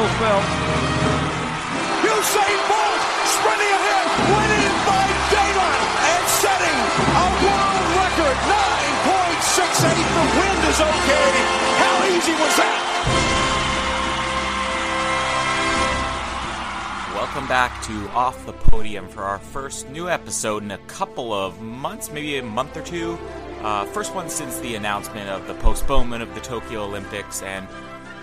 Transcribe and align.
champion 0.00 0.08
Michael 0.08 0.16
Phelps. 0.16 0.48
Usain 2.00 2.60
Bolt 2.68 3.02
sprinting 3.28 3.72
ahead, 3.76 4.06
winning 4.32 4.72
by 4.88 5.04
daylight 5.28 5.82
and 6.08 6.24
setting 6.40 6.78
a 7.12 7.26
world 7.44 7.84
record. 8.00 8.36
9.68. 9.04 9.92
The 10.16 10.24
wind 10.40 10.62
is 10.68 10.80
okay. 10.80 11.30
How 11.76 11.96
easy 12.16 12.32
was 12.32 12.56
that? 12.56 12.80
Welcome 17.14 17.46
back 17.46 17.82
to 17.84 18.08
Off 18.10 18.46
the 18.46 18.52
Podium 18.52 19.08
for 19.08 19.22
our 19.22 19.38
first 19.38 19.88
new 19.90 20.08
episode 20.08 20.62
in 20.62 20.70
a 20.70 20.78
couple 20.78 21.32
of 21.32 21.60
months, 21.60 22.10
maybe 22.10 22.38
a 22.38 22.42
month 22.42 22.76
or 22.76 22.82
two. 22.82 23.18
Uh, 23.62 23.84
first 23.86 24.14
one 24.14 24.30
since 24.30 24.58
the 24.60 24.74
announcement 24.74 25.28
of 25.28 25.46
the 25.46 25.54
postponement 25.54 26.22
of 26.22 26.34
the 26.34 26.40
Tokyo 26.40 26.84
Olympics, 26.84 27.42
and 27.42 27.68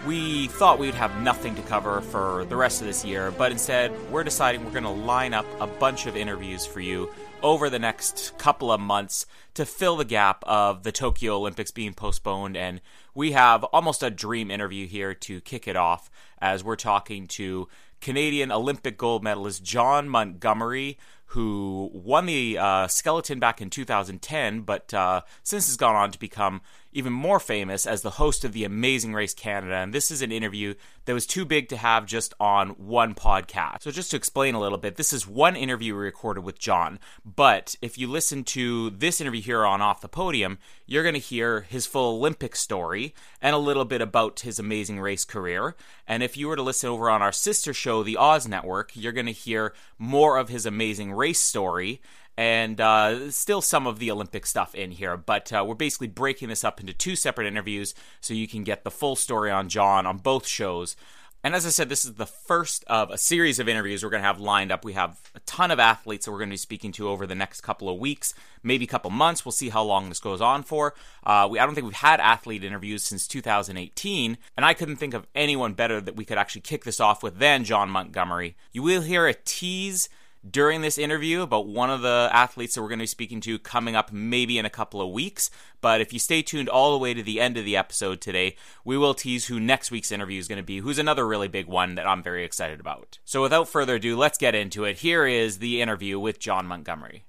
we 0.08 0.48
thought 0.48 0.80
we'd 0.80 0.94
have 0.94 1.22
nothing 1.22 1.54
to 1.54 1.62
cover 1.64 2.00
for 2.00 2.46
the 2.46 2.56
rest 2.56 2.80
of 2.80 2.88
this 2.88 3.04
year, 3.04 3.30
but 3.30 3.52
instead, 3.52 3.92
we're 4.10 4.24
deciding 4.24 4.64
we're 4.64 4.72
going 4.72 4.84
to 4.84 4.90
line 4.90 5.34
up 5.34 5.46
a 5.60 5.68
bunch 5.68 6.06
of 6.06 6.16
interviews 6.16 6.66
for 6.66 6.80
you 6.80 7.12
over 7.44 7.70
the 7.70 7.78
next 7.78 8.34
couple 8.38 8.72
of 8.72 8.80
months 8.80 9.26
to 9.54 9.66
fill 9.66 9.98
the 9.98 10.06
gap 10.06 10.46
of 10.46 10.84
the 10.84 10.94
Tokyo 10.94 11.36
Olympics 11.36 11.72
being 11.72 11.94
postponed. 11.94 12.56
And 12.56 12.80
we 13.14 13.34
have 13.34 13.66
almost 13.66 14.02
a 14.02 14.10
dream 14.10 14.50
interview 14.50 14.88
here 14.88 15.14
to 15.14 15.42
kick 15.42 15.68
it 15.68 15.76
off 15.76 16.10
as 16.40 16.64
we're 16.64 16.78
talking 16.78 17.28
to 17.28 17.68
Canadian 18.00 18.50
Olympic 18.50 18.98
gold 18.98 19.26
medalist 19.26 19.62
Jon 19.62 20.08
Montgomery, 20.08 20.98
who 21.32 21.90
won 21.94 22.26
the 22.26 22.58
uh, 22.58 22.88
skeleton 22.88 23.40
back 23.40 23.62
in 23.62 23.70
2010, 23.70 24.62
but 24.62 24.94
uh, 24.94 25.22
since 25.44 25.68
has 25.68 25.76
gone 25.76 25.96
on 25.96 26.12
to 26.12 26.20
become 26.20 26.62
even 26.94 27.14
more 27.14 27.40
famous 27.40 27.86
as 27.86 28.02
the 28.02 28.12
host 28.12 28.44
of 28.44 28.54
the 28.54 28.64
Amazing 28.64 29.14
Race 29.14 29.34
Canada. 29.34 29.76
And 29.76 29.94
this 29.94 30.10
is 30.10 30.24
an 30.24 30.32
interview 30.32 30.74
that 31.06 31.14
was 31.14 31.28
too 31.28 31.46
big 31.46 31.70
to 31.70 31.78
have 31.78 32.06
just 32.06 32.34
on 32.40 32.70
one 32.70 33.14
podcast. 33.14 33.84
So, 33.84 33.92
just 33.92 34.10
to 34.12 34.18
explain 34.18 34.56
a 34.56 34.60
little 34.60 34.80
bit, 34.80 34.96
this 34.96 35.14
is 35.14 35.28
one 35.28 35.56
interview 35.56 35.94
we 35.94 36.02
recorded 36.02 36.44
with 36.44 36.58
Jon. 36.58 36.98
But 37.24 37.76
if 37.84 37.98
you 37.98 38.08
listen 38.08 38.44
to 38.46 38.90
this 38.90 39.22
interview 39.22 39.42
here 39.42 39.66
on 39.66 39.82
Off 39.82 40.02
the 40.02 40.08
Podium, 40.08 40.58
you're 40.88 41.04
going 41.04 41.14
to 41.14 41.20
hear 41.20 41.62
his 41.62 41.86
full 41.86 42.16
Olympic 42.16 42.56
story 42.56 43.14
and 43.42 43.54
a 43.54 43.60
little 43.60 43.86
bit 43.86 44.02
about 44.02 44.40
his 44.40 44.58
amazing 44.58 45.00
race 45.00 45.24
career. 45.24 45.76
And 46.08 46.24
if 46.24 46.36
you 46.36 46.48
were 46.48 46.56
to 46.56 46.64
listen 46.64 46.90
over 46.90 47.10
on 47.10 47.22
our 47.22 47.32
sister 47.32 47.74
show, 47.74 48.02
the 48.02 48.18
Oz 48.18 48.48
Network, 48.48 48.92
you're 48.96 49.12
going 49.12 49.26
to 49.28 49.32
hear 49.32 49.74
more 50.00 50.38
of 50.38 50.50
his 50.50 50.66
amazing 50.66 51.12
race 51.18 51.40
story 51.40 52.02
and 52.38 52.80
uh, 52.80 53.32
still 53.32 53.62
some 53.62 53.88
of 53.88 53.98
the 53.98 54.12
Olympic 54.12 54.46
stuff 54.46 54.76
in 54.76 54.92
here. 54.92 55.18
But 55.18 55.52
uh, 55.52 55.66
we're 55.68 55.76
basically 55.76 56.08
breaking 56.08 56.50
this 56.50 56.64
up 56.64 56.80
into 56.80 56.94
two 56.94 57.16
separate 57.16 57.48
interviews 57.48 57.96
so 58.22 58.34
you 58.34 58.48
can 58.48 58.64
get 58.64 58.84
the 58.84 58.92
full 58.92 59.16
story 59.16 59.50
on 59.50 59.70
Jon 59.70 60.06
on 60.06 60.20
both 60.20 60.46
shows. 60.46 60.96
And 61.44 61.56
as 61.56 61.66
I 61.66 61.70
said, 61.70 61.88
this 61.88 62.04
is 62.04 62.16
the 62.16 62.26
first 62.26 62.84
of 62.88 63.10
a 63.10 63.18
series 63.18 63.60
of 63.60 63.70
interviews 63.70 64.04
we're 64.04 64.10
going 64.10 64.22
to 64.22 64.28
have 64.28 64.40
lined 64.40 64.72
up. 64.72 64.84
We 64.84 64.94
have 64.94 65.20
a 65.34 65.40
ton 65.42 65.72
of 65.72 65.80
athletes 65.80 66.26
that 66.26 66.32
we're 66.32 66.40
going 66.40 66.50
to 66.50 66.54
be 66.54 66.58
speaking 66.58 66.92
to 66.94 67.08
over 67.08 67.26
the 67.26 67.36
next 67.36 67.62
couple 67.62 67.90
of 67.90 68.00
weeks, 68.00 68.34
maybe 68.64 68.86
a 68.86 68.88
couple 68.88 69.12
months. 69.12 69.46
We'll 69.46 69.52
see 69.52 69.70
how 69.70 69.84
long 69.84 70.10
this 70.10 70.20
goes 70.20 70.42
on 70.42 70.64
for. 70.64 70.94
Uh, 71.24 71.48
we, 71.50 71.60
I 71.60 71.66
don't 71.66 71.76
think 71.76 71.86
we've 71.86 71.94
had 71.94 72.20
athlete 72.20 72.64
interviews 72.64 73.04
since 73.04 73.28
2018, 73.28 74.38
and 74.58 74.66
I 74.66 74.74
couldn't 74.74 74.98
think 74.98 75.14
of 75.14 75.28
anyone 75.36 75.74
better 75.74 76.02
that 76.02 76.16
we 76.16 76.26
could 76.26 76.40
actually 76.40 76.62
kick 76.62 76.84
this 76.84 77.00
off 77.00 77.24
with 77.24 77.38
than 77.38 77.64
Jon 77.64 77.90
Montgomery. 77.90 78.58
You 78.74 78.84
will 78.84 79.04
hear 79.04 79.28
a 79.28 79.34
tease 79.34 80.10
during 80.50 80.82
this 80.82 80.98
interview 80.98 81.42
about 81.42 81.68
one 81.68 81.90
of 81.90 82.02
the 82.02 82.30
athletes 82.32 82.76
that 82.76 82.82
we're 82.82 82.90
going 82.90 83.00
to 83.00 83.04
be 83.04 83.08
speaking 83.08 83.42
to 83.42 83.60
coming 83.60 83.96
up 83.96 84.12
maybe 84.12 84.58
in 84.58 84.66
a 84.66 84.70
couple 84.70 85.02
of 85.02 85.12
weeks. 85.12 85.50
But 85.82 86.02
if 86.02 86.14
you 86.14 86.20
stay 86.20 86.42
tuned 86.42 86.70
all 86.70 86.92
the 86.92 86.98
way 86.98 87.14
to 87.14 87.24
the 87.24 87.40
end 87.40 87.58
of 87.58 87.66
the 87.66 87.78
episode 87.78 88.22
today, 88.22 88.56
we 88.84 88.98
will 88.98 89.14
tease 89.14 89.48
who 89.48 89.60
next 89.60 89.92
week's 89.92 90.12
interview 90.12 90.40
is 90.40 90.48
going 90.48 90.58
to 90.58 90.64
be, 90.64 90.80
who's 90.80 91.00
another 91.00 91.28
really 91.28 91.48
big 91.48 91.68
one 91.68 91.96
that 91.96 92.08
I'm 92.08 92.24
very 92.24 92.44
excited 92.44 92.80
about. 92.80 93.20
So 93.26 93.42
without 93.42 93.68
further 93.68 93.96
ado, 93.96 94.18
let's 94.18 94.38
get 94.38 94.56
into 94.56 94.84
it. 94.84 94.98
Here 94.98 95.26
is 95.26 95.60
the 95.60 95.82
interview 95.82 96.20
with 96.20 96.40
Jon 96.40 96.66
Montgomery. 96.68 97.26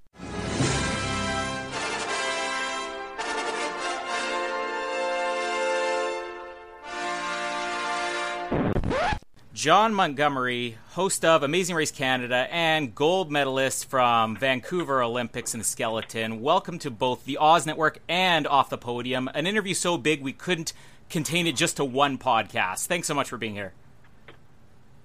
Jon 9.58 9.92
Montgomery, 9.92 10.78
host 10.90 11.24
of 11.24 11.42
Amazing 11.42 11.74
Race 11.74 11.90
Canada 11.90 12.46
and 12.48 12.94
gold 12.94 13.28
medalist 13.28 13.90
from 13.90 14.36
Vancouver 14.36 15.02
Olympics 15.02 15.52
in 15.52 15.58
the 15.58 15.64
skeleton. 15.64 16.40
Welcome 16.40 16.78
to 16.78 16.92
both 16.92 17.24
the 17.24 17.38
Oz 17.38 17.66
Network 17.66 17.98
and 18.08 18.46
Off 18.46 18.70
the 18.70 18.78
Podium. 18.78 19.28
An 19.34 19.48
interview 19.48 19.74
so 19.74 19.98
big 19.98 20.22
we 20.22 20.32
couldn't 20.32 20.72
contain 21.10 21.48
it 21.48 21.56
just 21.56 21.78
to 21.78 21.84
one 21.84 22.18
podcast. 22.18 22.86
Thanks 22.86 23.08
so 23.08 23.14
much 23.14 23.30
for 23.30 23.36
being 23.36 23.54
here. 23.54 23.72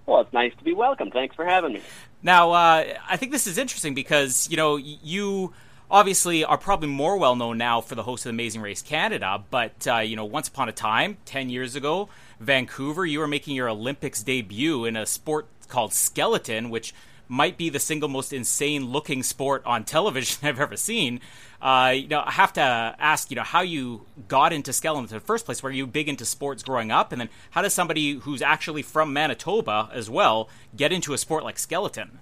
Well, 0.06 0.22
it's 0.22 0.34
nice 0.34 0.54
to 0.60 0.64
be 0.64 0.74
welcome. 0.74 1.10
Thanks 1.10 1.36
for 1.36 1.46
having 1.46 1.74
me. 1.74 1.82
Now, 2.22 2.52
uh, 2.52 2.94
I 3.10 3.18
think 3.18 3.32
this 3.32 3.48
is 3.48 3.58
interesting 3.58 3.96
because, 3.96 4.48
you 4.52 4.58
know, 4.58 4.76
you 4.76 5.52
obviously 5.94 6.44
are 6.44 6.58
probably 6.58 6.90
more 6.90 7.18
well 7.18 7.36
known 7.36 7.60
now 7.60 7.80
for 7.80 7.94
the 7.94 8.02
host 8.02 8.26
of 8.26 8.32
Amazing 8.32 8.62
Race 8.62 8.82
Canada, 8.82 9.44
but, 9.52 9.88
uh, 9.88 10.00
you 10.00 10.16
know, 10.16 10.26
once 10.26 10.48
upon 10.48 10.68
a 10.68 10.72
time, 10.72 11.18
10 11.26 11.50
years 11.50 11.76
ago, 11.76 12.10
Vancouver, 12.40 13.06
you 13.06 13.20
were 13.20 13.28
making 13.28 13.56
your 13.56 13.70
Olympics 13.70 14.24
debut 14.24 14.86
in 14.86 14.98
a 14.98 15.06
sport 15.06 15.48
called 15.68 15.94
skeleton, 15.94 16.72
which 16.72 16.96
might 17.28 17.60
be 17.60 17.70
the 17.70 17.80
single 17.80 18.10
most 18.10 18.34
insane 18.34 18.88
looking 18.88 19.22
sport 19.22 19.62
on 19.68 19.84
television 19.86 20.40
I've 20.48 20.60
ever 20.60 20.76
seen. 20.76 21.22
Uh, 21.62 21.94
you 21.96 22.08
know, 22.08 22.24
I 22.26 22.32
have 22.32 22.54
to 22.54 22.62
ask, 22.62 23.30
you 23.30 23.36
know, 23.36 23.44
how 23.44 23.62
you 23.62 24.08
got 24.28 24.52
into 24.52 24.74
skeleton 24.74 25.06
in 25.06 25.14
the 25.14 25.20
first 25.20 25.46
place. 25.46 25.62
Were 25.62 25.70
you 25.70 25.86
big 25.86 26.10
into 26.10 26.26
sports 26.26 26.64
growing 26.64 26.92
up, 26.92 27.12
and 27.12 27.22
then 27.22 27.30
how 27.52 27.62
does 27.62 27.74
somebody 27.74 28.14
who's 28.16 28.42
actually 28.42 28.82
from 28.82 29.14
Manitoba 29.14 29.90
as 29.94 30.10
well 30.10 30.50
get 30.76 30.92
into 30.92 31.14
a 31.14 31.20
sport 31.20 31.44
like 31.44 31.60
skeleton? 31.60 32.18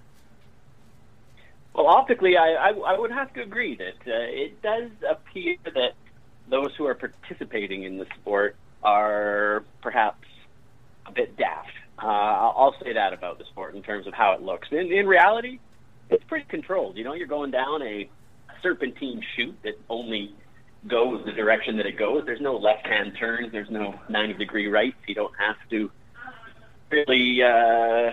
Well, 1.74 1.86
optically, 1.86 2.36
I, 2.36 2.52
I, 2.52 2.70
I 2.70 2.98
would 2.98 3.12
have 3.12 3.32
to 3.34 3.42
agree 3.42 3.76
that 3.76 4.06
uh, 4.06 4.26
it 4.28 4.60
does 4.62 4.90
appear 5.08 5.56
that 5.64 5.94
those 6.48 6.74
who 6.76 6.86
are 6.86 6.94
participating 6.94 7.84
in 7.84 7.98
the 7.98 8.06
sport 8.20 8.56
are 8.82 9.64
perhaps 9.80 10.26
a 11.06 11.12
bit 11.12 11.36
daft. 11.36 11.70
Uh, 12.02 12.06
I'll 12.06 12.74
say 12.82 12.92
that 12.92 13.12
about 13.12 13.38
the 13.38 13.44
sport 13.44 13.74
in 13.74 13.82
terms 13.82 14.06
of 14.06 14.12
how 14.12 14.32
it 14.32 14.42
looks. 14.42 14.68
In, 14.70 14.92
in 14.92 15.06
reality, 15.06 15.60
it's 16.10 16.24
pretty 16.24 16.46
controlled. 16.48 16.96
You 16.96 17.04
know, 17.04 17.14
you're 17.14 17.26
going 17.26 17.52
down 17.52 17.82
a 17.82 18.08
serpentine 18.62 19.22
chute 19.34 19.56
that 19.62 19.78
only 19.88 20.34
goes 20.86 21.24
the 21.24 21.32
direction 21.32 21.76
that 21.76 21.86
it 21.86 21.96
goes. 21.96 22.24
There's 22.26 22.40
no 22.40 22.56
left-hand 22.56 23.16
turns. 23.18 23.52
There's 23.52 23.70
no 23.70 23.98
90 24.08 24.34
degree 24.34 24.66
rights. 24.66 24.96
You 25.06 25.14
don't 25.14 25.34
have 25.38 25.56
to 25.70 25.90
really 26.90 27.42
uh, 27.42 28.10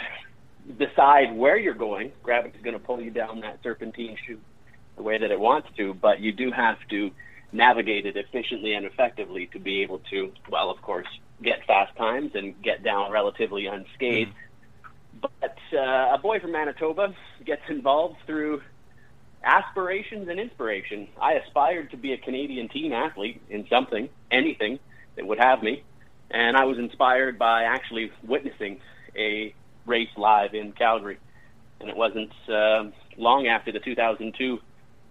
decide 0.77 1.35
where 1.35 1.57
you're 1.57 1.73
going. 1.73 2.11
Gravity's 2.23 2.61
going 2.61 2.77
to 2.77 2.83
pull 2.83 3.01
you 3.01 3.11
down 3.11 3.41
that 3.41 3.59
serpentine 3.63 4.17
chute 4.25 4.41
the 4.95 5.03
way 5.03 5.17
that 5.17 5.31
it 5.31 5.39
wants 5.39 5.67
to, 5.77 5.93
but 5.93 6.19
you 6.19 6.31
do 6.31 6.51
have 6.51 6.77
to 6.89 7.11
navigate 7.51 8.05
it 8.05 8.15
efficiently 8.15 8.73
and 8.73 8.85
effectively 8.85 9.47
to 9.53 9.59
be 9.59 9.81
able 9.81 9.99
to, 10.11 10.31
well, 10.49 10.69
of 10.69 10.81
course, 10.81 11.07
get 11.41 11.65
fast 11.65 11.95
times 11.95 12.31
and 12.35 12.61
get 12.61 12.83
down 12.83 13.11
relatively 13.11 13.65
unscathed. 13.65 14.31
Mm. 14.31 15.29
But 15.41 15.57
uh, 15.73 16.13
a 16.13 16.19
boy 16.21 16.39
from 16.39 16.51
Manitoba 16.51 17.13
gets 17.45 17.63
involved 17.69 18.17
through 18.25 18.61
aspirations 19.43 20.27
and 20.27 20.39
inspiration. 20.39 21.07
I 21.19 21.33
aspired 21.33 21.91
to 21.91 21.97
be 21.97 22.13
a 22.13 22.17
Canadian 22.17 22.69
teen 22.69 22.93
athlete 22.93 23.41
in 23.49 23.67
something, 23.69 24.09
anything 24.29 24.79
that 25.15 25.25
would 25.25 25.39
have 25.39 25.63
me, 25.63 25.83
and 26.29 26.55
I 26.55 26.65
was 26.65 26.77
inspired 26.77 27.39
by 27.39 27.63
actually 27.63 28.11
witnessing 28.23 28.79
a 29.15 29.53
race 29.89 30.09
live 30.15 30.53
in 30.53 30.71
Calgary. 30.71 31.17
And 31.81 31.89
it 31.89 31.97
wasn't 31.97 32.31
uh, 32.47 32.85
long 33.17 33.47
after 33.47 33.71
the 33.71 33.79
2002 33.79 34.59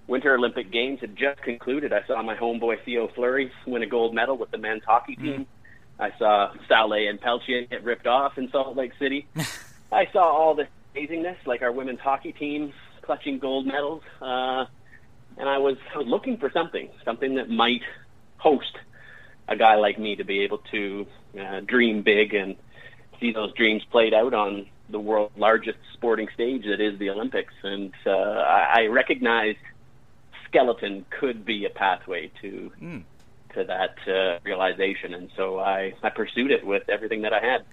Winter 0.07 0.35
Olympic 0.35 0.73
Games 0.73 1.01
had 1.01 1.17
just 1.17 1.43
concluded. 1.43 1.93
I 1.93 2.07
saw 2.07 2.23
my 2.23 2.35
homeboy 2.35 2.83
Theo 2.85 3.09
Fleury 3.15 3.53
win 3.67 3.83
a 3.83 3.87
gold 3.87 4.15
medal 4.15 4.39
with 4.39 4.51
the 4.51 4.59
men's 4.59 4.83
hockey 4.85 5.17
mm. 5.17 5.23
team. 5.23 5.41
Mm. 5.41 5.47
I 6.01 6.19
saw 6.19 6.53
Salé 6.71 7.11
and 7.11 7.21
Pelletier 7.21 7.67
get 7.67 7.85
ripped 7.85 8.07
off 8.07 8.39
in 8.39 8.51
Salt 8.51 8.77
Lake 8.77 8.93
City. 8.99 9.27
I 9.93 10.07
saw 10.13 10.23
all 10.23 10.55
this 10.55 10.69
amazingness, 10.97 11.37
like 11.45 11.63
our 11.63 11.73
women's 11.73 12.01
hockey 12.01 12.33
team 12.33 12.73
clutching 13.03 13.39
gold 13.39 13.67
medals, 13.67 14.03
uh, 14.21 14.67
and 15.39 15.49
I 15.49 15.59
was, 15.59 15.77
I 15.95 15.99
was 15.99 16.07
looking 16.07 16.37
for 16.37 16.51
something, 16.53 16.91
something 17.05 17.37
that 17.37 17.49
might 17.49 17.83
host 18.37 18.77
a 19.49 19.57
guy 19.57 19.77
like 19.77 19.99
me 19.99 20.17
to 20.17 20.25
be 20.25 20.41
able 20.41 20.59
to 20.71 21.07
uh, 21.41 21.61
dream 21.61 22.03
big 22.03 22.35
and 22.35 22.57
see 23.21 23.33
those 23.33 23.53
dreams 23.55 23.83
played 23.91 24.15
out 24.15 24.35
on 24.35 24.67
the 24.91 24.99
world's 24.99 25.37
largest 25.37 25.79
sporting 25.95 26.29
stage 26.35 26.65
that 26.65 26.81
is 26.81 26.99
the 26.99 27.11
Olympics. 27.11 27.53
And 27.63 27.93
uh, 28.07 28.11
I, 28.11 28.83
I 28.83 28.87
recognized 28.87 29.59
skeleton 30.47 31.05
could 31.11 31.45
be 31.45 31.65
a 31.65 31.71
pathway 31.71 32.31
to 32.41 32.73
mm. 32.81 33.03
to 33.55 33.65
that 33.65 33.97
uh, 34.09 34.39
realization, 34.45 35.15
and 35.15 35.31
so 35.37 35.59
I, 35.59 35.95
I 36.03 36.11
pursued 36.11 36.51
it 36.51 36.67
with 36.67 36.89
everything 36.89 37.23
that 37.23 37.33
I 37.33 37.41
had. 37.41 37.65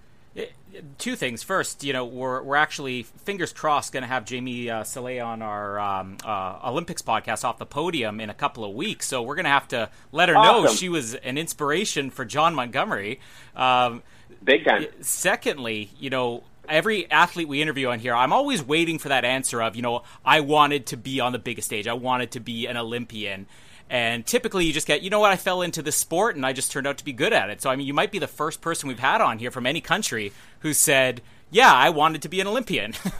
Two 0.97 1.15
things. 1.15 1.41
First, 1.43 1.85
you 1.85 1.93
know, 1.93 2.03
we're 2.03 2.41
we're 2.41 2.57
actually 2.57 3.03
fingers 3.03 3.53
crossed 3.53 3.93
going 3.93 4.03
to 4.03 4.07
have 4.07 4.25
Jamie 4.25 4.69
uh, 4.69 4.83
on 4.83 5.41
our 5.41 5.79
um, 5.79 6.17
uh, 6.25 6.59
Olympics 6.65 7.01
podcast 7.01 7.45
off 7.45 7.57
the 7.57 7.65
podium 7.65 8.19
in 8.19 8.29
a 8.29 8.33
couple 8.33 8.65
of 8.65 8.75
weeks. 8.75 9.07
So 9.07 9.21
we're 9.21 9.35
going 9.35 9.45
to 9.45 9.51
have 9.51 9.69
to 9.69 9.89
let 10.11 10.27
her 10.27 10.35
awesome. 10.35 10.65
know 10.65 10.73
she 10.73 10.89
was 10.89 11.15
an 11.15 11.37
inspiration 11.37 12.09
for 12.09 12.25
Jon 12.25 12.53
Montgomery. 12.53 13.21
Um, 13.55 14.03
Big 14.43 14.65
time. 14.65 14.85
Secondly, 15.01 15.89
you 15.99 16.09
know, 16.09 16.43
every 16.67 17.09
athlete 17.09 17.47
we 17.47 17.61
interview 17.61 17.87
on 17.89 17.99
here, 17.99 18.13
I'm 18.13 18.33
always 18.33 18.63
waiting 18.63 18.99
for 18.99 19.09
that 19.09 19.25
answer 19.25 19.61
of, 19.61 19.75
you 19.75 19.81
know, 19.81 20.03
I 20.23 20.39
wanted 20.41 20.87
to 20.87 20.97
be 20.97 21.19
on 21.19 21.31
the 21.31 21.39
biggest 21.39 21.67
stage. 21.67 21.87
I 21.87 21.93
wanted 21.93 22.31
to 22.31 22.39
be 22.39 22.67
an 22.67 22.77
Olympian. 22.77 23.47
And 23.89 24.25
typically 24.25 24.65
you 24.65 24.73
just 24.73 24.87
get, 24.87 25.03
you 25.03 25.09
know 25.09 25.19
what, 25.19 25.31
I 25.31 25.35
fell 25.35 25.61
into 25.61 25.81
this 25.81 25.95
sport 25.95 26.35
and 26.35 26.45
I 26.45 26.53
just 26.53 26.71
turned 26.71 26.87
out 26.87 26.97
to 26.97 27.05
be 27.05 27.13
good 27.13 27.33
at 27.33 27.49
it. 27.49 27.61
So, 27.61 27.69
I 27.69 27.75
mean, 27.75 27.85
you 27.87 27.93
might 27.93 28.11
be 28.11 28.19
the 28.19 28.27
first 28.27 28.61
person 28.61 28.87
we've 28.87 28.99
had 28.99 29.21
on 29.21 29.37
here 29.37 29.51
from 29.51 29.67
any 29.67 29.81
country 29.81 30.31
who 30.59 30.73
said, 30.73 31.21
yeah, 31.51 31.71
I 31.71 31.89
wanted 31.89 32.21
to 32.23 32.29
be 32.29 32.41
an 32.41 32.47
Olympian. 32.47 32.93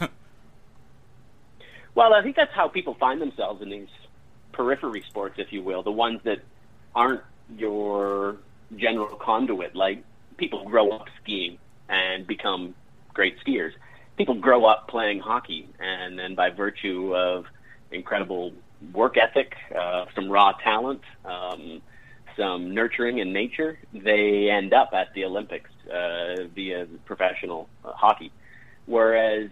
well, 1.94 2.12
I 2.12 2.22
think 2.22 2.36
that's 2.36 2.52
how 2.52 2.68
people 2.68 2.94
find 2.94 3.20
themselves 3.20 3.62
in 3.62 3.70
these 3.70 3.88
periphery 4.52 5.04
sports, 5.08 5.36
if 5.38 5.52
you 5.52 5.62
will, 5.62 5.82
the 5.82 5.92
ones 5.92 6.20
that 6.24 6.40
aren't 6.94 7.22
your 7.56 8.38
general 8.76 9.16
conduit. 9.16 9.76
Like 9.76 10.02
people 10.36 10.64
grow 10.64 10.90
up 10.90 11.06
skiing 11.22 11.58
and 11.88 12.26
become 12.26 12.74
great 13.14 13.36
skiers. 13.44 13.72
People 14.16 14.34
grow 14.34 14.64
up 14.64 14.88
playing 14.88 15.20
hockey, 15.20 15.68
and 15.78 16.18
then 16.18 16.34
by 16.34 16.50
virtue 16.50 17.14
of 17.14 17.44
incredible 17.90 18.52
work 18.92 19.16
ethic, 19.16 19.54
uh, 19.78 20.06
some 20.14 20.30
raw 20.30 20.52
talent, 20.62 21.00
um, 21.24 21.82
some 22.36 22.74
nurturing 22.74 23.18
in 23.18 23.32
nature, 23.32 23.78
they 23.92 24.50
end 24.50 24.74
up 24.74 24.90
at 24.92 25.08
the 25.14 25.24
Olympics 25.24 25.70
uh, 25.92 26.44
via 26.54 26.86
professional 27.04 27.68
uh, 27.84 27.92
hockey. 27.92 28.30
Whereas, 28.86 29.50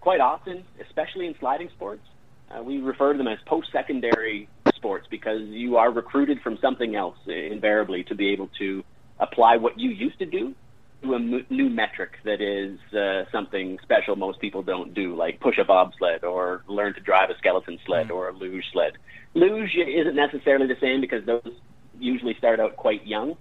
quite 0.00 0.20
often, 0.20 0.64
especially 0.86 1.26
in 1.26 1.34
sliding 1.40 1.70
sports, 1.70 2.02
uh, 2.50 2.62
we 2.62 2.78
refer 2.78 3.12
to 3.12 3.18
them 3.18 3.28
as 3.28 3.38
post-secondary 3.46 4.48
sports 4.74 5.06
because 5.10 5.42
you 5.42 5.76
are 5.76 5.90
recruited 5.90 6.40
from 6.42 6.58
something 6.60 6.94
else 6.94 7.16
invariably 7.26 8.04
to 8.04 8.14
be 8.14 8.28
able 8.28 8.48
to 8.58 8.82
apply 9.20 9.56
what 9.56 9.78
you 9.78 9.90
used 9.90 10.18
to 10.18 10.26
do 10.26 10.54
to 11.02 11.12
a 11.12 11.16
m- 11.16 11.46
new 11.50 11.68
metric 11.70 12.10
that 12.24 12.40
is 12.40 12.78
uh, 12.94 13.24
something 13.32 13.78
special 13.82 14.16
most 14.16 14.40
people 14.40 14.62
don't 14.62 14.94
do, 14.94 15.16
like 15.16 15.40
push 15.40 15.58
a 15.58 15.64
bobsled 15.64 16.24
or 16.24 16.62
learn 16.68 16.94
to 16.94 17.00
drive 17.00 17.30
a 17.30 17.36
skeleton 17.38 17.78
sled 17.86 18.08
mm 18.08 18.14
or 18.14 18.28
a 18.28 18.32
luge 18.32 18.64
sled. 18.72 18.92
Luge 19.34 19.76
isn't 19.76 20.16
necessarily 20.16 20.66
the 20.66 20.80
same 20.80 21.00
because 21.00 21.24
those 21.24 21.54
usually 21.98 22.34
start 22.38 22.60
out 22.60 22.76
quite 22.76 23.06
young. 23.06 23.36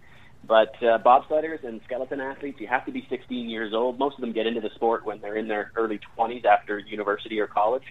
But 0.47 0.71
uh, 0.81 0.99
bobsledders 0.99 1.63
and 1.63 1.81
skeleton 1.85 2.21
athletes, 2.21 2.59
you 2.61 2.67
have 2.67 2.85
to 2.85 2.91
be 2.91 3.05
16 3.09 3.49
years 3.49 3.73
old. 3.73 3.99
Most 3.99 4.15
of 4.15 4.21
them 4.21 4.31
get 4.31 4.47
into 4.47 4.61
the 4.61 4.69
sport 4.75 5.05
when 5.05 5.19
they're 5.19 5.35
in 5.35 5.47
their 5.47 5.71
early 5.75 5.99
20s 6.17 6.45
after 6.45 6.79
university 6.79 7.39
or 7.39 7.47
college, 7.47 7.83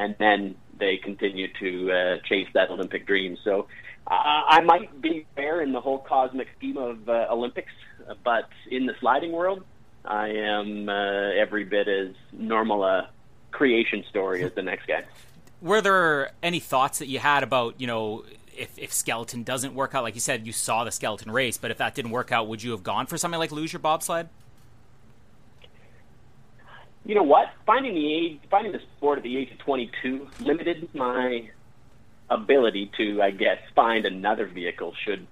and 0.00 0.16
then 0.18 0.54
they 0.78 0.96
continue 0.96 1.46
to 1.60 1.92
uh, 1.92 2.16
chase 2.26 2.48
that 2.54 2.70
Olympic 2.70 3.06
dream. 3.06 3.36
So 3.44 3.66
uh, 4.06 4.14
I 4.14 4.62
might 4.62 5.00
be 5.02 5.26
fair 5.36 5.60
in 5.60 5.72
the 5.72 5.80
whole 5.80 5.98
cosmic 5.98 6.48
scheme 6.56 6.78
of 6.78 7.06
uh, 7.08 7.26
Olympics, 7.30 7.72
but 8.24 8.48
in 8.70 8.86
the 8.86 8.94
sliding 8.98 9.32
world, 9.32 9.62
I 10.04 10.28
am 10.28 10.88
uh, 10.88 11.32
every 11.32 11.64
bit 11.64 11.86
as 11.86 12.14
normal 12.32 12.82
a 12.82 13.10
creation 13.50 14.02
story 14.08 14.42
as 14.42 14.52
the 14.54 14.62
next 14.62 14.86
guy. 14.86 15.04
Were 15.60 15.82
there 15.82 16.30
any 16.42 16.60
thoughts 16.60 17.00
that 17.00 17.08
you 17.08 17.18
had 17.18 17.42
about, 17.42 17.78
you 17.78 17.86
know, 17.86 18.24
if, 18.56 18.78
if 18.78 18.94
skeleton 18.94 19.42
doesn't 19.42 19.74
work 19.74 19.94
out, 19.94 20.02
like 20.02 20.14
you 20.14 20.20
said, 20.20 20.46
you 20.46 20.52
saw 20.52 20.84
the 20.84 20.90
skeleton 20.90 21.30
race, 21.30 21.58
but 21.58 21.70
if 21.70 21.76
that 21.76 21.94
didn't 21.94 22.10
work 22.10 22.32
out, 22.32 22.48
would 22.48 22.62
you 22.62 22.70
have 22.70 22.82
gone 22.82 23.06
for 23.06 23.18
something 23.18 23.38
like 23.38 23.52
luge 23.52 23.74
or 23.74 23.78
bobsled? 23.78 24.30
You 27.10 27.16
know 27.16 27.24
what? 27.24 27.48
Finding 27.66 27.96
the 27.96 28.14
age, 28.14 28.38
finding 28.52 28.70
the 28.70 28.78
sport 28.96 29.18
at 29.18 29.24
the 29.24 29.36
age 29.36 29.50
of 29.50 29.58
22 29.58 30.28
limited 30.42 30.88
my 30.94 31.50
ability 32.30 32.92
to, 32.98 33.20
I 33.20 33.32
guess, 33.32 33.58
find 33.74 34.06
another 34.06 34.46
vehicle 34.46 34.94
should 35.04 35.26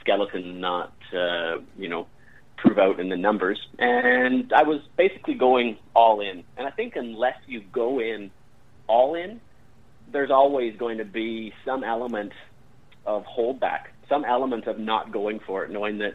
skeleton 0.00 0.58
not, 0.58 0.92
uh, 1.14 1.58
you 1.78 1.88
know, 1.88 2.08
prove 2.56 2.78
out 2.78 2.98
in 2.98 3.10
the 3.10 3.16
numbers. 3.16 3.60
And 3.78 4.52
I 4.52 4.64
was 4.64 4.80
basically 4.96 5.34
going 5.34 5.78
all 5.94 6.20
in. 6.20 6.42
And 6.56 6.66
I 6.66 6.72
think 6.72 6.96
unless 6.96 7.38
you 7.46 7.60
go 7.60 8.00
in 8.00 8.32
all 8.88 9.14
in, 9.14 9.40
there's 10.10 10.32
always 10.32 10.76
going 10.78 10.98
to 10.98 11.04
be 11.04 11.52
some 11.64 11.84
element 11.84 12.32
of 13.06 13.24
holdback, 13.24 13.82
some 14.08 14.24
element 14.24 14.66
of 14.66 14.80
not 14.80 15.12
going 15.12 15.38
for 15.46 15.62
it, 15.62 15.70
knowing 15.70 15.98
that, 15.98 16.14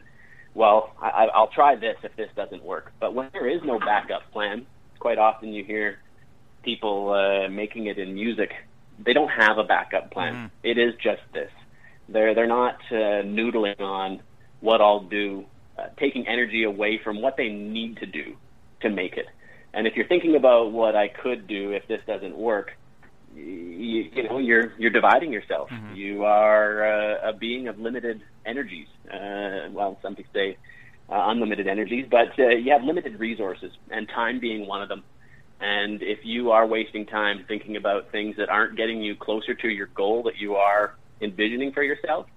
well, 0.56 0.94
I, 1.01 1.29
I'll 1.33 1.47
try 1.47 1.77
this 1.77 1.95
if 2.03 2.13
this 2.18 2.31
doesn't 2.35 2.65
work. 2.65 2.91
But 3.00 3.13
when 3.13 3.29
there 3.31 3.47
is 3.47 3.61
no 3.63 3.79
backup 3.79 4.29
plan, 4.33 4.65
quite 5.06 5.19
often 5.19 5.54
you 5.54 5.63
hear 5.63 6.00
people 6.63 7.13
uh, 7.13 7.48
making 7.50 7.86
it 7.86 7.98
in 8.00 8.16
music 8.16 8.52
they 9.00 9.13
don't 9.13 9.30
have 9.30 9.57
a 9.57 9.63
backup 9.63 10.12
plan. 10.12 10.34
Mm-hmm. 10.34 10.48
It 10.63 10.78
is 10.78 10.94
just 10.96 11.22
this. 11.34 11.52
They're 12.07 12.34
they're 12.36 12.48
not 12.48 12.75
uh, 12.92 13.24
noodling 13.24 13.80
on 13.81 14.22
what 14.62 14.81
I'll 14.81 15.04
do, 15.04 15.46
uh, 15.78 15.88
taking 16.00 16.28
energy 16.28 16.63
away 16.63 17.00
from 17.04 17.22
what 17.22 17.36
they 17.38 17.50
need 17.50 17.98
to 17.98 18.06
do 18.06 18.36
to 18.81 18.90
make 18.90 19.18
it. 19.18 19.28
And 19.74 19.88
if 19.88 19.96
you're 19.96 20.07
thinking 20.07 20.36
about 20.36 20.72
what 20.72 20.96
I 20.96 21.07
could 21.10 21.48
do 21.48 21.72
if 21.72 21.88
this 21.88 22.02
doesn't 22.07 22.38
work, 22.38 22.72
you, 23.36 24.10
you 24.13 24.24
know 24.24 24.38
you're 24.38 24.74
you're 24.78 24.92
dividing 24.92 25.34
yourself. 25.34 25.69
Mm-hmm. 25.69 25.95
You 25.95 26.24
are 26.26 26.85
uh, 26.85 27.30
a 27.30 27.33
being 27.33 27.68
of 27.68 27.80
limited 27.80 28.21
energies. 28.45 28.88
Uh, 29.12 29.69
well, 29.71 29.97
some 30.02 30.16
people 30.16 30.31
say 30.33 30.57
uh, 31.09 31.26
unlimited 31.28 31.68
energies, 31.68 32.07
but 32.09 32.38
uh, 32.40 32.47
you 32.50 32.71
have 32.71 32.83
limited 32.83 33.19
resources, 33.19 33.71
and 33.90 34.07
time 34.09 34.40
being 34.40 34.68
one 34.68 34.81
of 34.81 34.90
them. 34.90 35.04
And 35.59 36.02
if 36.02 36.19
you 36.24 36.52
are 36.52 36.68
wasting 36.68 37.06
time 37.06 37.45
thinking 37.47 37.78
about 37.78 38.12
things 38.12 38.35
that 38.38 38.50
aren't 38.50 38.76
getting 38.76 39.02
you 39.02 39.16
closer 39.16 39.54
to 39.54 39.69
your 39.69 39.88
goal 39.88 40.24
that 40.24 40.38
you 40.38 40.56
are 40.56 40.95
envisioning 41.21 41.71
for 41.71 41.81
yourself, 41.81 42.28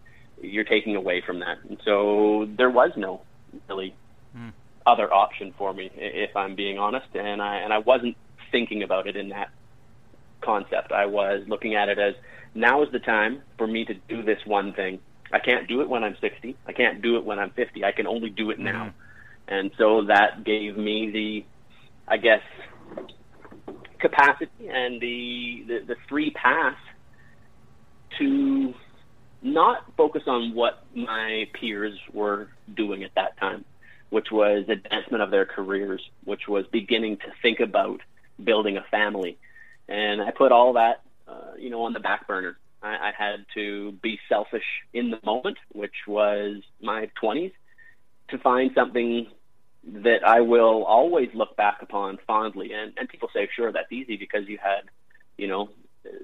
you're 0.41 0.65
taking 0.65 0.95
away 0.95 1.23
from 1.27 1.41
that. 1.41 1.59
And 1.69 1.81
so 1.85 2.49
there 2.57 2.71
was 2.71 2.91
no 2.97 3.23
really 3.69 3.95
mm. 4.37 4.53
other 4.87 5.13
option 5.13 5.53
for 5.59 5.73
me, 5.73 5.91
if 5.97 6.37
I'm 6.37 6.55
being 6.55 6.79
honest. 6.79 7.09
And 7.15 7.43
I 7.43 7.57
and 7.57 7.73
I 7.73 7.79
wasn't 7.79 8.17
thinking 8.53 8.83
about 8.83 9.07
it 9.07 9.17
in 9.17 9.31
that 9.31 9.51
concept. 10.41 10.93
I 10.93 11.07
was 11.07 11.43
looking 11.49 11.75
at 11.75 11.89
it 11.89 11.99
as 11.99 12.15
now 12.55 12.83
is 12.83 12.93
the 12.93 12.99
time 12.99 13.43
for 13.57 13.67
me 13.67 13.85
to 13.85 13.95
do 14.09 14.23
this 14.23 14.39
one 14.45 14.73
thing. 14.73 15.01
I 15.33 15.39
can't 15.39 15.69
do 15.69 15.81
it 15.81 15.89
when 15.89 16.05
I'm 16.05 16.17
60. 16.21 16.57
I 16.67 16.73
can't 16.73 17.03
do 17.03 17.17
it 17.17 17.25
when 17.25 17.39
I'm 17.39 17.51
50. 17.51 17.85
I 17.85 17.93
can 17.93 18.07
only 18.07 18.31
do 18.31 18.51
it 18.51 18.59
now. 18.59 18.87
Mm. 18.87 18.93
And 19.49 19.71
so 19.79 20.05
that 20.07 20.45
gave 20.45 20.77
me 20.77 21.11
the, 21.11 21.45
I 22.07 22.17
guess, 22.19 22.43
capacity 23.99 24.69
and 24.69 25.01
the, 25.01 25.65
the, 25.67 25.79
the 25.87 25.97
free 26.09 26.31
pass 26.31 26.77
to 28.19 28.75
not 29.43 29.85
focus 29.97 30.23
on 30.27 30.55
what 30.55 30.85
my 30.95 31.47
peers 31.59 31.99
were 32.13 32.49
doing 32.75 33.05
at 33.05 33.15
that 33.15 33.39
time, 33.39 33.65
which 34.11 34.31
was 34.31 34.65
advancement 34.69 35.23
of 35.23 35.31
their 35.31 35.47
careers, 35.47 36.03
which 36.25 36.49
was 36.49 36.67
beginning 36.73 37.19
to 37.19 37.27
think 37.43 37.61
about 37.61 38.01
building 38.43 38.77
a 38.77 38.85
family. 38.91 39.39
And 39.89 40.21
I 40.21 40.31
put 40.31 40.53
all 40.53 40.75
that, 40.75 41.03
uh, 41.27 41.53
you 41.59 41.71
know, 41.71 41.83
on 41.83 41.93
the 41.93 42.01
back 42.01 42.27
burner. 42.27 42.59
I, 42.83 43.09
I 43.09 43.13
had 43.17 43.47
to 43.55 43.93
be 43.93 44.19
selfish 44.29 44.65
in 44.93 45.11
the 45.11 45.19
moment, 45.25 45.59
which 45.73 46.07
was 46.07 46.63
my 46.81 47.11
20s, 47.23 47.53
to 48.29 48.39
find 48.39 48.71
something 48.75 49.27
that 49.85 50.27
I 50.27 50.41
will 50.41 50.85
always 50.85 51.31
look 51.35 51.57
back 51.57 51.83
upon 51.83 52.19
fondly. 52.27 52.73
And, 52.73 52.93
and 52.97 53.09
people 53.09 53.31
say, 53.33 53.49
sure, 53.55 53.73
that's 53.73 53.91
easy 53.93 54.17
because 54.17 54.49
you 54.49 54.59
had, 54.59 54.83
you 55.37 55.49
know, 55.49 55.71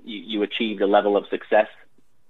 you, 0.05 0.19
you 0.19 0.43
achieved 0.43 0.83
a 0.83 0.87
level 0.87 1.17
of 1.17 1.27
success, 1.29 1.69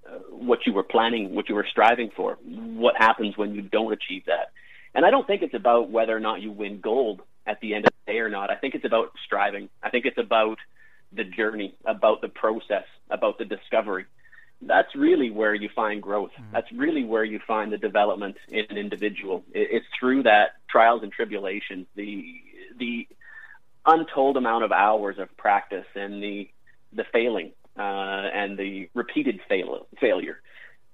uh, 0.09 0.19
what 0.31 0.66
you 0.66 0.73
were 0.73 0.83
planning, 0.83 1.35
what 1.35 1.49
you 1.49 1.54
were 1.54 1.66
striving 1.69 2.11
for. 2.14 2.38
What 2.45 2.97
happens 2.97 3.37
when 3.37 3.54
you 3.54 3.62
don't 3.62 3.93
achieve 3.93 4.26
that? 4.26 4.52
And 4.95 5.04
I 5.04 5.11
don't 5.11 5.26
think 5.26 5.43
it's 5.43 5.54
about 5.54 5.90
whether 5.90 6.16
or 6.16 6.21
not 6.21 6.40
you 6.40 6.52
win 6.52 6.81
gold 6.81 7.23
at 7.47 7.61
the 7.61 7.75
end 7.75 7.87
of 7.87 7.93
the 8.07 8.12
day 8.12 8.19
or 8.21 8.28
not. 8.28 8.50
I 8.50 8.57
think 8.57 8.75
it's 8.75 8.85
about 8.85 9.12
striving. 9.25 9.69
I 9.83 9.90
think 9.90 10.07
it's 10.07 10.19
about 10.19 10.59
the 11.12 11.25
journey, 11.25 11.75
about 11.85 12.21
the 12.21 12.28
process, 12.28 12.85
about 13.11 13.38
the 13.38 13.45
discovery 13.45 14.07
that's 14.62 14.94
really 14.94 15.30
where 15.30 15.54
you 15.54 15.68
find 15.75 16.00
growth. 16.02 16.30
Mm-hmm. 16.32 16.52
That's 16.52 16.73
really 16.73 17.04
where 17.04 17.25
you 17.25 17.40
find 17.46 17.73
the 17.73 17.78
development 17.78 18.37
in 18.49 18.64
an 18.70 18.78
individual. 18.78 19.44
It's 19.52 19.87
through 19.99 20.23
that 20.23 20.52
trials 20.70 21.02
and 21.02 21.12
tribulations, 21.12 21.87
the 21.94 22.25
the 22.78 23.06
untold 23.84 24.37
amount 24.37 24.64
of 24.64 24.73
hours 24.73 25.18
of 25.18 25.37
practice 25.37 25.87
and 25.94 26.23
the 26.23 26.49
the 26.92 27.04
failing 27.12 27.52
uh, 27.76 27.82
and 27.82 28.56
the 28.56 28.88
repeated 28.94 29.40
fail, 29.49 29.87
failure. 30.00 30.40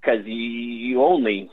Because 0.00 0.24
you, 0.24 0.34
you 0.34 1.02
only, 1.04 1.50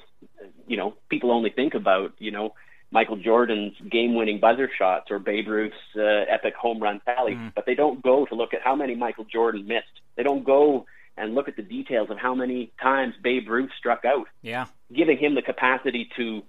you 0.67 0.77
know, 0.77 0.95
people 1.09 1.27
people 1.27 1.35
only 1.35 1.49
think 1.49 1.73
about, 1.73 2.13
you 2.19 2.31
know, 2.31 2.53
Michael 2.89 3.17
Jordan's 3.17 3.73
game-winning 3.91 4.39
buzzer 4.39 4.69
shots 4.77 5.11
or 5.11 5.19
Babe 5.19 5.47
Ruth's 5.47 5.75
uh, 5.95 6.23
epic 6.29 6.55
home 6.55 6.81
run 6.81 7.01
tally, 7.05 7.33
mm. 7.33 7.51
but 7.53 7.65
they 7.65 7.75
don't 7.75 8.01
go 8.01 8.25
to 8.25 8.35
look 8.35 8.53
at 8.53 8.61
how 8.63 8.75
many 8.75 8.95
Michael 8.95 9.25
Jordan 9.25 9.67
missed. 9.67 9.99
They 10.15 10.23
don't 10.23 10.45
go 10.45 10.85
and 11.17 11.35
look 11.35 11.47
at 11.47 11.55
the 11.55 11.63
details 11.63 12.09
of 12.09 12.17
how 12.17 12.35
many 12.35 12.71
times 12.81 13.15
Babe 13.21 13.49
Ruth 13.49 13.71
struck 13.77 14.05
out. 14.05 14.27
Yeah, 14.41 14.65
giving 14.93 15.17
him 15.17 15.35
the 15.35 15.41
capacity 15.41 16.09
to 16.17 16.43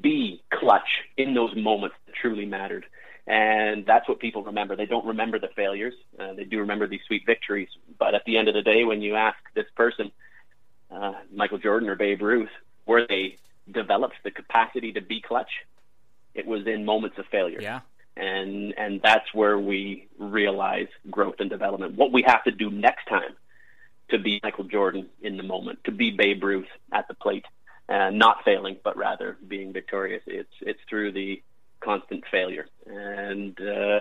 be 0.00 0.42
clutch 0.50 1.04
in 1.16 1.34
those 1.34 1.54
moments 1.56 1.96
that 2.06 2.14
truly 2.14 2.46
mattered. 2.46 2.84
And 3.26 3.84
that's 3.84 4.08
what 4.08 4.20
people 4.20 4.42
remember. 4.42 4.74
They 4.74 4.86
don't 4.86 5.04
remember 5.04 5.38
the 5.38 5.50
failures. 5.54 5.94
Uh, 6.18 6.32
they 6.32 6.44
do 6.44 6.60
remember 6.60 6.86
these 6.86 7.02
sweet 7.06 7.26
victories. 7.26 7.68
But 7.98 8.14
at 8.14 8.24
the 8.24 8.38
end 8.38 8.48
of 8.48 8.54
the 8.54 8.62
day, 8.62 8.84
when 8.84 9.02
you 9.02 9.16
ask 9.16 9.36
this 9.54 9.66
person, 9.76 10.10
uh, 10.90 11.12
Michael 11.30 11.58
Jordan 11.58 11.90
or 11.90 11.94
Babe 11.94 12.22
Ruth, 12.22 12.48
where 12.86 13.06
they 13.06 13.36
developed 13.70 14.16
the 14.24 14.30
capacity 14.30 14.92
to 14.92 15.02
be 15.02 15.20
clutch, 15.20 15.50
it 16.34 16.46
was 16.46 16.66
in 16.66 16.86
moments 16.86 17.18
of 17.18 17.26
failure. 17.26 17.60
Yeah. 17.60 17.80
And 18.16 18.74
and 18.76 19.00
that's 19.02 19.32
where 19.32 19.58
we 19.58 20.08
realize 20.18 20.88
growth 21.10 21.36
and 21.38 21.50
development. 21.50 21.96
What 21.96 22.12
we 22.12 22.22
have 22.22 22.42
to 22.44 22.50
do 22.50 22.70
next 22.70 23.06
time 23.08 23.36
to 24.10 24.18
be 24.18 24.40
Michael 24.42 24.64
Jordan 24.64 25.08
in 25.22 25.36
the 25.36 25.42
moment, 25.42 25.80
to 25.84 25.92
be 25.92 26.10
Babe 26.10 26.42
Ruth 26.42 26.66
at 26.92 27.08
the 27.08 27.14
plate, 27.14 27.44
uh, 27.88 28.10
not 28.10 28.44
failing, 28.44 28.76
but 28.82 28.96
rather 28.96 29.36
being 29.46 29.72
victorious. 29.72 30.22
It's 30.26 30.52
it's 30.60 30.80
through 30.88 31.12
the 31.12 31.42
constant 31.80 32.24
failure, 32.30 32.66
and 32.86 33.58
uh, 33.60 34.00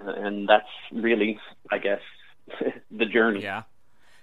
and 0.00 0.48
that's 0.48 0.68
really, 0.92 1.38
I 1.70 1.78
guess, 1.78 2.00
the 2.90 3.06
journey. 3.06 3.42
Yeah, 3.42 3.62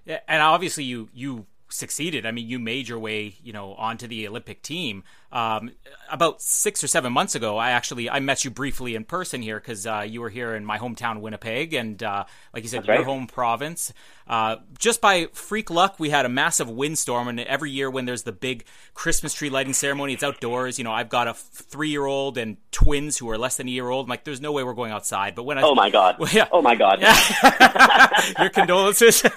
yeah, 0.05 0.19
and 0.27 0.41
obviously 0.41 0.83
you 0.83 1.09
you 1.13 1.45
succeeded. 1.69 2.25
I 2.25 2.31
mean, 2.31 2.47
you 2.47 2.59
made 2.59 2.87
your 2.87 2.99
way, 2.99 3.35
you 3.43 3.53
know, 3.53 3.73
onto 3.73 4.07
the 4.07 4.27
Olympic 4.27 4.61
team. 4.61 5.03
Um, 5.31 5.71
about 6.09 6.41
six 6.41 6.83
or 6.83 6.87
seven 6.87 7.11
months 7.11 7.35
ago, 7.35 7.57
I 7.57 7.71
actually 7.71 8.09
I 8.09 8.19
met 8.19 8.45
you 8.45 8.51
briefly 8.51 8.95
in 8.95 9.03
person 9.03 9.41
here 9.41 9.59
because 9.59 9.85
uh, 9.85 10.05
you 10.07 10.21
were 10.21 10.29
here 10.29 10.55
in 10.55 10.63
my 10.63 10.77
hometown, 10.77 11.19
Winnipeg, 11.19 11.73
and 11.73 12.01
uh, 12.01 12.25
like 12.53 12.63
you 12.63 12.69
said, 12.69 12.79
That's 12.79 12.87
your 12.87 12.97
right. 12.97 13.05
home 13.05 13.27
province. 13.27 13.91
Uh, 14.27 14.57
just 14.77 15.01
by 15.01 15.27
freak 15.33 15.69
luck, 15.69 15.99
we 15.99 16.09
had 16.09 16.25
a 16.25 16.29
massive 16.29 16.69
windstorm, 16.69 17.27
and 17.27 17.39
every 17.41 17.69
year 17.71 17.89
when 17.89 18.05
there's 18.05 18.23
the 18.23 18.31
big 18.31 18.65
Christmas 18.93 19.33
tree 19.33 19.49
lighting 19.49 19.73
ceremony, 19.73 20.13
it's 20.13 20.23
outdoors. 20.23 20.77
You 20.77 20.83
know, 20.83 20.93
I've 20.93 21.09
got 21.09 21.27
a 21.27 21.33
three 21.33 21.89
year 21.89 22.05
old 22.05 22.37
and 22.37 22.57
twins 22.71 23.17
who 23.17 23.29
are 23.29 23.37
less 23.37 23.57
than 23.57 23.67
a 23.67 23.71
year 23.71 23.89
old. 23.89 24.05
I'm 24.05 24.09
like, 24.09 24.23
there's 24.23 24.41
no 24.41 24.51
way 24.51 24.63
we're 24.63 24.73
going 24.73 24.91
outside. 24.91 25.35
But 25.35 25.43
when 25.43 25.57
I 25.57 25.63
oh 25.63 25.75
my 25.75 25.89
god, 25.89 26.17
well, 26.17 26.29
yeah. 26.33 26.47
oh 26.51 26.61
my 26.61 26.75
god, 26.75 27.01
your 28.39 28.49
condolences. 28.49 29.23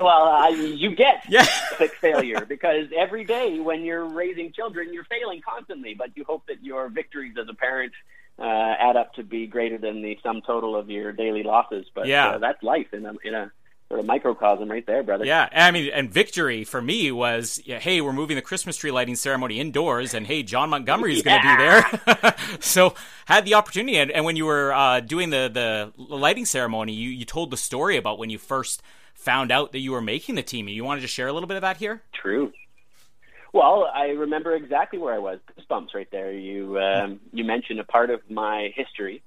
well, 0.00 0.28
uh, 0.28 0.48
you 0.48 0.94
get 0.94 1.24
yeah. 1.28 1.46
epic 1.72 1.94
failure 2.00 2.44
because 2.44 2.88
every 2.96 3.24
day 3.24 3.60
when 3.60 3.84
you're 3.84 4.04
raising 4.04 4.52
children, 4.52 4.92
you're 4.92 5.04
failing 5.04 5.40
constantly. 5.40 5.94
But 5.94 6.16
you 6.16 6.24
hope 6.24 6.46
that 6.48 6.62
your 6.62 6.88
victories 6.88 7.34
as 7.40 7.48
a 7.48 7.54
parent 7.54 7.92
uh, 8.38 8.42
add 8.42 8.96
up 8.96 9.14
to 9.14 9.22
be 9.22 9.46
greater 9.46 9.78
than 9.78 10.02
the 10.02 10.18
sum 10.22 10.42
total 10.46 10.76
of 10.76 10.90
your 10.90 11.12
daily 11.12 11.42
losses. 11.42 11.86
But 11.94 12.06
yeah. 12.06 12.30
uh, 12.30 12.38
that's 12.38 12.62
life 12.62 12.92
in 12.92 13.06
a 13.06 13.14
in 13.24 13.34
a 13.34 13.52
sort 13.88 14.00
of 14.00 14.06
microcosm 14.06 14.70
right 14.70 14.86
there, 14.86 15.02
brother. 15.02 15.24
Yeah, 15.24 15.48
I 15.50 15.70
mean, 15.70 15.90
and 15.92 16.10
victory 16.10 16.64
for 16.64 16.82
me 16.82 17.10
was, 17.10 17.60
yeah, 17.64 17.78
hey, 17.78 18.00
we're 18.02 18.12
moving 18.12 18.36
the 18.36 18.42
Christmas 18.42 18.76
tree 18.76 18.90
lighting 18.90 19.16
ceremony 19.16 19.60
indoors, 19.60 20.12
and 20.12 20.26
hey, 20.26 20.42
Jon 20.42 20.68
Montgomery 20.70 21.16
is 21.16 21.22
going 21.22 21.40
to 21.40 21.48
be 21.48 21.56
there. 21.56 22.34
so 22.60 22.94
had 23.24 23.44
the 23.46 23.54
opportunity, 23.54 23.96
and, 23.96 24.10
and 24.10 24.24
when 24.24 24.36
you 24.36 24.44
were 24.44 24.72
uh, 24.72 25.00
doing 25.00 25.30
the 25.30 25.50
the 25.52 26.14
lighting 26.14 26.44
ceremony, 26.44 26.92
you 26.92 27.10
you 27.10 27.24
told 27.24 27.50
the 27.50 27.56
story 27.56 27.96
about 27.96 28.18
when 28.18 28.30
you 28.30 28.38
first 28.38 28.82
found 29.18 29.50
out 29.50 29.72
that 29.72 29.80
you 29.80 29.92
were 29.92 30.00
making 30.00 30.36
the 30.36 30.42
team. 30.42 30.68
You 30.68 30.84
wanted 30.84 31.02
to 31.02 31.08
share 31.08 31.28
a 31.28 31.32
little 31.32 31.48
bit 31.48 31.56
of 31.56 31.62
that 31.62 31.76
here? 31.76 32.00
True. 32.14 32.52
Well, 33.52 33.90
I 33.92 34.08
remember 34.10 34.54
exactly 34.54 34.98
where 34.98 35.14
I 35.14 35.18
was. 35.18 35.40
Goosebumps 35.58 35.94
right 35.94 36.08
there. 36.10 36.32
You 36.32 36.78
um, 36.78 37.20
you 37.32 37.44
mentioned 37.44 37.80
a 37.80 37.84
part 37.84 38.10
of 38.10 38.20
my 38.30 38.72
history, 38.74 39.22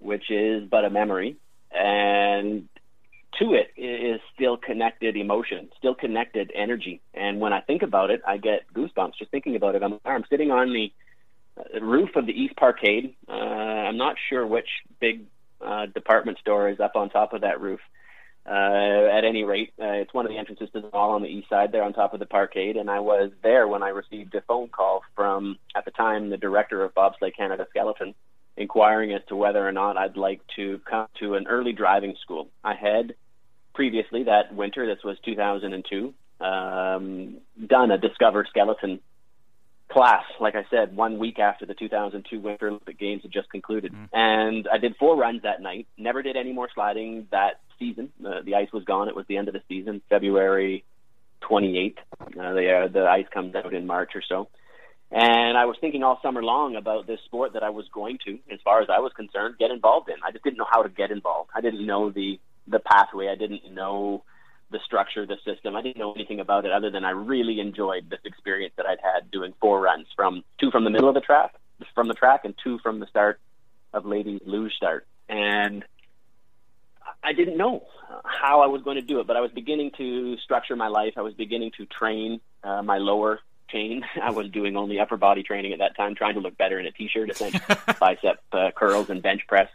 which 0.00 0.30
is 0.30 0.68
but 0.68 0.84
a 0.84 0.90
memory, 0.90 1.36
and 1.70 2.68
to 3.38 3.54
it 3.54 3.72
is 3.76 4.20
still 4.34 4.56
connected 4.56 5.16
emotion, 5.16 5.68
still 5.78 5.94
connected 5.94 6.50
energy. 6.54 7.00
And 7.14 7.40
when 7.40 7.52
I 7.52 7.60
think 7.60 7.82
about 7.82 8.10
it, 8.10 8.22
I 8.26 8.38
get 8.38 8.62
goosebumps 8.74 9.18
just 9.18 9.30
thinking 9.30 9.54
about 9.54 9.74
it. 9.74 9.82
I'm, 9.82 10.00
I'm 10.04 10.24
sitting 10.30 10.50
on 10.50 10.72
the 10.72 10.92
uh, 11.58 11.80
roof 11.80 12.16
of 12.16 12.26
the 12.26 12.32
East 12.32 12.54
Parkade. 12.56 13.14
Uh, 13.28 13.32
I'm 13.32 13.98
not 13.98 14.16
sure 14.28 14.46
which 14.46 14.68
big 14.98 15.26
uh, 15.60 15.86
department 15.86 16.38
store 16.38 16.70
is 16.70 16.80
up 16.80 16.96
on 16.96 17.10
top 17.10 17.32
of 17.34 17.42
that 17.42 17.60
roof. 17.60 17.80
Uh, 18.48 19.08
at 19.12 19.24
any 19.24 19.44
rate, 19.44 19.74
uh, 19.78 19.84
it's 19.92 20.14
one 20.14 20.24
of 20.24 20.32
the 20.32 20.38
entrances 20.38 20.70
to 20.72 20.80
the 20.80 20.88
mall 20.92 21.10
on 21.10 21.22
the 21.22 21.28
east 21.28 21.48
side 21.50 21.70
there 21.70 21.82
on 21.82 21.92
top 21.92 22.14
of 22.14 22.20
the 22.20 22.26
parkade. 22.26 22.78
And 22.78 22.88
I 22.90 23.00
was 23.00 23.30
there 23.42 23.68
when 23.68 23.82
I 23.82 23.88
received 23.88 24.34
a 24.34 24.40
phone 24.42 24.68
call 24.68 25.02
from, 25.14 25.58
at 25.76 25.84
the 25.84 25.90
time, 25.90 26.30
the 26.30 26.38
director 26.38 26.82
of 26.82 26.94
Bobsleigh 26.94 27.36
Canada 27.36 27.66
Skeleton, 27.70 28.14
inquiring 28.56 29.12
as 29.12 29.20
to 29.28 29.36
whether 29.36 29.66
or 29.66 29.72
not 29.72 29.98
I'd 29.98 30.16
like 30.16 30.40
to 30.56 30.80
come 30.88 31.08
to 31.20 31.34
an 31.34 31.46
early 31.46 31.72
driving 31.72 32.14
school. 32.22 32.48
I 32.64 32.74
had 32.74 33.14
previously 33.74 34.24
that 34.24 34.54
winter, 34.54 34.86
this 34.86 35.04
was 35.04 35.18
2002, 35.26 36.14
um, 36.40 37.36
done 37.66 37.90
a 37.90 37.98
Discover 37.98 38.46
Skeleton 38.48 39.00
class, 39.90 40.24
like 40.40 40.54
I 40.54 40.64
said, 40.70 40.96
one 40.96 41.18
week 41.18 41.38
after 41.38 41.66
the 41.66 41.74
2002 41.74 42.40
Winter 42.40 42.68
Olympic 42.68 42.98
Games 42.98 43.22
had 43.22 43.32
just 43.32 43.50
concluded. 43.50 43.92
Mm. 43.92 44.08
And 44.12 44.68
I 44.72 44.78
did 44.78 44.96
four 44.96 45.16
runs 45.16 45.42
that 45.42 45.60
night, 45.60 45.86
never 45.98 46.22
did 46.22 46.36
any 46.36 46.52
more 46.52 46.68
sliding 46.74 47.26
that 47.30 47.60
season. 47.78 48.10
Uh, 48.24 48.42
the 48.44 48.54
ice 48.54 48.72
was 48.72 48.84
gone. 48.84 49.08
It 49.08 49.16
was 49.16 49.26
the 49.28 49.36
end 49.36 49.48
of 49.48 49.54
the 49.54 49.62
season, 49.68 50.02
February 50.08 50.84
28th. 51.42 51.96
Uh, 52.20 52.26
the, 52.52 52.72
uh, 52.72 52.88
the 52.88 53.06
ice 53.06 53.26
comes 53.32 53.54
out 53.54 53.74
in 53.74 53.86
March 53.86 54.12
or 54.14 54.22
so. 54.28 54.48
And 55.10 55.56
I 55.56 55.64
was 55.64 55.76
thinking 55.80 56.02
all 56.02 56.20
summer 56.22 56.42
long 56.42 56.76
about 56.76 57.06
this 57.06 57.20
sport 57.24 57.54
that 57.54 57.62
I 57.62 57.70
was 57.70 57.86
going 57.92 58.18
to, 58.26 58.38
as 58.52 58.60
far 58.62 58.82
as 58.82 58.88
I 58.90 58.98
was 58.98 59.12
concerned, 59.14 59.56
get 59.58 59.70
involved 59.70 60.10
in. 60.10 60.16
I 60.22 60.32
just 60.32 60.44
didn't 60.44 60.58
know 60.58 60.66
how 60.70 60.82
to 60.82 60.90
get 60.90 61.10
involved. 61.10 61.50
I 61.54 61.60
didn't 61.60 61.86
know 61.86 62.10
the 62.10 62.38
the 62.66 62.78
pathway. 62.78 63.28
I 63.28 63.34
didn't 63.34 63.72
know 63.72 64.22
the 64.70 64.78
structure, 64.84 65.24
the 65.24 65.38
system. 65.46 65.74
I 65.74 65.80
didn't 65.80 65.96
know 65.96 66.12
anything 66.12 66.40
about 66.40 66.66
it 66.66 66.72
other 66.72 66.90
than 66.90 67.04
I 67.04 67.10
really 67.10 67.60
enjoyed 67.60 68.10
this 68.10 68.20
experience 68.26 68.74
that 68.76 68.84
I'd 68.84 68.98
had 69.02 69.30
doing 69.30 69.54
four 69.60 69.80
runs 69.80 70.06
from 70.14 70.44
two 70.60 70.70
from 70.70 70.84
the 70.84 70.90
middle 70.90 71.08
of 71.08 71.14
the 71.14 71.22
track, 71.22 71.54
from 71.94 72.08
the 72.08 72.14
track, 72.14 72.42
and 72.44 72.54
two 72.62 72.78
from 72.80 73.00
the 73.00 73.06
start 73.06 73.40
of 73.94 74.04
ladies 74.04 74.40
luge 74.44 74.74
start. 74.74 75.06
And 75.30 75.84
I 77.22 77.32
didn't 77.32 77.56
know 77.56 77.84
how 78.24 78.62
I 78.62 78.66
was 78.66 78.82
going 78.82 78.96
to 78.96 79.02
do 79.02 79.20
it, 79.20 79.26
but 79.26 79.36
I 79.36 79.40
was 79.40 79.50
beginning 79.50 79.90
to 79.98 80.36
structure 80.38 80.76
my 80.76 80.88
life. 80.88 81.14
I 81.16 81.22
was 81.22 81.34
beginning 81.34 81.72
to 81.76 81.86
train 81.86 82.40
uh, 82.62 82.82
my 82.82 82.98
lower 82.98 83.40
chain. 83.70 84.04
I 84.22 84.30
was 84.30 84.48
doing 84.50 84.76
only 84.76 84.98
upper 84.98 85.16
body 85.16 85.42
training 85.42 85.72
at 85.72 85.78
that 85.80 85.96
time, 85.96 86.14
trying 86.14 86.34
to 86.34 86.40
look 86.40 86.56
better 86.56 86.78
in 86.78 86.86
a 86.86 86.92
t-shirt, 86.92 87.30
essentially 87.30 87.76
bicep 88.00 88.40
uh, 88.52 88.70
curls 88.74 89.10
and 89.10 89.22
bench 89.22 89.42
press, 89.46 89.68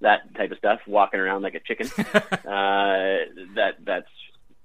that 0.00 0.34
type 0.34 0.52
of 0.52 0.58
stuff. 0.58 0.80
Walking 0.86 1.20
around 1.20 1.42
like 1.42 1.54
a 1.54 1.60
chicken. 1.60 1.88
uh, 1.98 3.24
that 3.54 3.76
that's 3.84 4.08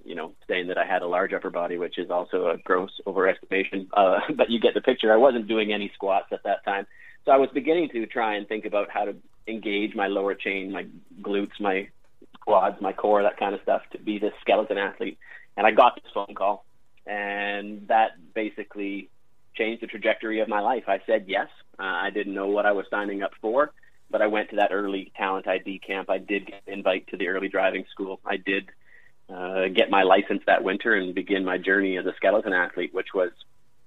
you 0.04 0.16
know 0.16 0.34
saying 0.48 0.68
that 0.68 0.78
I 0.78 0.86
had 0.86 1.02
a 1.02 1.08
large 1.08 1.34
upper 1.34 1.50
body, 1.50 1.78
which 1.78 1.98
is 1.98 2.10
also 2.10 2.50
a 2.50 2.58
gross 2.58 2.92
overestimation. 3.06 3.88
Uh, 3.94 4.20
but 4.36 4.50
you 4.50 4.60
get 4.60 4.74
the 4.74 4.82
picture. 4.82 5.14
I 5.14 5.18
wasn't 5.18 5.48
doing 5.48 5.72
any 5.72 5.92
squats 5.94 6.28
at 6.32 6.44
that 6.44 6.66
time, 6.66 6.86
so 7.26 7.32
I 7.32 7.38
was 7.38 7.50
beginning 7.54 7.90
to 7.90 8.06
try 8.06 8.36
and 8.36 8.48
think 8.48 8.66
about 8.66 8.90
how 8.90 9.06
to 9.06 9.16
engage 9.48 9.96
my 9.96 10.08
lower 10.08 10.36
chain, 10.36 10.72
my 10.72 10.86
glutes, 11.22 11.60
my 11.60 11.90
quads, 12.42 12.82
my 12.82 12.94
core, 12.94 13.24
that 13.24 13.38
kind 13.38 13.56
of 13.56 13.62
stuff, 13.62 13.82
to 13.92 13.98
be 13.98 14.20
this 14.20 14.34
skeleton 14.42 14.78
athlete. 14.78 15.18
And 15.56 15.66
I 15.66 15.72
got 15.72 15.96
this 15.96 16.12
phone 16.14 16.36
call, 16.36 16.66
and 17.06 17.88
that 17.88 18.12
basically 18.34 19.10
changed 19.56 19.84
the 19.84 19.88
trajectory 19.88 20.40
of 20.40 20.48
my 20.48 20.60
life. 20.60 20.84
I 20.88 21.00
said 21.06 21.26
yes. 21.28 21.48
Uh, 21.80 21.84
I 21.84 22.10
didn't 22.10 22.34
know 22.34 22.48
what 22.48 22.66
I 22.66 22.72
was 22.72 22.86
signing 22.90 23.22
up 23.22 23.32
for, 23.42 23.72
but 24.10 24.22
I 24.22 24.28
went 24.28 24.50
to 24.52 24.58
that 24.58 24.72
early 24.72 25.12
talent 25.18 25.48
ID 25.48 25.80
camp. 25.80 26.10
I 26.10 26.18
did 26.18 26.48
get 26.48 26.62
an 26.68 26.74
invite 26.74 27.08
to 27.08 27.18
the 27.18 27.28
early 27.28 27.48
driving 27.48 27.86
school. 27.92 28.20
I 28.26 28.38
did 28.38 28.70
uh, 29.30 29.68
get 29.68 29.90
my 29.90 30.04
license 30.04 30.44
that 30.48 30.64
winter 30.64 30.94
and 30.94 31.16
begin 31.16 31.46
my 31.46 31.58
journey 31.58 31.98
as 31.98 32.06
a 32.06 32.14
skeleton 32.16 32.54
athlete, 32.54 32.94
which 32.94 33.14
was 33.14 33.32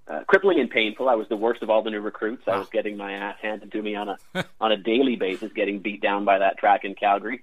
uh, 0.09 0.21
crippling 0.27 0.61
and 0.61 0.71
painful. 0.71 1.09
I 1.09 1.15
was 1.15 1.29
the 1.29 1.37
worst 1.37 1.63
of 1.63 1.71
all 1.71 1.83
the 1.83 1.91
new 1.91 2.01
recruits. 2.01 2.43
I 2.47 2.59
was 2.59 2.69
getting 2.69 2.97
my 2.97 3.13
ass 3.13 3.37
handed 3.41 3.73
to 3.73 3.83
me 3.83 3.95
on 3.95 4.11
a 4.11 4.19
on 4.61 4.73
a 4.73 4.77
daily 4.77 5.17
basis, 5.17 5.53
getting 5.53 5.81
beat 5.81 6.01
down 6.01 6.25
by 6.25 6.39
that 6.39 6.59
track 6.59 6.85
in 6.85 6.95
Calgary. 6.95 7.43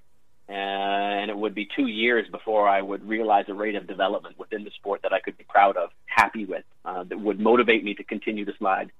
Uh, 0.52 0.54
and 0.54 1.30
it 1.30 1.36
would 1.38 1.54
be 1.54 1.66
two 1.74 1.86
years 1.86 2.28
before 2.30 2.68
I 2.68 2.82
would 2.82 3.08
realize 3.08 3.46
a 3.48 3.54
rate 3.54 3.74
of 3.74 3.86
development 3.86 4.38
within 4.38 4.64
the 4.64 4.70
sport 4.72 5.00
that 5.02 5.10
I 5.10 5.18
could 5.18 5.38
be 5.38 5.44
proud 5.44 5.78
of, 5.78 5.88
happy 6.04 6.44
with, 6.44 6.64
uh, 6.84 7.04
that 7.04 7.18
would 7.18 7.40
motivate 7.40 7.82
me 7.82 7.94
to 7.94 8.04
continue 8.04 8.44
to 8.44 8.52
slide. 8.58 8.92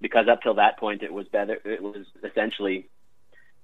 Because 0.00 0.26
up 0.26 0.42
till 0.42 0.54
that 0.54 0.80
point, 0.80 1.04
it 1.04 1.12
was 1.12 1.28
better. 1.28 1.60
It 1.64 1.80
was 1.80 2.06
essentially 2.24 2.88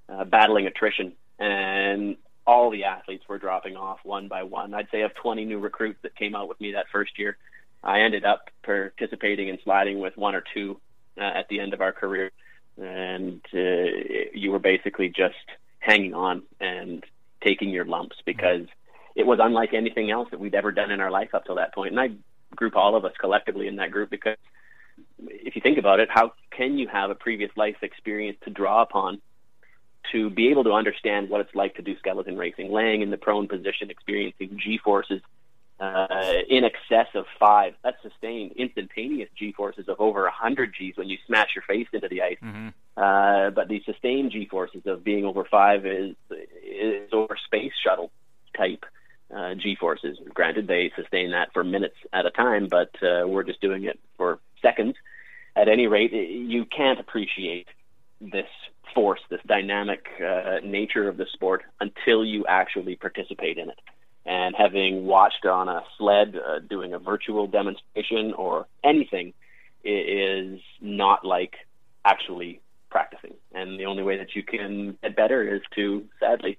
uh, 0.08 0.22
battling 0.22 0.68
attrition, 0.68 1.14
and 1.40 2.16
all 2.46 2.70
the 2.70 2.84
athletes 2.84 3.24
were 3.28 3.38
dropping 3.38 3.76
off 3.76 3.98
one 4.04 4.28
by 4.28 4.44
one. 4.44 4.72
I'd 4.72 4.88
say 4.92 5.02
of 5.02 5.12
20 5.14 5.44
new 5.44 5.58
recruits 5.58 5.98
that 6.02 6.14
came 6.14 6.36
out 6.36 6.48
with 6.48 6.60
me 6.60 6.72
that 6.72 6.86
first 6.92 7.18
year, 7.18 7.38
I 7.82 8.02
ended 8.02 8.24
up 8.24 8.50
participating 8.62 9.48
in 9.48 9.58
sliding 9.64 9.98
with 9.98 10.16
one 10.16 10.36
or 10.36 10.44
two 10.54 10.80
uh, 11.18 11.24
at 11.24 11.48
the 11.48 11.58
end 11.58 11.74
of 11.74 11.80
our 11.80 11.92
career, 11.92 12.30
and 12.80 13.40
uh, 13.52 14.30
you 14.32 14.52
were 14.52 14.60
basically 14.60 15.08
just 15.08 15.34
hanging 15.80 16.14
on 16.14 16.44
and 16.60 17.04
taking 17.44 17.70
your 17.70 17.84
lumps 17.84 18.16
because 18.24 18.66
it 19.14 19.26
was 19.26 19.38
unlike 19.42 19.74
anything 19.74 20.10
else 20.10 20.28
that 20.30 20.40
we'd 20.40 20.54
ever 20.54 20.72
done 20.72 20.90
in 20.90 21.00
our 21.00 21.10
life 21.10 21.34
up 21.34 21.44
till 21.44 21.56
that 21.56 21.74
point. 21.74 21.92
And 21.92 22.00
I 22.00 22.10
group 22.54 22.76
all 22.76 22.96
of 22.96 23.04
us 23.04 23.12
collectively 23.18 23.66
in 23.66 23.76
that 23.76 23.90
group 23.90 24.10
because 24.10 24.36
if 25.18 25.56
you 25.56 25.62
think 25.62 25.78
about 25.78 26.00
it, 26.00 26.08
how 26.10 26.32
can 26.50 26.78
you 26.78 26.88
have 26.88 27.10
a 27.10 27.14
previous 27.14 27.50
life 27.56 27.76
experience 27.82 28.38
to 28.44 28.50
draw 28.50 28.82
upon 28.82 29.20
to 30.10 30.30
be 30.30 30.48
able 30.48 30.64
to 30.64 30.72
understand 30.72 31.30
what 31.30 31.40
it's 31.40 31.54
like 31.54 31.76
to 31.76 31.82
do 31.82 31.96
skeleton 31.98 32.36
racing, 32.36 32.72
laying 32.72 33.02
in 33.02 33.10
the 33.10 33.16
prone 33.16 33.48
position, 33.48 33.90
experiencing 33.90 34.58
G 34.62 34.78
forces 34.82 35.20
uh, 35.78 36.06
in 36.48 36.64
excess 36.64 37.08
of 37.14 37.24
five. 37.38 37.74
That's 37.82 38.00
sustained 38.02 38.52
instantaneous 38.52 39.28
G 39.38 39.52
forces 39.52 39.88
of 39.88 40.00
over 40.00 40.22
100 40.22 40.72
Gs 40.72 40.96
when 40.96 41.08
you 41.08 41.18
smash 41.26 41.50
your 41.54 41.62
face 41.62 41.86
into 41.92 42.08
the 42.08 42.22
ice. 42.22 42.38
Mm-hmm. 42.42 42.68
Uh, 42.96 43.50
but 43.50 43.68
the 43.68 43.82
sustained 43.86 44.32
G 44.32 44.46
forces 44.46 44.82
of 44.84 45.02
being 45.02 45.24
over 45.24 45.44
five 45.44 45.86
is 45.86 46.14
is 46.62 47.10
over 47.12 47.36
space 47.46 47.72
shuttle 47.82 48.10
type 48.56 48.84
uh, 49.34 49.54
G 49.54 49.76
forces. 49.76 50.18
Granted, 50.34 50.66
they 50.66 50.92
sustain 50.94 51.30
that 51.30 51.52
for 51.52 51.64
minutes 51.64 51.96
at 52.12 52.26
a 52.26 52.30
time, 52.30 52.68
but 52.68 52.90
uh, 53.02 53.26
we're 53.26 53.44
just 53.44 53.60
doing 53.60 53.84
it 53.84 53.98
for 54.16 54.40
seconds. 54.60 54.94
At 55.56 55.68
any 55.68 55.86
rate, 55.86 56.12
you 56.12 56.64
can't 56.64 57.00
appreciate 57.00 57.68
this 58.20 58.46
force, 58.94 59.20
this 59.30 59.40
dynamic 59.46 60.06
uh, 60.20 60.58
nature 60.64 61.08
of 61.08 61.16
the 61.16 61.26
sport 61.32 61.62
until 61.80 62.24
you 62.24 62.44
actually 62.46 62.96
participate 62.96 63.58
in 63.58 63.70
it. 63.70 63.78
And 64.24 64.54
having 64.56 65.04
watched 65.04 65.46
on 65.46 65.68
a 65.68 65.82
sled 65.98 66.36
uh, 66.36 66.60
doing 66.60 66.92
a 66.92 66.98
virtual 66.98 67.46
demonstration 67.46 68.34
or 68.34 68.66
anything 68.84 69.34
is 69.82 70.60
not 70.80 71.24
like 71.24 71.56
actually 72.04 72.60
practicing. 72.92 73.34
And 73.52 73.80
the 73.80 73.86
only 73.86 74.04
way 74.04 74.18
that 74.18 74.36
you 74.36 74.44
can 74.44 74.96
get 75.02 75.16
better 75.16 75.42
is 75.42 75.62
to, 75.74 76.04
sadly, 76.20 76.58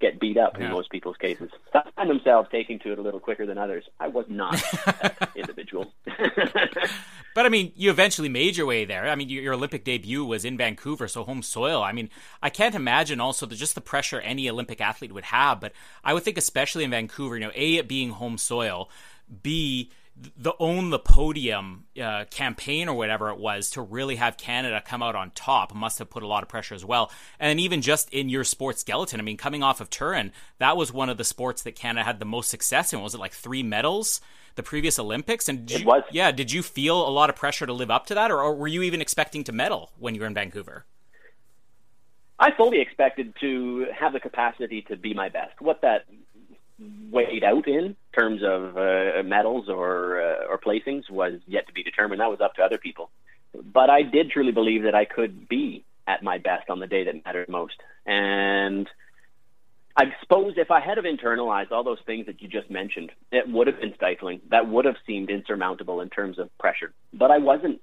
get 0.00 0.18
beat 0.20 0.36
up 0.36 0.56
yeah. 0.58 0.66
in 0.66 0.72
most 0.72 0.90
people's 0.90 1.16
cases. 1.16 1.50
Some 1.72 1.82
find 1.94 2.08
themselves 2.08 2.48
taking 2.50 2.78
to 2.80 2.92
it 2.92 2.98
a 2.98 3.02
little 3.02 3.20
quicker 3.20 3.46
than 3.46 3.58
others. 3.58 3.84
I 4.00 4.08
was 4.08 4.24
not 4.28 4.52
that 4.86 5.30
individual. 5.36 5.92
but 7.34 7.46
I 7.46 7.48
mean, 7.48 7.72
you 7.76 7.90
eventually 7.90 8.28
made 8.28 8.56
your 8.56 8.66
way 8.66 8.84
there. 8.84 9.08
I 9.08 9.14
mean, 9.14 9.28
your, 9.28 9.54
Olympic 9.54 9.84
debut 9.84 10.24
was 10.24 10.44
in 10.44 10.56
Vancouver, 10.56 11.08
so 11.08 11.24
home 11.24 11.42
soil. 11.42 11.82
I 11.82 11.92
mean, 11.92 12.10
I 12.42 12.50
can't 12.50 12.74
imagine 12.74 13.20
also 13.20 13.44
the, 13.44 13.56
just 13.56 13.74
the 13.74 13.80
pressure 13.80 14.20
any 14.20 14.48
Olympic 14.48 14.80
athlete 14.80 15.12
would 15.12 15.24
have, 15.24 15.60
but 15.60 15.72
I 16.02 16.14
would 16.14 16.22
think 16.22 16.38
especially 16.38 16.84
in 16.84 16.90
Vancouver, 16.90 17.36
you 17.36 17.44
know, 17.44 17.52
A, 17.54 17.76
it 17.76 17.88
being 17.88 18.10
home 18.10 18.38
soil, 18.38 18.88
B, 19.42 19.90
the 20.36 20.52
own 20.58 20.90
the 20.90 20.98
podium 20.98 21.84
uh, 22.00 22.24
campaign 22.30 22.88
or 22.88 22.96
whatever 22.96 23.30
it 23.30 23.38
was 23.38 23.70
to 23.70 23.82
really 23.82 24.16
have 24.16 24.36
Canada 24.36 24.82
come 24.84 25.02
out 25.02 25.14
on 25.14 25.30
top 25.32 25.74
must 25.74 25.98
have 25.98 26.10
put 26.10 26.22
a 26.22 26.26
lot 26.26 26.42
of 26.42 26.48
pressure 26.48 26.74
as 26.74 26.84
well. 26.84 27.10
And 27.38 27.60
even 27.60 27.82
just 27.82 28.12
in 28.12 28.28
your 28.28 28.44
sports 28.44 28.80
skeleton, 28.80 29.20
I 29.20 29.22
mean, 29.22 29.36
coming 29.36 29.62
off 29.62 29.80
of 29.80 29.90
Turin, 29.90 30.32
that 30.58 30.76
was 30.76 30.92
one 30.92 31.08
of 31.08 31.16
the 31.18 31.24
sports 31.24 31.62
that 31.62 31.74
Canada 31.74 32.04
had 32.04 32.18
the 32.18 32.24
most 32.24 32.50
success 32.50 32.92
in. 32.92 33.00
Was 33.00 33.14
it 33.14 33.18
like 33.20 33.32
three 33.32 33.62
medals? 33.62 34.20
The 34.56 34.62
previous 34.64 34.98
Olympics, 34.98 35.48
and 35.48 35.70
it 35.70 35.80
you, 35.80 35.86
was. 35.86 36.02
Yeah, 36.10 36.32
did 36.32 36.50
you 36.50 36.64
feel 36.64 37.06
a 37.06 37.10
lot 37.10 37.30
of 37.30 37.36
pressure 37.36 37.64
to 37.64 37.72
live 37.72 37.92
up 37.92 38.06
to 38.06 38.14
that, 38.16 38.32
or, 38.32 38.40
or 38.40 38.56
were 38.56 38.66
you 38.66 38.82
even 38.82 39.00
expecting 39.00 39.44
to 39.44 39.52
medal 39.52 39.92
when 40.00 40.16
you 40.16 40.20
were 40.20 40.26
in 40.26 40.34
Vancouver? 40.34 40.84
I 42.40 42.50
fully 42.56 42.80
expected 42.80 43.34
to 43.40 43.86
have 43.96 44.12
the 44.12 44.18
capacity 44.20 44.82
to 44.88 44.96
be 44.96 45.14
my 45.14 45.28
best. 45.28 45.60
What 45.60 45.82
that 45.82 46.06
weighed 47.10 47.44
out 47.44 47.66
in 47.66 47.96
terms 48.16 48.42
of 48.44 48.76
uh, 48.76 49.22
medals 49.24 49.68
or 49.68 50.20
uh, 50.20 50.46
or 50.48 50.58
placings 50.58 51.10
was 51.10 51.40
yet 51.46 51.66
to 51.66 51.72
be 51.72 51.82
determined. 51.82 52.20
That 52.20 52.30
was 52.30 52.40
up 52.40 52.54
to 52.54 52.62
other 52.62 52.78
people. 52.78 53.10
But 53.54 53.90
I 53.90 54.02
did 54.02 54.30
truly 54.30 54.52
believe 54.52 54.84
that 54.84 54.94
I 54.94 55.04
could 55.04 55.48
be 55.48 55.84
at 56.06 56.22
my 56.22 56.38
best 56.38 56.70
on 56.70 56.80
the 56.80 56.86
day 56.86 57.04
that 57.04 57.24
mattered 57.24 57.48
most. 57.48 57.74
And 58.06 58.88
I 59.96 60.04
suppose 60.20 60.54
if 60.56 60.70
I 60.70 60.80
had 60.80 60.96
have 60.96 61.04
internalized 61.04 61.72
all 61.72 61.82
those 61.82 61.98
things 62.06 62.26
that 62.26 62.40
you 62.40 62.48
just 62.48 62.70
mentioned, 62.70 63.10
it 63.32 63.48
would 63.48 63.66
have 63.66 63.80
been 63.80 63.94
stifling. 63.96 64.40
That 64.50 64.68
would 64.68 64.84
have 64.84 64.96
seemed 65.06 65.28
insurmountable 65.28 66.00
in 66.00 66.08
terms 66.08 66.38
of 66.38 66.56
pressure. 66.58 66.92
But 67.12 67.30
I 67.30 67.38
wasn't. 67.38 67.80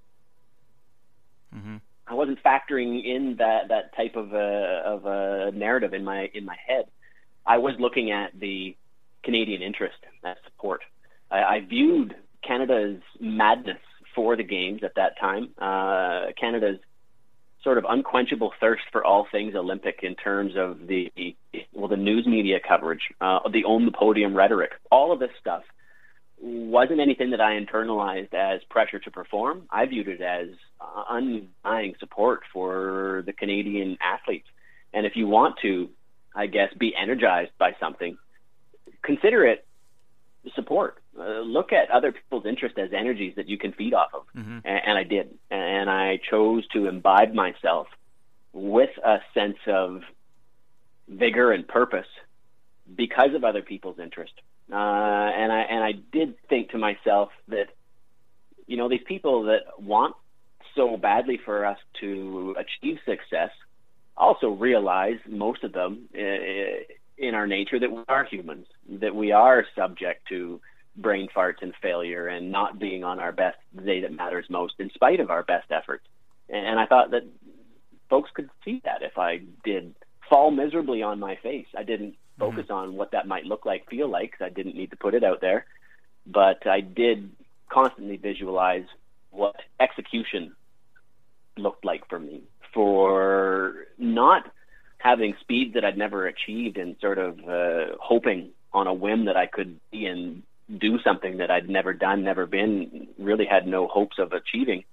Mm-hmm. 1.53 1.77
I 2.08 2.13
wasn't 2.13 2.41
factoring 2.43 3.03
in 3.03 3.38
that 3.39 3.69
that 3.69 3.95
type 3.95 4.15
of 4.15 4.34
a 4.34 4.81
of 4.86 5.05
a 5.05 5.51
narrative 5.51 5.93
in 5.93 6.03
my 6.03 6.29
in 6.34 6.45
my 6.45 6.55
head. 6.65 6.86
I 7.45 7.58
was 7.58 7.73
looking 7.79 8.12
at 8.12 8.39
the 8.39 8.75
Canadian 9.25 9.61
interest, 9.61 9.97
that 10.23 10.38
support. 10.45 10.81
I, 11.29 11.38
I 11.38 11.59
viewed 11.67 12.15
Canada's 12.47 13.01
madness 13.19 13.79
for 14.15 14.38
the 14.38 14.43
games 14.43 14.81
at 14.83 14.95
that 14.95 15.19
time, 15.19 15.49
uh, 15.57 16.31
Canada's 16.39 16.79
sort 17.63 17.77
of 17.77 17.85
unquenchable 17.89 18.53
thirst 18.61 18.83
for 18.91 19.03
all 19.03 19.27
things 19.29 19.55
Olympic 19.55 19.99
in 20.03 20.15
terms 20.15 20.53
of 20.55 20.88
the 20.88 21.11
well, 21.73 21.89
the 21.89 21.97
news 21.97 22.25
media 22.25 22.59
coverage, 22.65 23.01
uh, 23.19 23.39
the 23.51 23.65
own 23.65 23.85
the 23.85 23.91
podium 23.91 24.35
rhetoric, 24.35 24.71
all 24.91 25.11
of 25.11 25.19
this 25.19 25.31
stuff 25.41 25.63
wasn't 26.39 26.99
anything 26.99 27.31
that 27.31 27.41
I 27.41 27.59
internalized 27.59 28.33
as 28.33 28.61
pressure 28.69 28.99
to 28.99 29.11
perform. 29.11 29.63
I 29.71 29.85
viewed 29.85 30.07
it 30.07 30.21
as 30.21 30.49
undying 31.09 31.95
support 31.99 32.41
for 32.53 33.23
the 33.25 33.33
Canadian 33.33 33.97
athletes. 34.01 34.47
And 34.93 35.05
if 35.05 35.13
you 35.15 35.27
want 35.27 35.55
to, 35.63 35.89
I 36.35 36.47
guess, 36.47 36.69
be 36.77 36.93
energized 36.95 37.51
by 37.57 37.71
something, 37.79 38.17
consider 39.05 39.45
it 39.45 39.65
support. 40.53 41.01
Uh, 41.17 41.39
look 41.39 41.71
at 41.71 41.89
other 41.89 42.11
people's 42.11 42.45
interest 42.45 42.77
as 42.77 42.89
energies 42.93 43.33
that 43.35 43.47
you 43.47 43.57
can 43.57 43.71
feed 43.71 43.93
off 43.93 44.09
of. 44.13 44.23
Mm-hmm. 44.35 44.59
And, 44.63 44.81
and 44.87 44.97
I 44.97 45.03
did. 45.03 45.37
And 45.49 45.89
I 45.89 46.19
chose 46.29 46.67
to 46.69 46.87
imbibe 46.87 47.33
myself 47.33 47.87
with 48.53 48.91
a 49.03 49.17
sense 49.33 49.57
of 49.67 50.01
vigor 51.07 51.51
and 51.51 51.67
purpose 51.67 52.07
because 52.93 53.33
of 53.33 53.43
other 53.43 53.61
people's 53.61 53.99
interest. 53.99 54.33
Uh, 54.71 54.75
and 54.75 55.51
I 55.51 55.61
and 55.61 55.83
I 55.83 55.91
did 55.91 56.35
think 56.47 56.71
to 56.71 56.77
myself 56.77 57.29
that, 57.49 57.67
you 58.65 58.77
know, 58.77 58.89
these 58.89 59.03
people 59.05 59.43
that 59.43 59.79
want 59.79 60.15
so 60.75 60.97
badly 60.97 61.39
for 61.43 61.65
us 61.65 61.77
to 62.01 62.55
achieve 62.57 62.97
success 63.05 63.51
also 64.17 64.49
realize 64.49 65.17
most 65.27 65.63
of 65.63 65.71
them 65.71 66.09
uh, 66.15 66.19
in 67.17 67.34
our 67.34 67.47
nature 67.47 67.80
that 67.80 67.91
we 67.91 68.04
are 68.08 68.25
humans, 68.25 68.67
that 68.89 69.15
we 69.15 69.32
are 69.32 69.65
subject 69.75 70.28
to 70.30 70.60
brain 70.97 71.28
farts 71.36 71.62
and 71.62 71.73
failure 71.82 72.28
and 72.28 72.51
not 72.51 72.80
being 72.80 73.04
on 73.04 73.19
our 73.19 73.32
best 73.32 73.58
the 73.73 73.82
day 73.82 74.01
that 74.01 74.13
matters 74.13 74.45
most 74.49 74.75
in 74.80 74.89
spite 74.91 75.19
of 75.19 75.30
our 75.30 75.43
best 75.43 75.71
efforts. 75.71 76.06
And 76.49 76.80
I 76.80 76.86
thought 76.86 77.12
that 77.12 77.23
folks 78.10 78.30
could 78.34 78.49
see 78.63 78.82
that 78.86 79.01
if 79.01 79.17
I 79.17 79.41
did 79.63 79.95
fall 80.30 80.51
miserably 80.51 81.01
on 81.01 81.19
my 81.19 81.38
face. 81.41 81.67
I 81.78 81.84
didn't 81.84 82.15
focus 82.38 82.65
mm-hmm. 82.65 82.73
on 82.73 82.93
what 82.95 83.12
that 83.12 83.28
might 83.28 83.45
look 83.45 83.65
like, 83.65 83.89
feel 83.89 84.10
like, 84.10 84.32
because 84.32 84.45
I 84.45 84.49
didn't 84.49 84.75
need 84.75 84.91
to 84.91 84.97
put 84.97 85.13
it 85.13 85.23
out 85.23 85.41
there. 85.41 85.65
But 86.28 86.67
I 86.67 86.82
did 86.82 87.32
constantly 87.69 88.17
visualize 88.17 88.86
what 89.32 89.56
execution 89.80 90.56
looked 91.58 91.86
like 91.86 92.08
for 92.10 92.19
me 92.19 92.43
for 92.73 93.86
not 93.97 94.51
having 95.05 95.35
speed 95.39 95.75
that 95.75 95.85
I'd 95.85 95.99
never 95.99 96.25
achieved 96.25 96.77
and 96.77 96.95
sort 96.99 97.19
of 97.19 97.37
uh, 97.47 97.95
hoping 98.01 98.49
on 98.73 98.87
a 98.87 98.93
whim 98.93 99.25
that 99.25 99.37
I 99.37 99.45
could 99.45 99.79
be 99.91 100.07
and 100.07 100.41
do 100.79 100.97
something 101.03 101.37
that 101.37 101.51
I'd 101.51 101.69
never 101.69 101.93
done, 101.93 102.23
never 102.23 102.47
been, 102.47 103.07
really 103.19 103.45
had 103.45 103.67
no 103.67 103.87
hopes 103.87 104.17
of 104.17 104.33
achieving. 104.33 104.83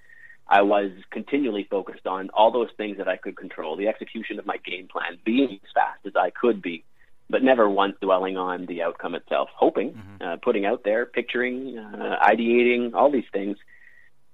I 0.47 0.61
was 0.63 0.91
continually 1.11 1.67
focused 1.71 2.07
on 2.07 2.29
all 2.35 2.51
those 2.51 2.69
things 2.77 2.99
that 2.99 3.09
I 3.09 3.17
could 3.17 3.39
control, 3.39 3.75
the 3.75 3.89
execution 3.89 4.39
of 4.39 4.45
my 4.45 4.59
game 4.59 4.87
plan, 4.87 5.19
being 5.25 5.59
as 5.65 5.71
fast 5.73 6.01
as 6.05 6.13
I 6.15 6.29
could 6.29 6.61
be, 6.61 6.85
but 7.31 7.43
never 7.43 7.67
once 7.71 7.97
dwelling 8.03 8.37
on 8.37 8.67
the 8.67 8.83
outcome 8.83 9.15
itself, 9.15 9.49
hoping, 9.55 9.93
mm-hmm. 9.93 10.23
uh, 10.23 10.37
putting 10.43 10.67
out 10.67 10.85
there, 10.85 11.07
picturing, 11.07 11.79
uh, 11.79 12.17
ideating, 12.23 12.93
all 12.93 13.11
these 13.11 13.31
things, 13.33 13.57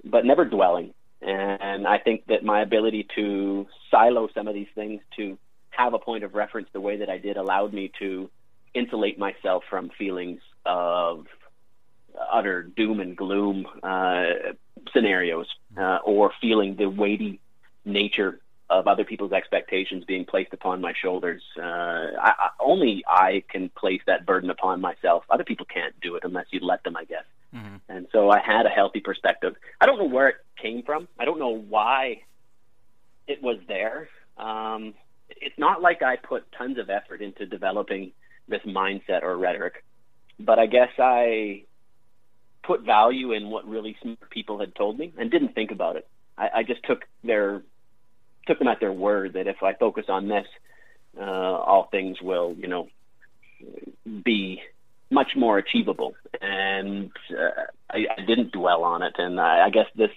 but 0.02 0.24
never 0.24 0.44
dwelling. 0.44 0.92
And 1.22 1.86
I 1.86 1.98
think 1.98 2.26
that 2.26 2.44
my 2.44 2.62
ability 2.62 3.06
to 3.14 3.68
silo 3.92 4.28
some 4.34 4.48
of 4.48 4.54
these 4.54 4.72
things 4.74 5.02
to 5.16 5.38
have 5.78 5.94
a 5.94 5.98
point 5.98 6.24
of 6.24 6.34
reference 6.34 6.68
the 6.72 6.80
way 6.80 6.96
that 6.98 7.08
I 7.08 7.18
did 7.18 7.36
allowed 7.36 7.72
me 7.72 7.92
to 8.00 8.28
insulate 8.74 9.18
myself 9.18 9.62
from 9.70 9.90
feelings 9.96 10.40
of 10.66 11.26
utter 12.32 12.64
doom 12.64 12.98
and 12.98 13.16
gloom 13.16 13.64
uh, 13.82 14.24
scenarios 14.92 15.46
uh, 15.76 15.98
or 16.04 16.32
feeling 16.40 16.74
the 16.76 16.90
weighty 16.90 17.40
nature 17.84 18.40
of 18.68 18.86
other 18.88 19.04
people's 19.04 19.32
expectations 19.32 20.04
being 20.04 20.24
placed 20.24 20.52
upon 20.52 20.80
my 20.80 20.92
shoulders. 21.00 21.42
Uh, 21.56 21.62
I, 21.62 22.32
I, 22.38 22.48
only 22.60 23.04
I 23.08 23.44
can 23.48 23.70
place 23.70 24.02
that 24.06 24.26
burden 24.26 24.50
upon 24.50 24.80
myself. 24.80 25.24
Other 25.30 25.44
people 25.44 25.64
can't 25.64 25.98
do 26.00 26.16
it 26.16 26.24
unless 26.24 26.46
you 26.50 26.60
let 26.60 26.82
them, 26.82 26.96
I 26.96 27.04
guess. 27.04 27.24
Mm-hmm. 27.54 27.76
And 27.88 28.08
so 28.12 28.30
I 28.30 28.40
had 28.40 28.66
a 28.66 28.68
healthy 28.68 29.00
perspective. 29.00 29.54
I 29.80 29.86
don't 29.86 29.98
know 29.98 30.04
where 30.04 30.28
it 30.28 30.36
came 30.60 30.82
from. 30.82 31.08
I 31.18 31.24
don't 31.24 31.38
know 31.38 31.56
why 31.56 32.22
it 33.26 33.40
was 33.42 33.58
there. 33.68 34.08
Um, 34.36 34.94
it's 35.30 35.58
not 35.58 35.82
like 35.82 36.02
I 36.02 36.16
put 36.16 36.50
tons 36.52 36.78
of 36.78 36.90
effort 36.90 37.20
into 37.22 37.46
developing 37.46 38.12
this 38.48 38.62
mindset 38.66 39.22
or 39.22 39.36
rhetoric, 39.36 39.84
but 40.40 40.58
I 40.58 40.66
guess 40.66 40.90
I 40.98 41.64
put 42.62 42.82
value 42.82 43.32
in 43.32 43.50
what 43.50 43.66
really 43.66 43.96
smart 44.02 44.30
people 44.30 44.58
had 44.58 44.74
told 44.74 44.98
me 44.98 45.12
and 45.18 45.30
didn't 45.30 45.54
think 45.54 45.70
about 45.70 45.96
it. 45.96 46.06
I, 46.36 46.48
I 46.56 46.62
just 46.62 46.82
took 46.84 47.04
their 47.24 47.62
took 48.46 48.58
them 48.58 48.68
at 48.68 48.80
their 48.80 48.92
word 48.92 49.34
that 49.34 49.46
if 49.46 49.62
I 49.62 49.74
focus 49.74 50.06
on 50.08 50.28
this, 50.28 50.46
uh, 51.18 51.22
all 51.22 51.88
things 51.90 52.16
will, 52.22 52.54
you 52.58 52.66
know, 52.66 52.88
be 54.24 54.60
much 55.10 55.32
more 55.36 55.58
achievable. 55.58 56.14
And 56.40 57.10
uh, 57.30 57.62
I, 57.90 58.06
I 58.16 58.24
didn't 58.26 58.52
dwell 58.52 58.84
on 58.84 59.02
it. 59.02 59.14
And 59.18 59.38
I, 59.38 59.66
I 59.66 59.70
guess 59.70 59.86
this 59.94 60.10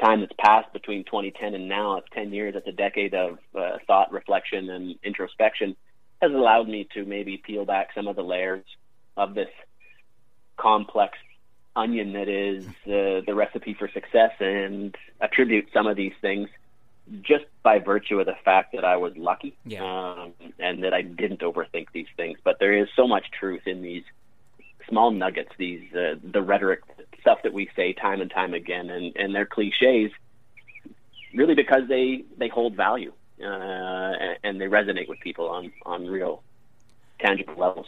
time 0.00 0.20
that's 0.20 0.32
passed 0.38 0.72
between 0.72 1.04
2010 1.04 1.54
and 1.54 1.68
now, 1.68 1.96
it's 1.98 2.08
10 2.12 2.32
years, 2.32 2.54
it's 2.56 2.66
a 2.66 2.72
decade 2.72 3.14
of 3.14 3.38
uh, 3.56 3.78
thought, 3.86 4.12
reflection, 4.12 4.68
and 4.70 4.96
introspection, 5.02 5.76
has 6.20 6.32
allowed 6.32 6.68
me 6.68 6.88
to 6.94 7.04
maybe 7.04 7.36
peel 7.36 7.64
back 7.64 7.88
some 7.94 8.06
of 8.08 8.16
the 8.16 8.22
layers 8.22 8.64
of 9.16 9.34
this 9.34 9.48
complex 10.56 11.18
onion 11.74 12.12
that 12.12 12.28
is 12.28 12.66
uh, 12.86 13.24
the 13.26 13.34
recipe 13.34 13.74
for 13.74 13.88
success 13.88 14.32
and 14.40 14.94
attribute 15.20 15.66
some 15.72 15.86
of 15.86 15.96
these 15.96 16.12
things 16.20 16.48
just 17.22 17.44
by 17.62 17.78
virtue 17.78 18.20
of 18.20 18.26
the 18.26 18.36
fact 18.44 18.72
that 18.74 18.84
I 18.84 18.96
was 18.96 19.16
lucky 19.16 19.56
Yeah. 19.64 19.82
um, 19.84 20.32
and 20.58 20.84
that 20.84 20.94
I 20.94 21.02
didn't 21.02 21.40
overthink 21.40 21.86
these 21.92 22.06
things. 22.16 22.38
But 22.44 22.58
there 22.60 22.76
is 22.76 22.88
so 22.94 23.08
much 23.08 23.26
truth 23.38 23.62
in 23.66 23.82
these 23.82 24.04
small 24.88 25.10
nuggets, 25.10 25.50
these 25.58 25.82
uh, 25.94 26.14
the 26.22 26.42
rhetoric 26.42 26.80
stuff 27.22 27.38
that 27.44 27.54
we 27.54 27.70
say 27.74 27.94
time 27.94 28.20
and 28.20 28.30
time 28.30 28.52
again, 28.52 28.90
and, 28.90 29.16
and 29.16 29.34
they're 29.34 29.46
cliches, 29.46 30.10
really 31.34 31.54
because 31.54 31.88
they 31.88 32.24
they 32.36 32.48
hold 32.48 32.76
value 32.76 33.12
uh, 33.40 33.46
and, 33.46 34.38
and 34.44 34.60
they 34.60 34.66
resonate 34.66 35.08
with 35.08 35.18
people 35.20 35.48
on 35.48 35.72
on 35.86 36.06
real 36.06 36.42
tangible 37.20 37.54
levels. 37.56 37.86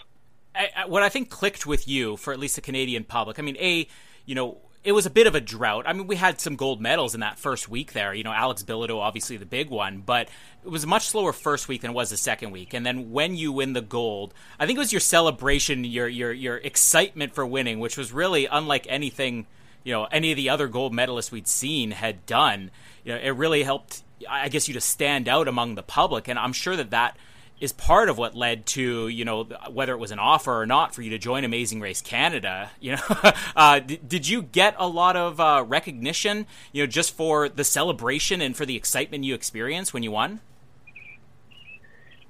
I, 0.55 0.87
what 0.87 1.03
I 1.03 1.09
think 1.09 1.31
clicked 1.31 1.67
with 1.67 1.89
you 1.89 2.17
for 2.17 2.33
at 2.33 2.39
least 2.39 2.55
the 2.55 2.61
Canadian 2.61 3.05
public. 3.05 3.39
I 3.39 3.43
mean, 3.43 3.57
a 3.59 3.87
you 4.25 4.35
know 4.35 4.59
it 4.85 4.93
was 4.93 5.07
a 5.07 5.11
bit 5.11 5.27
of 5.27 5.35
a 5.35 5.41
drought. 5.41 5.85
I 5.89 5.95
mean, 5.95 6.07
we 6.07 6.17
had 6.17 6.41
some 6.41 6.57
gold 6.57 6.81
medals 6.81 7.15
in 7.15 7.21
that 7.21 7.39
first 7.39 7.71
week 7.71 7.95
there. 7.95 8.13
You 8.13 8.23
know, 8.23 8.33
Alex 8.33 8.63
Bilodeau, 8.63 9.01
obviously 9.01 9.39
the 9.39 9.47
big 9.47 9.71
one, 9.71 10.03
but 10.05 10.29
it 10.63 10.69
was 10.69 10.85
a 10.85 10.87
much 10.87 11.09
slower 11.09 11.33
first 11.33 11.69
week 11.69 11.81
than 11.81 11.93
it 11.93 11.95
was 11.95 12.11
the 12.11 12.19
second 12.19 12.51
week. 12.51 12.75
And 12.75 12.85
then 12.85 13.11
when 13.11 13.35
you 13.35 13.51
win 13.51 13.73
the 13.73 13.81
gold, 13.81 14.35
I 14.61 14.67
think 14.67 14.77
it 14.77 14.81
was 14.81 14.93
your 14.93 15.01
celebration, 15.01 15.85
your 15.85 16.07
your 16.07 16.33
your 16.33 16.59
excitement 16.59 17.35
for 17.35 17.47
winning, 17.47 17.81
which 17.81 17.97
was 17.97 18.13
really 18.13 18.47
unlike 18.47 18.87
anything 18.89 19.47
you 19.85 19.93
know 19.93 20.05
any 20.05 20.33
of 20.33 20.37
the 20.37 20.51
other 20.51 20.69
gold 20.69 20.93
medalists 20.93 21.33
we'd 21.33 21.49
seen 21.49 21.93
had 21.93 22.27
done. 22.27 22.71
You 23.05 23.15
know, 23.15 23.21
it 23.21 23.31
really 23.31 23.63
helped. 23.63 24.03
I 24.29 24.51
guess 24.51 24.69
you 24.69 24.75
to 24.75 24.81
stand 24.83 25.29
out 25.29 25.49
among 25.49 25.77
the 25.77 25.83
public, 25.83 26.29
and 26.29 26.39
I'm 26.39 26.53
sure 26.53 26.77
that 26.77 26.91
that 26.91 27.17
is 27.61 27.73
part 27.73 28.09
of 28.09 28.19
what 28.19 28.35
led 28.35 28.67
to 28.67 29.09
you 29.09 29.25
know 29.25 29.45
whether 29.71 29.93
it 29.93 29.99
was 29.99 30.11
an 30.11 30.19
offer 30.19 30.61
or 30.61 30.67
not 30.67 30.95
for 30.95 31.03
you 31.03 31.11
to 31.11 31.19
join 31.19 31.45
Amazing 31.45 31.81
Race 31.81 32.01
Canada. 32.01 32.71
You 32.81 32.93
know, 32.93 33.33
uh, 33.57 33.79
d- 33.79 34.01
did 34.07 34.29
you 34.29 34.43
get 34.43 34.75
a 34.79 34.89
lot 34.89 35.17
of 35.17 35.41
uh, 35.41 35.65
recognition? 35.67 36.47
You 36.73 36.83
know, 36.83 36.87
just 36.87 37.15
for 37.17 37.49
the 37.49 37.65
celebration 37.65 38.41
and 38.41 38.57
for 38.57 38.67
the 38.67 38.77
excitement 38.77 39.25
you 39.25 39.35
experienced 39.35 39.95
when 39.95 40.03
you 40.03 40.11
won. 40.11 40.41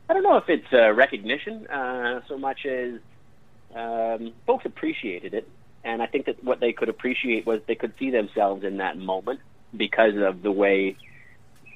I 0.09 0.13
don't 0.13 0.23
know 0.23 0.37
if 0.37 0.49
it's 0.49 0.73
uh, 0.73 0.93
recognition 0.93 1.67
uh, 1.67 2.21
so 2.29 2.37
much 2.37 2.67
as 2.67 3.01
um, 3.75 4.33
folks 4.47 4.67
appreciated 4.67 5.33
it, 5.33 5.49
and 5.83 6.03
I 6.03 6.07
think 6.07 6.27
that 6.27 6.45
what 6.45 6.61
they 6.61 6.73
could 6.73 6.91
appreciate 6.91 7.47
was 7.47 7.61
they 7.67 7.75
could 7.75 7.95
see 7.99 8.11
themselves 8.11 8.65
in 8.65 8.77
that 8.77 8.99
moment 8.99 9.41
because 9.75 10.15
of 10.17 10.43
the 10.43 10.53
way 10.53 10.97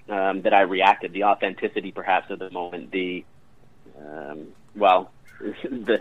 um, 0.08 0.42
that 0.42 0.52
I 0.52 0.61
reacted, 0.62 1.12
the 1.12 1.24
authenticity 1.24 1.90
perhaps 1.90 2.30
of 2.30 2.38
the 2.38 2.50
moment, 2.50 2.90
the 2.90 3.24
um, 4.06 4.48
well, 4.76 5.11
the 5.40 6.00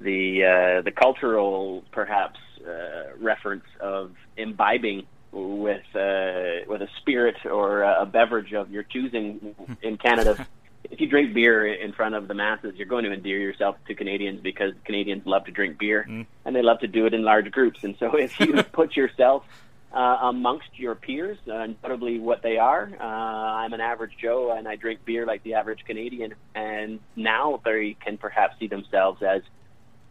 the 0.00 0.44
uh, 0.44 0.82
the 0.82 0.90
cultural 0.90 1.84
perhaps 1.92 2.38
uh, 2.66 3.16
reference 3.18 3.64
of 3.80 4.12
imbibing 4.36 5.06
with 5.32 5.84
uh, 5.94 6.64
with 6.68 6.82
a 6.82 6.88
spirit 7.00 7.36
or 7.44 7.82
a 7.82 8.06
beverage 8.06 8.52
of 8.52 8.70
your 8.70 8.82
choosing 8.82 9.54
in 9.82 9.96
Canada. 9.96 10.46
if 10.90 11.00
you 11.00 11.06
drink 11.08 11.34
beer 11.34 11.66
in 11.66 11.92
front 11.92 12.14
of 12.14 12.28
the 12.28 12.34
masses, 12.34 12.74
you're 12.76 12.86
going 12.86 13.04
to 13.04 13.12
endear 13.12 13.38
yourself 13.38 13.76
to 13.88 13.94
Canadians 13.94 14.40
because 14.40 14.72
Canadians 14.84 15.26
love 15.26 15.44
to 15.46 15.50
drink 15.50 15.78
beer 15.78 16.06
Mm. 16.08 16.26
and 16.44 16.54
they 16.54 16.62
love 16.62 16.80
to 16.80 16.86
do 16.86 17.06
it 17.06 17.14
in 17.14 17.22
large 17.22 17.50
groups. 17.50 17.82
And 17.82 17.96
so 17.98 18.16
if 18.16 18.38
you 18.38 18.52
put 18.72 18.96
yourself 18.96 19.44
uh, 19.92 20.18
amongst 20.22 20.68
your 20.78 20.94
peers, 20.94 21.38
uh, 21.50 21.68
notably 21.82 22.18
what 22.18 22.42
they 22.42 22.58
are, 22.58 22.90
uh, 23.00 23.04
I'm 23.04 23.72
an 23.72 23.80
average 23.80 24.12
Joe 24.20 24.52
and 24.56 24.66
I 24.68 24.76
drink 24.76 25.04
beer 25.04 25.24
like 25.26 25.42
the 25.42 25.54
average 25.54 25.84
Canadian. 25.86 26.34
And 26.54 27.00
now 27.14 27.60
they 27.64 27.96
can 28.04 28.18
perhaps 28.18 28.58
see 28.58 28.66
themselves 28.66 29.22
as 29.22 29.42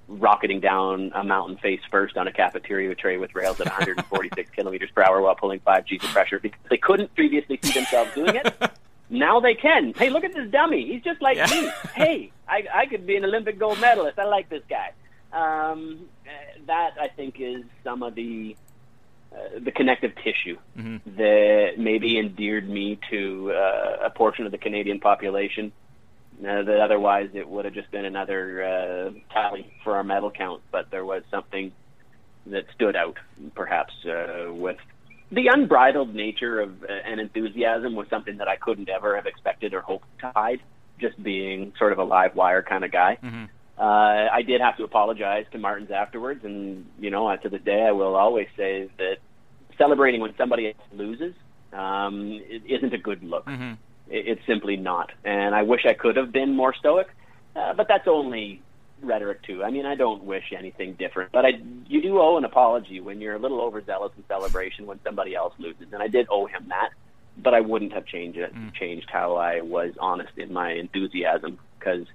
rocketing 0.07 0.59
down 0.59 1.11
a 1.15 1.23
mountain 1.23 1.57
face 1.57 1.81
first 1.89 2.15
on 2.15 2.27
a 2.27 2.31
cafeteria 2.31 2.93
tray 2.95 3.17
with 3.17 3.33
rails 3.35 3.59
at 3.59 3.65
146 3.77 4.49
kilometers 4.51 4.89
per 4.93 5.03
hour 5.03 5.21
while 5.21 5.35
pulling 5.35 5.59
five 5.59 5.85
G's 5.85 6.03
of 6.03 6.09
pressure 6.11 6.39
because 6.39 6.59
they 6.69 6.77
couldn't 6.77 7.13
previously 7.15 7.59
see 7.61 7.71
themselves 7.73 8.13
doing 8.13 8.35
it. 8.35 8.53
Now 9.07 9.39
they 9.39 9.53
can. 9.53 9.93
Hey, 9.95 10.09
look 10.09 10.23
at 10.23 10.33
this 10.33 10.49
dummy. 10.49 10.91
He's 10.91 11.03
just 11.03 11.21
like 11.21 11.37
Yeah. 11.37 11.45
me. 11.45 11.69
Hey, 11.93 12.31
I, 12.47 12.63
I 12.73 12.85
could 12.87 13.05
be 13.05 13.15
an 13.15 13.23
Olympic 13.23 13.59
gold 13.59 13.79
medalist. 13.79 14.17
I 14.17 14.23
like 14.25 14.49
this 14.49 14.63
guy. 14.67 14.93
Um, 15.31 16.07
that 16.65 16.95
I 16.99 17.09
think 17.09 17.35
is 17.39 17.63
some 17.83 18.01
of 18.01 18.15
the 18.15 18.55
uh, 19.35 19.59
the 19.63 19.71
connective 19.71 20.13
tissue 20.23 20.57
that 21.17 21.73
maybe 21.77 22.17
endeared 22.17 22.69
me 22.69 22.99
to 23.09 23.51
uh, 23.51 24.05
a 24.05 24.09
portion 24.09 24.45
of 24.45 24.51
the 24.51 24.57
Canadian 24.57 24.99
population 24.99 25.71
uh, 26.39 26.63
that 26.63 26.79
otherwise 26.81 27.29
it 27.33 27.47
would 27.47 27.65
have 27.65 27.73
just 27.73 27.89
been 27.91 28.05
another 28.05 28.63
uh, 28.63 29.11
tally 29.33 29.71
for 29.83 29.95
our 29.95 30.03
medal 30.03 30.31
count. 30.31 30.61
But 30.71 30.91
there 30.91 31.05
was 31.05 31.23
something 31.31 31.71
that 32.47 32.65
stood 32.75 32.95
out, 32.95 33.17
perhaps, 33.55 33.93
uh, 34.05 34.53
with 34.53 34.77
the 35.31 35.47
unbridled 35.47 36.13
nature 36.13 36.59
of 36.61 36.83
uh, 36.83 36.87
an 36.87 37.19
enthusiasm 37.19 37.95
was 37.95 38.07
something 38.09 38.37
that 38.37 38.47
I 38.47 38.55
couldn't 38.55 38.89
ever 38.89 39.15
have 39.15 39.25
expected 39.25 39.73
or 39.73 39.81
hoped 39.81 40.05
to 40.19 40.31
hide, 40.35 40.61
just 40.99 41.21
being 41.21 41.73
sort 41.77 41.91
of 41.91 41.99
a 41.99 42.03
live 42.03 42.35
wire 42.35 42.61
kind 42.61 42.83
of 42.85 42.91
guy. 42.91 43.17
Uh, 43.77 44.29
I 44.31 44.41
did 44.41 44.61
have 44.61 44.77
to 44.77 44.83
apologize 44.83 45.45
to 45.51 45.57
Martins 45.57 45.91
afterwards, 45.91 46.45
and 46.45 46.85
you 46.97 47.09
know, 47.09 47.27
uh, 47.27 47.37
to 47.37 47.49
this 47.49 47.61
day, 47.61 47.83
I 47.83 47.91
will 47.91 48.15
always 48.15 48.47
say 48.55 48.89
that 48.97 49.17
celebrating 49.77 50.21
when 50.21 50.33
somebody 50.37 50.67
else 50.67 50.77
loses 50.93 51.33
um, 51.73 52.41
isn't 52.67 52.93
a 52.93 52.97
good 52.97 53.21
look. 53.21 53.45
It, 54.09 54.27
it's 54.27 54.45
simply 54.47 54.77
not, 54.77 55.11
and 55.25 55.53
I 55.53 55.63
wish 55.63 55.85
I 55.85 55.93
could 55.93 56.15
have 56.15 56.31
been 56.31 56.55
more 56.55 56.73
stoic, 56.73 57.07
uh, 57.55 57.73
but 57.73 57.89
that's 57.89 58.07
only 58.07 58.61
rhetoric 59.01 59.43
too. 59.43 59.61
I 59.61 59.71
mean, 59.71 59.85
I 59.85 59.95
don't 59.95 60.23
wish 60.23 60.53
anything 60.57 60.93
different, 60.93 61.33
but 61.33 61.45
I 61.45 61.59
you 61.87 62.01
do 62.01 62.21
owe 62.21 62.37
an 62.37 62.45
apology 62.45 63.01
when 63.01 63.19
you're 63.19 63.35
a 63.35 63.39
little 63.39 63.59
overzealous 63.59 64.13
in 64.15 64.23
celebration 64.29 64.85
when 64.85 65.01
somebody 65.03 65.35
else 65.35 65.53
loses, 65.57 65.87
and 65.91 66.01
I 66.01 66.07
did 66.07 66.27
owe 66.29 66.45
him 66.45 66.67
that. 66.69 66.91
But 67.37 67.53
I 67.53 67.59
wouldn't 67.59 67.91
have 67.91 68.05
changed 68.05 68.37
it, 68.37 68.53
changed 68.73 69.09
how 69.11 69.35
I 69.35 69.59
was 69.59 69.91
honest 69.99 70.37
in 70.37 70.53
my 70.53 70.71
enthusiasm 70.71 71.59
because 71.77 72.07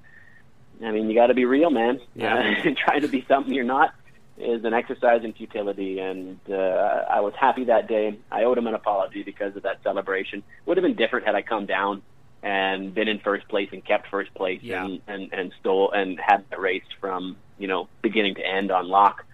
I 0.82 0.90
mean, 0.92 1.08
you 1.08 1.14
got 1.14 1.28
to 1.28 1.34
be 1.34 1.44
real, 1.44 1.70
man. 1.70 2.00
Yeah. 2.14 2.54
Uh, 2.64 2.70
trying 2.84 3.02
to 3.02 3.08
be 3.08 3.24
something 3.28 3.52
you're 3.52 3.64
not 3.64 3.94
is 4.38 4.64
an 4.64 4.72
exercise 4.72 5.22
in 5.24 5.32
futility. 5.34 5.98
And 6.00 6.38
uh, 6.48 6.54
I 6.54 7.20
was 7.20 7.34
happy 7.38 7.64
that 7.64 7.88
day. 7.88 8.18
I 8.30 8.44
owed 8.44 8.56
him 8.58 8.66
an 8.66 8.74
apology 8.74 9.22
because 9.22 9.54
of 9.56 9.64
that 9.64 9.82
celebration. 9.82 10.42
Would 10.66 10.76
have 10.78 10.82
been 10.84 10.96
different 10.96 11.26
had 11.26 11.34
I 11.34 11.42
come 11.42 11.66
down 11.66 12.02
and 12.42 12.94
been 12.94 13.08
in 13.08 13.18
first 13.18 13.46
place 13.48 13.68
and 13.72 13.84
kept 13.84 14.08
first 14.08 14.32
place 14.32 14.60
Yeah. 14.62 14.84
and, 14.84 15.00
and 15.06 15.32
and 15.32 15.52
stole 15.60 15.90
and 15.92 16.18
had 16.18 16.44
that 16.48 16.58
race 16.58 16.84
from 16.98 17.36
you 17.58 17.68
know 17.68 17.88
beginning 18.00 18.36
to 18.36 18.46
end 18.46 18.70
on 18.70 18.88
lock. 18.88 19.24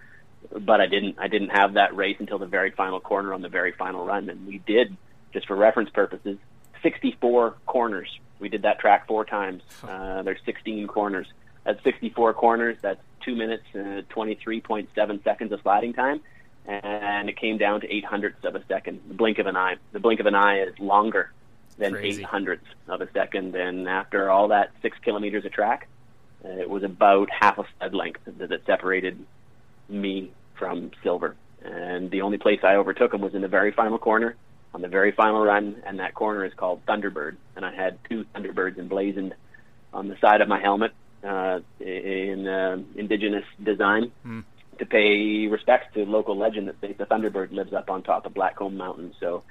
But 0.51 0.81
I 0.81 0.87
didn't. 0.87 1.17
I 1.19 1.27
didn't 1.27 1.49
have 1.49 1.73
that 1.73 1.95
race 1.95 2.17
until 2.19 2.37
the 2.39 2.45
very 2.45 2.71
final 2.71 2.99
corner 2.99 3.33
on 3.33 3.41
the 3.41 3.49
very 3.49 3.71
final 3.71 4.05
run, 4.05 4.29
and 4.29 4.45
we 4.45 4.59
did 4.59 4.95
just 5.33 5.47
for 5.47 5.55
reference 5.55 5.89
purposes. 5.89 6.37
64 6.83 7.55
corners. 7.65 8.07
We 8.39 8.49
did 8.49 8.63
that 8.63 8.79
track 8.79 9.07
four 9.07 9.25
times. 9.25 9.63
Uh, 9.83 10.21
there's 10.23 10.39
16 10.45 10.87
corners. 10.87 11.27
That's 11.63 11.83
64 11.83 12.33
corners. 12.33 12.77
That's 12.81 13.01
two 13.21 13.35
minutes 13.35 13.63
and 13.73 14.07
23.7 14.09 15.23
seconds 15.23 15.51
of 15.51 15.61
sliding 15.61 15.93
time, 15.93 16.21
and 16.65 17.29
it 17.29 17.37
came 17.37 17.57
down 17.57 17.81
to 17.81 17.93
eight 17.93 18.05
hundredths 18.05 18.45
of 18.45 18.55
a 18.55 18.63
second. 18.67 19.01
The 19.07 19.13
blink 19.13 19.39
of 19.39 19.47
an 19.47 19.57
eye. 19.57 19.75
The 19.91 19.99
blink 19.99 20.19
of 20.19 20.25
an 20.27 20.35
eye 20.35 20.61
is 20.61 20.79
longer 20.79 21.31
than 21.77 21.93
Crazy. 21.93 22.21
eight 22.21 22.25
hundredths 22.25 22.67
of 22.87 23.01
a 23.01 23.11
second. 23.11 23.55
And 23.55 23.87
after 23.87 24.29
all 24.29 24.49
that 24.49 24.71
six 24.81 24.97
kilometers 25.01 25.45
of 25.45 25.51
track, 25.51 25.87
uh, 26.45 26.49
it 26.49 26.69
was 26.69 26.83
about 26.83 27.29
half 27.29 27.57
a 27.57 27.65
stud 27.75 27.93
length 27.93 28.21
that, 28.25 28.49
that 28.49 28.65
separated 28.65 29.23
me 29.89 30.31
from 30.55 30.91
silver. 31.03 31.35
And 31.61 32.11
the 32.11 32.21
only 32.21 32.37
place 32.37 32.59
I 32.63 32.75
overtook 32.75 33.13
him 33.13 33.21
was 33.21 33.33
in 33.33 33.41
the 33.41 33.47
very 33.47 33.71
final 33.71 33.97
corner 33.97 34.35
on 34.77 34.83
the 34.83 34.87
very 34.87 35.11
final 35.11 35.43
run, 35.43 35.75
and 35.87 35.97
that 35.97 36.13
corner 36.13 36.45
is 36.45 36.53
called 36.53 36.85
Thunderbird. 36.85 37.35
And 37.55 37.65
I 37.65 37.73
had 37.73 37.97
two 38.07 38.25
Thunderbirds 38.35 38.77
emblazoned 38.77 39.33
on 39.91 40.07
the 40.07 40.15
side 40.21 40.39
of 40.41 40.47
my 40.47 40.61
helmet 40.61 40.91
uh, 41.23 41.61
in 41.79 42.47
uh, 42.47 42.77
indigenous 42.95 43.43
design 43.63 44.11
to 44.77 44.85
pay 44.85 45.47
respects 45.47 45.91
to 45.95 46.05
local 46.05 46.37
legend 46.37 46.67
that 46.67 46.79
the 46.79 47.05
Thunderbird 47.07 47.51
lives 47.51 47.73
up 47.73 47.89
on 47.89 48.03
top 48.03 48.27
of 48.27 48.35
Blackcomb 48.35 48.75
Mountain. 48.75 49.15
So 49.19 49.41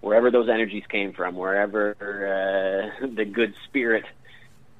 wherever 0.00 0.32
those 0.32 0.48
energies 0.48 0.82
came 0.88 1.12
from, 1.12 1.36
wherever 1.36 1.92
uh, 1.92 3.06
the 3.14 3.24
good 3.24 3.54
spirit 3.68 4.04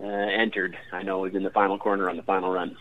uh, 0.00 0.06
entered, 0.06 0.76
I 0.90 1.04
know 1.04 1.20
it 1.20 1.28
was 1.28 1.36
in 1.36 1.44
the 1.44 1.50
final 1.50 1.78
corner 1.78 2.10
on 2.10 2.16
the 2.16 2.24
final 2.24 2.50
run. 2.50 2.76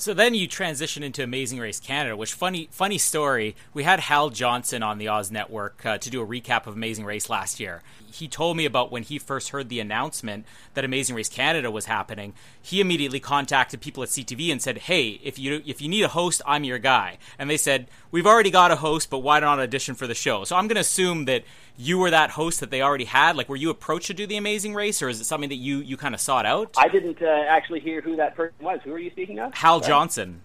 So 0.00 0.14
then 0.14 0.32
you 0.32 0.46
transition 0.46 1.02
into 1.02 1.24
Amazing 1.24 1.58
Race 1.58 1.80
Canada, 1.80 2.16
which 2.16 2.32
funny 2.32 2.68
funny 2.70 2.98
story. 2.98 3.56
We 3.74 3.82
had 3.82 3.98
Hal 3.98 4.30
Johnson 4.30 4.80
on 4.80 4.98
the 4.98 5.08
Oz 5.08 5.32
Network 5.32 5.84
uh, 5.84 5.98
to 5.98 6.08
do 6.08 6.22
a 6.22 6.26
recap 6.26 6.68
of 6.68 6.74
Amazing 6.74 7.04
Race 7.04 7.28
last 7.28 7.58
year. 7.58 7.82
He 8.08 8.28
told 8.28 8.56
me 8.56 8.64
about 8.64 8.92
when 8.92 9.02
he 9.02 9.18
first 9.18 9.48
heard 9.48 9.68
the 9.68 9.80
announcement 9.80 10.46
that 10.74 10.84
Amazing 10.84 11.16
Race 11.16 11.28
Canada 11.28 11.68
was 11.68 11.86
happening. 11.86 12.34
He 12.62 12.80
immediately 12.80 13.18
contacted 13.18 13.80
people 13.80 14.04
at 14.04 14.10
CTV 14.10 14.52
and 14.52 14.62
said, 14.62 14.78
"Hey, 14.78 15.18
if 15.24 15.36
you 15.36 15.62
if 15.66 15.82
you 15.82 15.88
need 15.88 16.04
a 16.04 16.08
host, 16.08 16.42
I'm 16.46 16.62
your 16.62 16.78
guy." 16.78 17.18
And 17.36 17.50
they 17.50 17.56
said, 17.56 17.88
"We've 18.12 18.24
already 18.26 18.52
got 18.52 18.70
a 18.70 18.76
host, 18.76 19.10
but 19.10 19.18
why 19.18 19.40
not 19.40 19.58
audition 19.58 19.96
for 19.96 20.06
the 20.06 20.14
show?" 20.14 20.44
So 20.44 20.54
I'm 20.54 20.68
going 20.68 20.76
to 20.76 20.82
assume 20.82 21.24
that 21.24 21.42
you 21.80 21.96
were 21.96 22.10
that 22.10 22.30
host 22.30 22.58
that 22.60 22.70
they 22.70 22.82
already 22.82 23.04
had. 23.04 23.36
Like, 23.36 23.48
were 23.48 23.56
you 23.56 23.70
approached 23.70 24.08
to 24.08 24.14
do 24.14 24.26
the 24.26 24.36
Amazing 24.36 24.74
Race, 24.74 25.00
or 25.00 25.08
is 25.08 25.20
it 25.20 25.24
something 25.24 25.48
that 25.48 25.54
you 25.56 25.78
you 25.78 25.96
kind 25.96 26.14
of 26.14 26.20
sought 26.20 26.44
out? 26.44 26.74
I 26.76 26.88
didn't 26.88 27.22
uh, 27.22 27.26
actually 27.48 27.80
hear 27.80 28.00
who 28.00 28.16
that 28.16 28.34
person 28.34 28.56
was. 28.60 28.80
Who 28.84 28.92
are 28.92 28.98
you 28.98 29.10
speaking 29.10 29.38
of? 29.38 29.54
Hal 29.54 29.80
Johnson. 29.80 30.40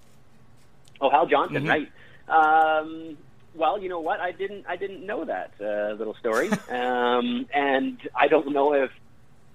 Oh, 1.02 1.10
Hal 1.10 1.26
Johnson, 1.26 1.66
Mhm. 1.66 1.70
right? 1.70 1.92
Um, 2.30 3.18
well, 3.56 3.82
you 3.82 3.90
know 3.90 4.00
what? 4.00 4.20
I 4.20 4.32
didn't. 4.32 4.66
I 4.70 4.76
didn't 4.78 5.06
know 5.06 5.26
that 5.26 5.52
uh, 5.60 5.94
little 5.98 6.14
story, 6.16 6.50
um, 6.70 7.48
and 7.54 7.98
I 8.16 8.28
don't 8.28 8.52
know 8.54 8.74
if 8.74 8.92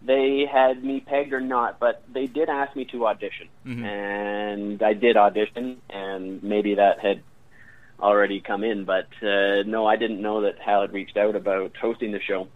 they 0.02 0.46
had 0.50 0.84
me 0.84 1.00
pegged 1.00 1.32
or 1.32 1.40
not. 1.40 1.78
But 1.78 2.02
they 2.12 2.26
did 2.26 2.48
ask 2.48 2.74
me 2.76 2.84
to 2.86 3.06
audition, 3.06 3.48
Mhm. 3.66 3.84
and 3.84 4.82
I 4.82 4.92
did 4.94 5.16
audition, 5.16 5.80
and 5.90 6.42
maybe 6.42 6.74
that 6.74 6.98
had 7.00 7.22
already 8.00 8.40
come 8.40 8.64
in. 8.64 8.84
But 8.84 9.08
uh, 9.22 9.62
no, 9.66 9.86
I 9.86 9.96
didn't 9.96 10.20
know 10.20 10.42
that 10.42 10.58
Hal 10.58 10.82
had 10.82 10.92
reached 10.92 11.16
out 11.16 11.36
about 11.36 11.76
hosting 11.76 12.12
the 12.12 12.20
show. 12.20 12.48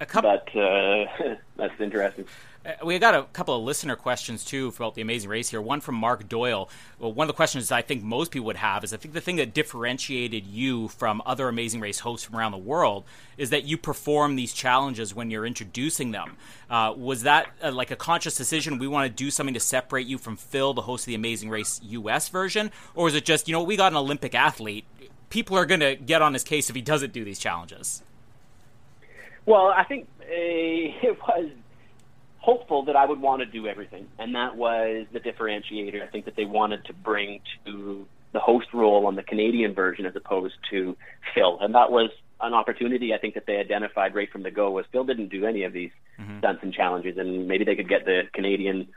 A 0.00 0.06
couple. 0.06 0.30
But 0.30 0.58
uh, 0.58 1.36
that's 1.56 1.80
interesting. 1.80 2.26
Uh, 2.64 2.72
We 2.84 2.98
got 2.98 3.14
a 3.14 3.24
couple 3.32 3.56
of 3.56 3.62
listener 3.62 3.96
questions 3.96 4.44
too 4.44 4.72
about 4.74 4.94
the 4.94 5.02
Amazing 5.02 5.28
Race 5.28 5.50
here. 5.50 5.60
One 5.60 5.80
from 5.80 5.96
Mark 5.96 6.28
Doyle. 6.28 6.68
Well, 6.98 7.12
one 7.12 7.26
of 7.26 7.28
the 7.28 7.36
questions 7.36 7.70
I 7.70 7.82
think 7.82 8.02
most 8.02 8.30
people 8.30 8.46
would 8.46 8.56
have 8.56 8.84
is 8.84 8.94
I 8.94 8.96
think 8.96 9.12
the 9.12 9.20
thing 9.20 9.36
that 9.36 9.52
differentiated 9.52 10.46
you 10.46 10.88
from 10.88 11.20
other 11.26 11.48
Amazing 11.48 11.80
Race 11.80 12.00
hosts 12.00 12.26
from 12.26 12.36
around 12.36 12.52
the 12.52 12.58
world 12.58 13.04
is 13.36 13.50
that 13.50 13.64
you 13.64 13.76
perform 13.76 14.36
these 14.36 14.52
challenges 14.52 15.14
when 15.14 15.30
you're 15.30 15.46
introducing 15.46 16.12
them. 16.12 16.36
Uh, 16.70 16.94
was 16.96 17.22
that 17.22 17.48
uh, 17.62 17.70
like 17.70 17.90
a 17.90 17.96
conscious 17.96 18.36
decision? 18.36 18.78
We 18.78 18.88
want 18.88 19.10
to 19.10 19.14
do 19.14 19.30
something 19.30 19.54
to 19.54 19.60
separate 19.60 20.06
you 20.06 20.16
from 20.16 20.36
Phil, 20.36 20.72
the 20.72 20.82
host 20.82 21.02
of 21.02 21.06
the 21.06 21.14
Amazing 21.14 21.50
Race 21.50 21.80
US 21.82 22.28
version, 22.28 22.70
or 22.94 23.08
is 23.08 23.14
it 23.14 23.24
just 23.24 23.46
you 23.46 23.52
know 23.52 23.62
we 23.62 23.76
got 23.76 23.92
an 23.92 23.98
Olympic 23.98 24.34
athlete? 24.34 24.86
People 25.28 25.58
are 25.58 25.66
going 25.66 25.80
to 25.80 25.96
get 25.96 26.22
on 26.22 26.32
his 26.32 26.44
case 26.44 26.70
if 26.70 26.76
he 26.76 26.82
doesn't 26.82 27.12
do 27.12 27.24
these 27.24 27.38
challenges. 27.38 28.02
Well, 29.46 29.66
I 29.66 29.84
think 29.84 30.08
uh, 30.20 30.24
it 30.28 31.18
was 31.20 31.50
hopeful 32.44 32.84
that 32.84 32.94
I 32.94 33.06
would 33.06 33.20
want 33.20 33.40
to 33.40 33.46
do 33.46 33.66
everything, 33.66 34.06
and 34.18 34.34
that 34.34 34.54
was 34.54 35.06
the 35.12 35.20
differentiator. 35.20 36.02
I 36.02 36.06
think 36.08 36.26
that 36.26 36.36
they 36.36 36.44
wanted 36.44 36.84
to 36.84 36.92
bring 36.92 37.40
to 37.64 38.06
the 38.32 38.40
host 38.40 38.66
role 38.74 39.06
on 39.06 39.16
the 39.16 39.22
Canadian 39.22 39.72
version 39.74 40.04
as 40.04 40.14
opposed 40.14 40.54
to 40.70 40.94
Phil, 41.34 41.58
and 41.60 41.74
that 41.74 41.90
was 41.90 42.10
an 42.40 42.52
opportunity 42.52 43.14
I 43.14 43.18
think 43.18 43.34
that 43.34 43.46
they 43.46 43.56
identified 43.56 44.14
right 44.14 44.30
from 44.30 44.42
the 44.42 44.50
go. 44.50 44.70
Was 44.70 44.84
Phil 44.92 45.04
didn't 45.04 45.30
do 45.30 45.46
any 45.46 45.62
of 45.62 45.72
these 45.72 45.90
mm-hmm. 46.20 46.38
stunts 46.40 46.62
and 46.62 46.74
challenges, 46.74 47.16
and 47.16 47.48
maybe 47.48 47.64
they 47.64 47.76
could 47.76 47.88
get 47.88 48.04
the 48.04 48.22
Canadian 48.34 48.88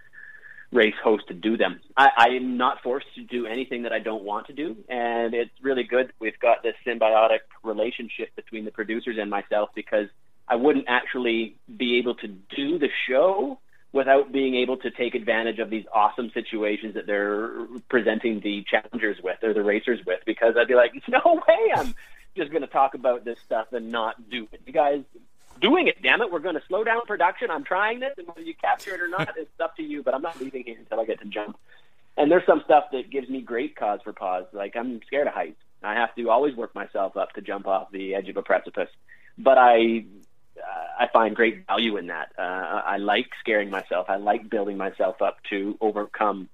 race 0.74 0.96
host 1.02 1.24
to 1.30 1.34
do 1.34 1.56
them. 1.56 1.80
I, 1.96 2.10
I'm 2.18 2.58
not 2.58 2.84
forced 2.84 3.08
to 3.16 3.24
do 3.24 3.46
anything 3.46 3.84
that 3.84 3.94
I 3.94 4.00
don't 4.00 4.26
want 4.26 4.48
to 4.48 4.54
do, 4.54 4.76
and 4.90 5.34
it's 5.34 5.52
really 5.62 5.84
good. 5.84 6.12
We've 6.20 6.40
got 6.40 6.64
this 6.64 6.76
symbiotic 6.86 7.40
relationship 7.64 8.36
between 8.36 8.66
the 8.66 8.72
producers 8.72 9.16
and 9.18 9.30
myself 9.30 9.70
because 9.74 10.10
I 10.48 10.56
wouldn't 10.56 10.86
actually 10.88 11.58
be 11.76 11.98
able 11.98 12.16
to 12.16 12.28
do 12.28 12.80
the 12.80 12.90
show 13.08 13.60
without 13.92 14.32
being 14.32 14.56
able 14.56 14.78
to 14.78 14.92
take 14.92 15.16
advantage 15.16 15.60
of 15.60 15.70
these 15.70 15.86
awesome 15.94 16.30
situations 16.34 16.94
that 16.96 17.08
they're 17.08 17.66
presenting 17.90 18.40
the 18.42 18.64
challengers 18.70 19.18
with 19.24 19.44
or 19.44 19.54
the 19.54 19.64
racers 19.64 20.00
with 20.06 20.20
because 20.26 20.56
I'd 20.58 20.68
be 20.68 20.76
like, 20.76 20.94
no 21.08 21.42
way, 21.48 21.72
I'm 21.76 21.96
just 22.36 22.52
going 22.52 22.62
to 22.62 22.68
talk 22.68 22.94
about 22.94 23.26
this 23.26 23.40
stuff 23.40 23.74
and 23.74 23.92
not 23.92 24.30
do 24.30 24.48
it. 24.52 24.62
You 24.66 24.74
guys 24.74 25.04
doing 25.60 25.88
it, 25.88 26.02
damn 26.02 26.22
it. 26.22 26.32
We're 26.32 26.40
going 26.40 26.56
to 26.56 26.64
slow 26.68 26.84
down 26.84 27.02
production. 27.08 27.50
I'm 27.50 27.64
trying 27.64 28.00
this, 28.00 28.14
and 28.18 28.28
whether 28.28 28.42
you 28.42 28.54
capture 28.54 28.94
it 28.94 29.02
or 29.02 29.08
not, 29.08 29.34
it's 29.38 29.60
up 29.60 29.76
to 29.78 29.84
you, 29.84 30.04
but 30.04 30.14
I'm 30.14 30.22
not 30.22 30.40
leaving 30.40 30.64
here 30.64 30.78
until 30.78 31.00
I 31.00 31.06
get 31.06 31.20
to 31.22 31.26
jump. 31.26 31.58
And 32.16 32.32
there's 32.32 32.46
some 32.46 32.62
stuff 32.66 32.86
that 32.92 33.10
gives 33.10 33.30
me 33.30 33.42
great 33.42 33.76
cause 33.76 34.00
for 34.04 34.14
pause. 34.14 34.46
Like, 34.52 34.76
I'm 34.76 35.02
scared 35.06 35.28
of 35.28 35.34
heights. 35.34 35.62
I 35.84 35.94
have 35.94 36.14
to 36.16 36.30
always 36.30 36.56
work 36.56 36.74
myself 36.74 37.16
up 37.16 37.34
to 37.34 37.42
jump 37.42 37.68
off 37.68 37.92
the 37.92 38.16
edge 38.16 38.30
of 38.30 38.38
a 38.38 38.42
precipice. 38.42 38.90
But 39.38 39.58
I 39.60 40.06
I 41.00 41.08
find 41.14 41.36
great 41.36 41.66
value 41.68 41.98
in 41.98 42.08
that. 42.08 42.32
Uh, 42.38 42.42
I 42.42 42.98
like 42.98 43.28
scaring 43.40 43.70
myself. 43.70 44.08
I 44.10 44.18
like 44.18 44.50
building 44.50 44.78
myself 44.78 45.22
up 45.22 45.38
to 45.50 45.78
overcome 45.80 46.50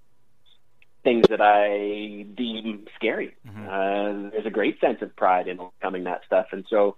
things 1.03 1.27
that 1.29 1.41
I 1.41 2.23
deem 2.35 2.87
scary. 2.95 3.35
Uh, 3.47 4.29
there's 4.31 4.45
a 4.45 4.51
great 4.51 4.79
sense 4.79 5.01
of 5.01 5.15
pride 5.15 5.47
in 5.47 5.59
overcoming 5.59 6.05
that 6.05 6.21
stuff, 6.25 6.47
and 6.51 6.65
so 6.69 6.97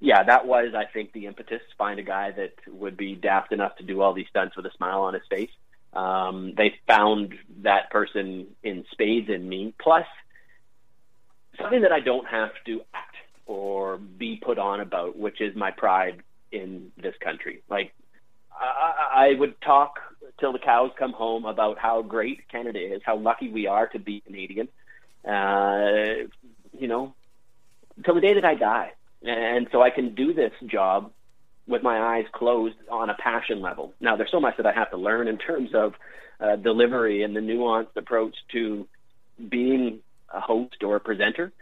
yeah, 0.00 0.22
that 0.24 0.46
was 0.46 0.74
I 0.76 0.84
think 0.92 1.12
the 1.12 1.26
impetus. 1.26 1.60
To 1.70 1.76
find 1.76 1.98
a 1.98 2.02
guy 2.02 2.30
that 2.32 2.54
would 2.68 2.96
be 2.96 3.14
daft 3.14 3.52
enough 3.52 3.76
to 3.76 3.84
do 3.84 4.02
all 4.02 4.12
these 4.12 4.26
stunts 4.28 4.56
with 4.56 4.66
a 4.66 4.72
smile 4.76 5.02
on 5.02 5.14
his 5.14 5.22
face. 5.30 5.50
Um, 5.92 6.54
they 6.56 6.74
found 6.86 7.34
that 7.62 7.90
person 7.90 8.48
in 8.62 8.84
spades 8.90 9.30
in 9.30 9.48
me. 9.48 9.74
Plus, 9.80 10.06
something 11.60 11.82
that 11.82 11.92
I 11.92 12.00
don't 12.00 12.26
have 12.26 12.50
to 12.66 12.82
act 12.92 13.16
or 13.46 13.96
be 13.96 14.36
put 14.36 14.58
on 14.58 14.80
about, 14.80 15.16
which 15.16 15.40
is 15.40 15.54
my 15.54 15.70
pride 15.70 16.22
in 16.54 16.92
this 16.96 17.14
country. 17.20 17.62
Like, 17.68 17.92
I, 18.52 19.32
I 19.32 19.34
would 19.38 19.60
talk 19.60 19.98
till 20.38 20.52
the 20.52 20.58
cows 20.58 20.90
come 20.98 21.12
home 21.12 21.44
about 21.44 21.78
how 21.78 22.02
great 22.02 22.48
Canada 22.48 22.78
is, 22.94 23.02
how 23.04 23.16
lucky 23.16 23.50
we 23.50 23.66
are 23.66 23.88
to 23.88 23.98
be 23.98 24.20
Canadian. 24.20 24.68
Uh, 25.26 26.28
you 26.78 26.88
know, 26.88 27.14
till 28.04 28.14
the 28.14 28.20
day 28.20 28.34
that 28.34 28.44
I 28.44 28.54
die, 28.54 28.92
and 29.22 29.68
so 29.72 29.82
I 29.82 29.90
can 29.90 30.14
do 30.14 30.34
this 30.34 30.52
job 30.66 31.12
with 31.66 31.82
my 31.82 31.98
eyes 31.98 32.26
closed 32.32 32.76
on 32.90 33.08
a 33.10 33.14
passion 33.14 33.62
level. 33.62 33.94
Now, 34.00 34.16
there's 34.16 34.30
so 34.30 34.40
much 34.40 34.56
that 34.58 34.66
I 34.66 34.72
have 34.72 34.90
to 34.90 34.98
learn 34.98 35.28
in 35.28 35.38
terms 35.38 35.70
of 35.74 35.94
uh, 36.40 36.56
delivery 36.56 37.22
and 37.22 37.34
the 37.34 37.40
nuanced 37.40 37.96
approach 37.96 38.36
to 38.52 38.86
being 39.48 40.00
a 40.28 40.40
host 40.40 40.82
or 40.82 40.96
a 40.96 41.00
presenter. 41.00 41.52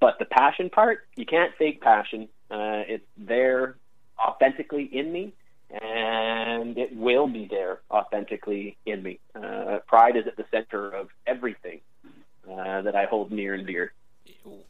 But 0.00 0.18
the 0.18 0.24
passion 0.24 0.70
part, 0.70 1.06
you 1.14 1.24
can't 1.24 1.52
fake 1.56 1.80
passion. 1.80 2.28
Uh, 2.50 2.82
it's 2.88 3.06
there 3.16 3.76
authentically 4.18 4.84
in 4.84 5.12
me, 5.12 5.32
and 5.70 6.78
it 6.78 6.94
will 6.96 7.26
be 7.26 7.46
there 7.46 7.80
authentically 7.90 8.76
in 8.86 9.02
me. 9.02 9.18
Uh, 9.34 9.78
pride 9.86 10.16
is 10.16 10.26
at 10.26 10.36
the 10.36 10.44
center 10.50 10.90
of 10.90 11.08
everything 11.26 11.80
uh, 12.50 12.82
that 12.82 12.94
I 12.94 13.06
hold 13.06 13.32
near 13.32 13.54
and 13.54 13.66
dear. 13.66 13.92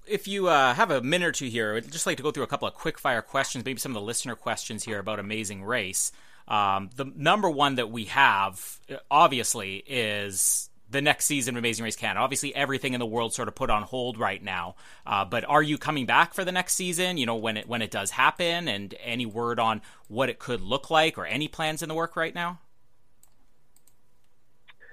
If 0.07 0.29
you 0.29 0.49
uh, 0.49 0.75
have 0.75 0.91
a 0.91 1.01
minute 1.01 1.27
or 1.27 1.33
two 1.33 1.49
here, 1.49 1.77
I'd 1.77 1.91
just 1.91 2.07
like 2.07 2.17
to 2.19 2.23
go 2.23 2.31
through 2.31 2.45
a 2.45 2.49
couple 2.49 2.69
of 2.69 2.75
quick 2.75 2.99
fire 2.99 3.23
questions, 3.23 3.65
maybe 3.65 3.81
some 3.81 3.93
of 3.93 3.95
the 3.95 4.07
listener 4.07 4.35
questions 4.37 4.85
here 4.85 4.99
about 4.99 5.19
Amazing 5.19 5.65
Race. 5.65 6.13
Um, 6.47 6.91
the 6.95 7.07
number 7.17 7.51
one 7.51 7.77
that 7.77 7.91
we 7.91 8.05
have, 8.05 8.79
obviously, 9.11 9.83
is 9.87 10.69
the 10.95 11.03
next 11.03 11.27
season 11.27 11.57
of 11.57 11.59
Amazing 11.59 11.85
Race 11.85 11.97
Canada. 11.97 12.21
Obviously, 12.21 12.55
everything 12.55 12.95
in 12.95 13.01
the 13.01 13.07
world 13.07 13.35
sort 13.35 13.49
of 13.49 13.55
put 13.55 13.69
on 13.69 13.83
hold 13.83 14.17
right 14.17 14.43
now. 14.43 14.77
Uh, 15.05 15.25
but 15.27 15.45
are 15.45 15.63
you 15.63 15.77
coming 15.77 16.07
back 16.07 16.33
for 16.33 16.45
the 16.45 16.53
next 16.53 16.75
season? 16.75 17.19
You 17.19 17.27
know, 17.27 17.37
when 17.37 17.59
it 17.59 17.69
when 17.69 17.83
it 17.83 17.91
does 17.91 18.13
happen, 18.13 18.69
and 18.69 18.95
any 19.03 19.27
word 19.27 19.61
on 19.61 19.83
what 20.09 20.31
it 20.31 20.39
could 20.39 20.63
look 20.63 20.91
like, 20.91 21.19
or 21.19 21.27
any 21.27 21.49
plans 21.49 21.83
in 21.83 21.91
the 21.91 21.95
work 21.95 22.17
right 22.17 22.35
now? 22.35 22.61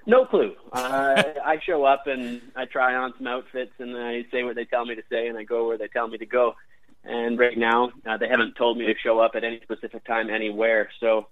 No 0.06 0.26
clue. 0.26 0.54
Uh, 0.72 1.22
I 1.44 1.60
show 1.66 1.84
up 1.84 2.06
and 2.06 2.40
I 2.56 2.64
try 2.64 2.94
on 2.94 3.12
some 3.18 3.26
outfits 3.26 3.72
and 3.78 3.94
I 3.94 4.24
say 4.32 4.42
what 4.42 4.56
they 4.56 4.64
tell 4.64 4.86
me 4.86 4.94
to 4.94 5.02
say 5.10 5.28
and 5.28 5.36
I 5.36 5.44
go 5.44 5.66
where 5.66 5.76
they 5.76 5.86
tell 5.86 6.08
me 6.08 6.16
to 6.16 6.24
go. 6.24 6.54
And 7.04 7.38
right 7.38 7.58
now, 7.58 7.92
uh, 8.06 8.16
they 8.16 8.26
haven't 8.26 8.56
told 8.56 8.78
me 8.78 8.86
to 8.86 8.94
show 8.98 9.18
up 9.18 9.32
at 9.34 9.44
any 9.44 9.60
specific 9.62 10.02
time 10.06 10.30
anywhere. 10.30 10.88
So 10.98 11.26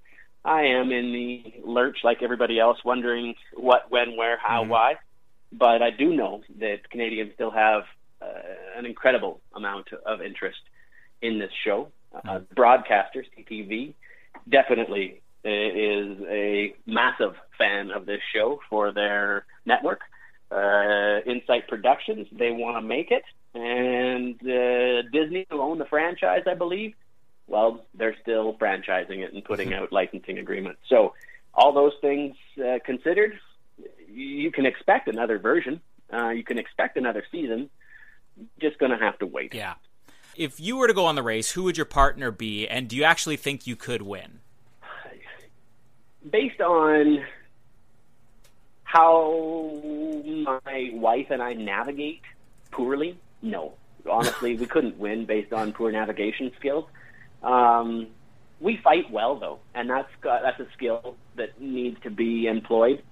I 0.45 0.63
am 0.63 0.91
in 0.91 1.13
the 1.13 1.55
lurch 1.65 1.99
like 2.03 2.23
everybody 2.23 2.59
else, 2.59 2.79
wondering 2.85 3.35
what, 3.55 3.91
when, 3.91 4.17
where, 4.17 4.39
how, 4.39 4.65
why. 4.65 4.95
But 5.53 5.83
I 5.83 5.91
do 5.91 6.15
know 6.15 6.43
that 6.61 6.89
Canadians 6.91 7.33
still 7.35 7.51
have 7.51 7.83
uh, 8.23 8.27
an 8.77 8.87
incredible 8.87 9.41
amount 9.55 9.89
of 10.07 10.23
interest 10.23 10.61
in 11.21 11.39
this 11.39 11.51
show. 11.65 11.89
Uh, 12.15 12.41
broadcasters, 12.57 13.27
CTV, 13.39 13.95
definitely 14.49 15.21
is 15.45 16.19
a 16.29 16.75
massive 16.87 17.35
fan 17.57 17.91
of 17.91 18.07
this 18.07 18.21
show 18.35 18.61
for 18.69 18.93
their 18.93 19.45
network. 19.65 20.01
Uh, 20.51 21.21
Insight 21.27 21.69
Productions, 21.69 22.27
they 22.33 22.51
want 22.51 22.77
to 22.77 22.83
make 22.83 23.11
it, 23.11 23.23
and 23.55 24.35
uh, 24.43 25.03
Disney, 25.13 25.47
who 25.49 25.61
own 25.61 25.79
the 25.79 25.85
franchise, 25.85 26.43
I 26.47 26.55
believe, 26.55 26.95
well, 27.51 27.85
they're 27.95 28.17
still 28.23 28.55
franchising 28.55 29.19
it 29.19 29.35
and 29.35 29.45
putting 29.45 29.75
out 29.75 29.93
licensing 29.93 30.39
agreements. 30.39 30.81
So, 30.89 31.15
all 31.53 31.73
those 31.73 31.93
things 32.01 32.37
uh, 32.65 32.79
considered, 32.85 33.39
you 34.09 34.53
can 34.53 34.65
expect 34.65 35.09
another 35.09 35.39
version. 35.39 35.81
Uh, 36.13 36.31
you 36.31 36.45
can 36.45 36.59
expect 36.59 36.97
another 36.97 37.25
season. 37.31 37.69
Just 38.61 38.79
going 38.79 38.93
to 38.93 38.99
have 38.99 39.19
to 39.19 39.27
wait. 39.27 39.53
Yeah. 39.53 39.75
If 40.37 40.61
you 40.61 40.77
were 40.77 40.87
to 40.87 40.95
go 40.95 41.05
on 41.05 41.17
the 41.17 41.23
race, 41.23 41.51
who 41.51 41.65
would 41.65 41.77
your 41.77 41.87
partner 41.87 42.31
be, 42.31 42.69
and 42.69 42.89
do 42.89 42.97
you 42.97 43.05
actually 43.05 43.37
think 43.37 43.67
you 43.67 43.77
could 43.77 44.03
win? 44.03 44.41
based 46.29 46.61
on 46.61 47.25
how 48.85 49.81
my 50.65 50.91
wife 50.93 51.29
and 51.31 51.43
I 51.43 51.55
navigate 51.55 52.23
poorly, 52.71 53.19
no. 53.43 53.75
Honestly, 54.09 54.57
we 54.57 54.67
couldn't 54.67 54.99
win 54.99 55.27
based 55.27 55.53
on 55.53 55.73
poor 55.73 55.93
navigation 55.93 56.51
skills. 56.59 56.87
Um, 57.43 58.09
we 58.61 58.79
fight 58.83 59.11
well 59.11 59.39
though, 59.39 59.59
and 59.75 59.89
that's 59.89 60.11
got, 60.21 60.43
that's 60.43 60.61
a 60.61 60.67
skill 60.77 61.17
that 61.37 61.61
needs 61.61 61.97
to 62.03 62.11
be 62.11 62.47
employed. 62.47 63.03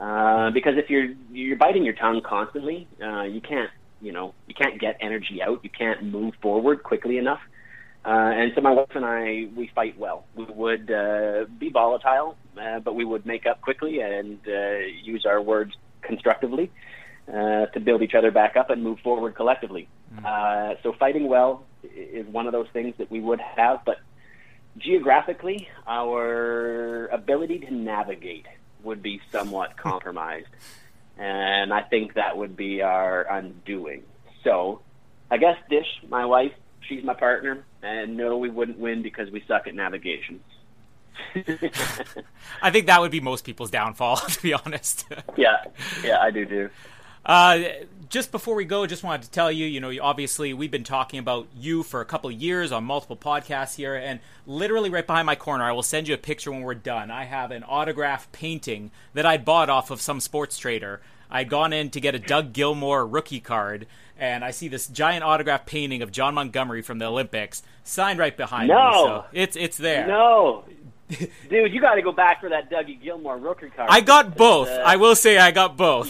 Uh, 0.00 0.50
because 0.50 0.74
if 0.76 0.90
you're 0.90 1.10
you're 1.30 1.56
biting 1.56 1.84
your 1.84 1.94
tongue 1.94 2.20
constantly, 2.26 2.88
uh, 3.02 3.22
you 3.22 3.40
can't 3.40 3.70
you 4.00 4.12
know 4.12 4.34
you 4.46 4.54
can't 4.54 4.80
get 4.80 4.96
energy 5.00 5.40
out. 5.42 5.62
You 5.62 5.70
can't 5.70 6.02
move 6.02 6.34
forward 6.42 6.82
quickly 6.82 7.18
enough. 7.18 7.40
Uh, 8.04 8.08
and 8.10 8.52
so 8.54 8.60
my 8.60 8.70
wife 8.72 8.90
and 8.94 9.04
I 9.04 9.48
we 9.56 9.70
fight 9.74 9.98
well. 9.98 10.26
We 10.34 10.44
would 10.44 10.90
uh, 10.90 11.44
be 11.58 11.70
volatile, 11.70 12.36
uh, 12.60 12.80
but 12.80 12.94
we 12.94 13.04
would 13.04 13.24
make 13.24 13.46
up 13.46 13.60
quickly 13.60 14.00
and 14.00 14.38
uh, 14.46 14.78
use 15.02 15.24
our 15.26 15.40
words 15.40 15.72
constructively 16.02 16.70
uh, 17.28 17.66
to 17.66 17.80
build 17.80 18.02
each 18.02 18.14
other 18.14 18.30
back 18.30 18.56
up 18.56 18.70
and 18.70 18.82
move 18.82 18.98
forward 19.00 19.34
collectively. 19.34 19.88
Mm. 20.14 20.24
Uh, 20.24 20.74
so 20.82 20.92
fighting 20.98 21.28
well 21.28 21.64
is 21.94 22.26
one 22.26 22.46
of 22.46 22.52
those 22.52 22.68
things 22.72 22.94
that 22.98 23.10
we 23.10 23.20
would 23.20 23.40
have, 23.40 23.84
but 23.84 23.98
geographically, 24.78 25.68
our 25.86 27.06
ability 27.06 27.60
to 27.60 27.74
navigate 27.74 28.46
would 28.82 29.02
be 29.02 29.20
somewhat 29.30 29.76
compromised. 29.76 30.48
And 31.16 31.72
I 31.72 31.82
think 31.82 32.14
that 32.14 32.36
would 32.36 32.56
be 32.56 32.82
our 32.82 33.22
undoing. 33.22 34.02
So 34.42 34.80
I 35.30 35.36
guess 35.36 35.56
Dish, 35.70 35.86
my 36.08 36.24
wife, 36.26 36.52
she's 36.88 37.04
my 37.04 37.14
partner, 37.14 37.64
and 37.82 38.16
no, 38.16 38.36
we 38.36 38.50
wouldn't 38.50 38.78
win 38.78 39.02
because 39.02 39.30
we 39.30 39.42
suck 39.46 39.66
at 39.66 39.74
navigation. 39.74 40.40
I 42.62 42.70
think 42.70 42.86
that 42.86 43.00
would 43.00 43.12
be 43.12 43.20
most 43.20 43.44
people's 43.44 43.70
downfall, 43.70 44.16
to 44.28 44.42
be 44.42 44.52
honest. 44.52 45.06
yeah, 45.36 45.58
yeah, 46.02 46.18
I 46.20 46.30
do 46.30 46.44
too. 46.44 46.70
Uh, 47.24 47.60
just 48.08 48.30
before 48.30 48.54
we 48.54 48.64
go, 48.64 48.86
just 48.86 49.02
wanted 49.02 49.22
to 49.22 49.30
tell 49.30 49.50
you, 49.50 49.66
you 49.66 49.80
know, 49.80 49.92
obviously 50.00 50.52
we've 50.52 50.70
been 50.70 50.84
talking 50.84 51.18
about 51.18 51.48
you 51.56 51.82
for 51.82 52.00
a 52.00 52.04
couple 52.04 52.30
of 52.30 52.36
years 52.36 52.70
on 52.70 52.84
multiple 52.84 53.16
podcasts 53.16 53.76
here, 53.76 53.94
and 53.94 54.20
literally 54.46 54.90
right 54.90 55.06
behind 55.06 55.26
my 55.26 55.34
corner, 55.34 55.64
I 55.64 55.72
will 55.72 55.82
send 55.82 56.06
you 56.06 56.14
a 56.14 56.18
picture 56.18 56.52
when 56.52 56.62
we're 56.62 56.74
done. 56.74 57.10
I 57.10 57.24
have 57.24 57.50
an 57.50 57.64
autograph 57.66 58.30
painting 58.30 58.90
that 59.14 59.26
I 59.26 59.38
bought 59.38 59.70
off 59.70 59.90
of 59.90 60.00
some 60.00 60.20
sports 60.20 60.58
trader. 60.58 61.00
I'd 61.30 61.48
gone 61.48 61.72
in 61.72 61.90
to 61.90 62.00
get 62.00 62.14
a 62.14 62.18
Doug 62.18 62.52
Gilmour 62.52 63.06
rookie 63.06 63.40
card, 63.40 63.86
and 64.18 64.44
I 64.44 64.52
see 64.52 64.68
this 64.68 64.86
giant 64.86 65.24
autograph 65.24 65.66
painting 65.66 66.02
of 66.02 66.12
Jon 66.12 66.34
Montgomery 66.34 66.82
from 66.82 66.98
the 66.98 67.06
Olympics 67.06 67.62
signed 67.82 68.18
right 68.18 68.36
behind 68.36 68.68
no. 68.68 68.74
me. 68.74 68.92
So 68.92 69.24
it's 69.32 69.56
it's 69.56 69.76
there. 69.76 70.06
No, 70.06 70.64
Dude, 71.50 71.72
you 71.72 71.80
got 71.80 71.94
to 71.94 72.02
go 72.02 72.12
back 72.12 72.40
for 72.40 72.48
that 72.48 72.70
Dougie 72.70 73.00
Gilmour 73.00 73.38
rookie 73.38 73.70
card. 73.70 73.88
I 73.90 74.00
got 74.00 74.36
both. 74.36 74.68
Uh, 74.68 74.82
I 74.84 74.96
will 74.96 75.14
say 75.14 75.38
I 75.38 75.50
got 75.50 75.76
both. 75.76 76.08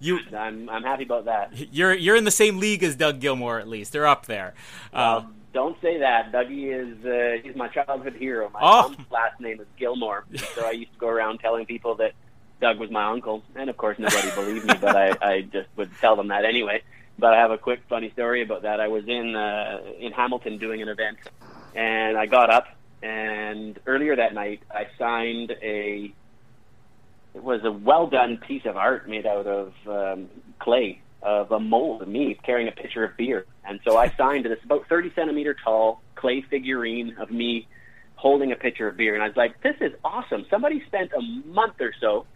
You, 0.00 0.20
I'm 0.36 0.68
I'm 0.68 0.82
happy 0.82 1.04
about 1.04 1.24
that. 1.24 1.52
You're 1.72 1.94
you're 1.94 2.16
in 2.16 2.24
the 2.24 2.30
same 2.30 2.58
league 2.58 2.82
as 2.82 2.96
Doug 2.96 3.20
Gilmour 3.20 3.58
at 3.58 3.68
least. 3.68 3.92
They're 3.92 4.06
up 4.06 4.26
there. 4.26 4.54
Well, 4.92 5.18
uh, 5.18 5.24
don't 5.52 5.80
say 5.80 5.98
that. 5.98 6.32
Dougie 6.32 6.72
is 6.72 7.04
uh, 7.04 7.42
he's 7.42 7.56
my 7.56 7.68
childhood 7.68 8.14
hero. 8.14 8.50
My 8.50 8.60
oh. 8.62 8.82
mom's 8.90 9.10
last 9.10 9.40
name 9.40 9.60
is 9.60 9.66
Gilmour, 9.78 10.24
so 10.54 10.66
I 10.66 10.70
used 10.72 10.92
to 10.92 10.98
go 10.98 11.08
around 11.08 11.38
telling 11.38 11.66
people 11.66 11.96
that 11.96 12.12
Doug 12.60 12.78
was 12.78 12.90
my 12.90 13.06
uncle, 13.06 13.42
and 13.54 13.68
of 13.68 13.76
course 13.76 13.98
nobody 13.98 14.30
believed 14.30 14.66
me, 14.66 14.74
but 14.80 14.94
I 14.94 15.16
I 15.20 15.40
just 15.42 15.68
would 15.76 15.90
tell 16.00 16.16
them 16.16 16.28
that 16.28 16.44
anyway. 16.44 16.82
But 17.18 17.34
I 17.34 17.38
have 17.38 17.50
a 17.50 17.58
quick 17.58 17.80
funny 17.88 18.10
story 18.10 18.42
about 18.42 18.62
that. 18.62 18.78
I 18.80 18.86
was 18.88 19.08
in 19.08 19.34
uh, 19.34 19.80
in 19.98 20.12
Hamilton 20.12 20.58
doing 20.58 20.80
an 20.80 20.88
event, 20.88 21.18
and 21.74 22.16
I 22.16 22.26
got 22.26 22.50
up 22.50 22.66
and 23.02 23.78
earlier 23.86 24.16
that 24.16 24.34
night, 24.34 24.62
I 24.70 24.86
signed 24.98 25.52
a. 25.62 26.12
It 27.34 27.42
was 27.42 27.60
a 27.64 27.72
well 27.72 28.06
done 28.06 28.38
piece 28.38 28.64
of 28.64 28.76
art 28.76 29.08
made 29.08 29.26
out 29.26 29.46
of 29.46 29.72
um, 29.86 30.28
clay 30.58 31.00
of 31.22 31.50
a 31.50 31.58
mold 31.58 32.02
of 32.02 32.08
me 32.08 32.38
carrying 32.44 32.68
a 32.68 32.72
pitcher 32.72 33.04
of 33.04 33.16
beer. 33.16 33.44
And 33.64 33.80
so 33.84 33.96
I 33.96 34.10
signed 34.16 34.44
this 34.44 34.58
about 34.64 34.88
30 34.88 35.12
centimeter 35.14 35.54
tall 35.64 36.00
clay 36.14 36.42
figurine 36.42 37.16
of 37.18 37.30
me 37.30 37.66
holding 38.14 38.52
a 38.52 38.56
pitcher 38.56 38.88
of 38.88 38.96
beer. 38.96 39.14
And 39.14 39.22
I 39.22 39.28
was 39.28 39.36
like, 39.36 39.60
this 39.62 39.76
is 39.80 39.92
awesome. 40.04 40.46
Somebody 40.50 40.82
spent 40.86 41.12
a 41.12 41.20
month 41.48 41.80
or 41.80 41.92
so, 42.00 42.26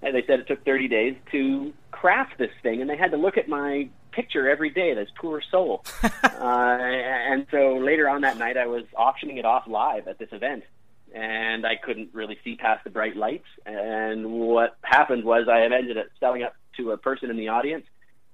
and 0.00 0.14
they 0.14 0.24
said 0.26 0.40
it 0.40 0.48
took 0.48 0.64
30 0.64 0.88
days 0.88 1.16
to 1.32 1.72
craft 1.90 2.38
this 2.38 2.50
thing. 2.62 2.80
And 2.80 2.90
they 2.90 2.96
had 2.96 3.10
to 3.12 3.16
look 3.16 3.36
at 3.36 3.48
my 3.48 3.88
picture 4.12 4.48
every 4.48 4.70
day, 4.70 4.94
this 4.94 5.08
poor 5.20 5.42
soul. 5.50 5.84
uh, 6.02 6.08
and 6.22 7.46
so 7.50 7.76
later 7.76 8.08
on 8.08 8.22
that 8.22 8.38
night, 8.38 8.56
I 8.56 8.66
was 8.66 8.84
auctioning 8.96 9.38
it 9.38 9.44
off 9.44 9.66
live 9.66 10.06
at 10.06 10.18
this 10.18 10.28
event, 10.32 10.64
and 11.14 11.66
I 11.66 11.76
couldn't 11.76 12.10
really 12.12 12.38
see 12.44 12.56
past 12.56 12.84
the 12.84 12.90
bright 12.90 13.16
lights. 13.16 13.46
And 13.66 14.32
what 14.32 14.76
happened 14.82 15.24
was 15.24 15.48
I 15.48 15.62
ended 15.62 15.98
up 15.98 16.06
selling 16.20 16.42
it 16.42 16.52
to 16.76 16.92
a 16.92 16.96
person 16.96 17.30
in 17.30 17.36
the 17.36 17.48
audience 17.48 17.84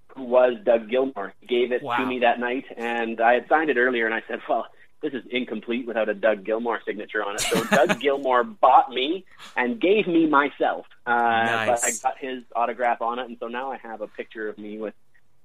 who 0.08 0.24
was 0.24 0.54
Doug 0.64 0.88
Gilmour. 0.88 1.32
He 1.40 1.46
gave 1.46 1.72
it 1.72 1.82
wow. 1.82 1.96
to 1.96 2.06
me 2.06 2.20
that 2.20 2.40
night, 2.40 2.64
and 2.76 3.20
I 3.20 3.34
had 3.34 3.48
signed 3.48 3.70
it 3.70 3.76
earlier, 3.76 4.06
and 4.06 4.14
I 4.14 4.22
said, 4.26 4.40
well, 4.48 4.66
this 5.00 5.12
is 5.12 5.22
incomplete 5.30 5.86
without 5.86 6.08
a 6.08 6.14
Doug 6.14 6.44
Gilmour 6.44 6.80
signature 6.84 7.24
on 7.24 7.36
it. 7.36 7.40
So 7.42 7.62
Doug 7.70 8.00
Gilmour 8.00 8.42
bought 8.44 8.90
me 8.90 9.24
and 9.56 9.80
gave 9.80 10.06
me 10.06 10.26
myself. 10.26 10.86
Uh, 11.06 11.12
nice. 11.12 11.68
But 11.68 11.84
I 11.84 11.90
got 12.02 12.18
his 12.18 12.42
autograph 12.54 13.00
on 13.00 13.18
it, 13.18 13.28
and 13.28 13.36
so 13.38 13.48
now 13.48 13.70
I 13.70 13.76
have 13.78 14.00
a 14.00 14.08
picture 14.08 14.48
of 14.48 14.58
me 14.58 14.78
with 14.78 14.94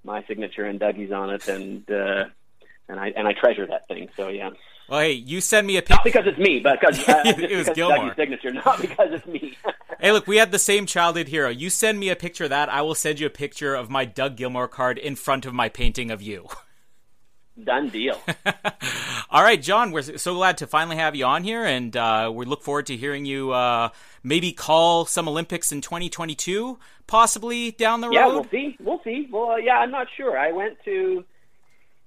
my 0.04 0.24
signature 0.28 0.66
and 0.66 0.80
Dougie's 0.80 1.12
on 1.12 1.30
it, 1.30 1.48
and 1.48 1.90
uh, 1.90 2.26
and 2.90 3.00
I 3.00 3.14
and 3.16 3.28
I 3.28 3.34
treasure 3.34 3.68
that 3.68 3.88
thing. 3.88 4.10
So 4.18 4.30
yeah. 4.30 4.52
Well, 4.94 5.02
hey, 5.02 5.14
you 5.14 5.42
send 5.42 5.66
me 5.66 5.78
a 5.78 5.82
picture. 5.82 5.96
Not 5.96 6.04
because 6.04 6.28
it's 6.28 6.38
me, 6.38 6.60
but 6.60 6.80
because 6.80 7.10
uh, 7.10 7.24
it 7.26 7.58
was 7.58 7.66
because 7.66 7.76
Gilmour. 7.76 7.98
Dougie's 7.98 8.16
signature, 8.16 8.54
not 8.54 8.80
because 8.80 9.08
it's 9.12 9.26
me. 9.26 9.58
hey, 10.00 10.12
look, 10.12 10.28
we 10.28 10.38
had 10.38 10.52
the 10.52 10.60
same 10.60 10.86
childhood 10.86 11.30
hero. 11.30 11.50
You 11.50 11.72
send 11.72 12.00
me 12.00 12.10
a 12.10 12.16
picture 12.16 12.44
of 12.44 12.52
that, 12.52 12.70
I 12.70 12.84
will 12.84 12.94
send 12.94 13.20
you 13.20 13.26
a 13.26 13.32
picture 13.32 13.74
of 13.74 13.90
my 13.90 14.06
Doug 14.06 14.38
Gilmour 14.38 14.70
card 14.70 15.00
in 15.00 15.16
front 15.16 15.48
of 15.48 15.54
my 15.56 15.68
painting 15.68 16.12
of 16.12 16.22
you. 16.22 16.48
Done 17.64 17.90
deal. 17.90 18.22
All 19.32 19.42
right, 19.42 19.60
Jon, 19.60 19.92
we're 19.92 20.04
so 20.04 20.36
glad 20.36 20.60
to 20.60 20.68
finally 20.68 20.98
have 20.98 21.16
you 21.16 21.26
on 21.26 21.44
here, 21.44 21.66
and 21.66 21.98
uh, 21.98 22.32
we 22.32 22.46
look 22.46 22.62
forward 22.62 22.86
to 22.86 22.96
hearing 22.96 23.26
you 23.26 23.52
uh, 23.52 23.90
maybe 24.22 24.52
call 24.52 25.06
some 25.06 25.28
Olympics 25.28 25.72
in 25.72 25.82
2022, 25.82 26.78
possibly 27.08 27.72
down 27.72 28.02
the 28.02 28.10
road. 28.10 28.14
Yeah, 28.14 28.28
we'll 28.28 28.48
see. 28.52 28.78
We'll 28.80 29.02
see. 29.04 29.28
Well, 29.32 29.54
uh, 29.54 29.56
yeah, 29.56 29.78
I'm 29.78 29.90
not 29.90 30.06
sure. 30.16 30.38
I 30.38 30.52
went 30.52 30.78
to 30.86 31.26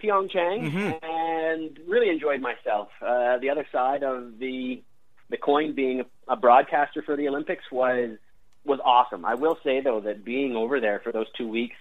Pyeongchang 0.03 0.71
mm-hmm. 0.71 0.93
and 1.03 1.79
really 1.87 2.09
enjoyed 2.09 2.41
myself. 2.41 2.89
Uh, 3.01 3.39
the 3.39 3.51
other 3.51 3.67
side 3.73 4.03
of 4.03 4.39
the 4.39 4.83
the 5.29 5.37
coin, 5.37 5.75
being 5.75 6.01
a, 6.01 6.33
a 6.33 6.37
broadcaster 6.37 7.03
for 7.03 7.17
the 7.17 7.29
Olympics, 7.29 7.65
was 7.71 8.19
was 8.65 8.81
awesome. 8.85 9.25
I 9.25 9.35
will 9.35 9.59
say 9.65 9.81
though 9.81 10.01
that 10.01 10.25
being 10.25 10.57
over 10.57 10.81
there 10.81 11.01
for 11.01 11.13
those 11.13 11.31
two 11.37 11.49
weeks. 11.49 11.77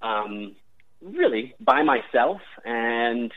Um, 0.00 0.54
really 1.02 1.54
by 1.60 1.82
myself 1.82 2.40
and 2.64 3.32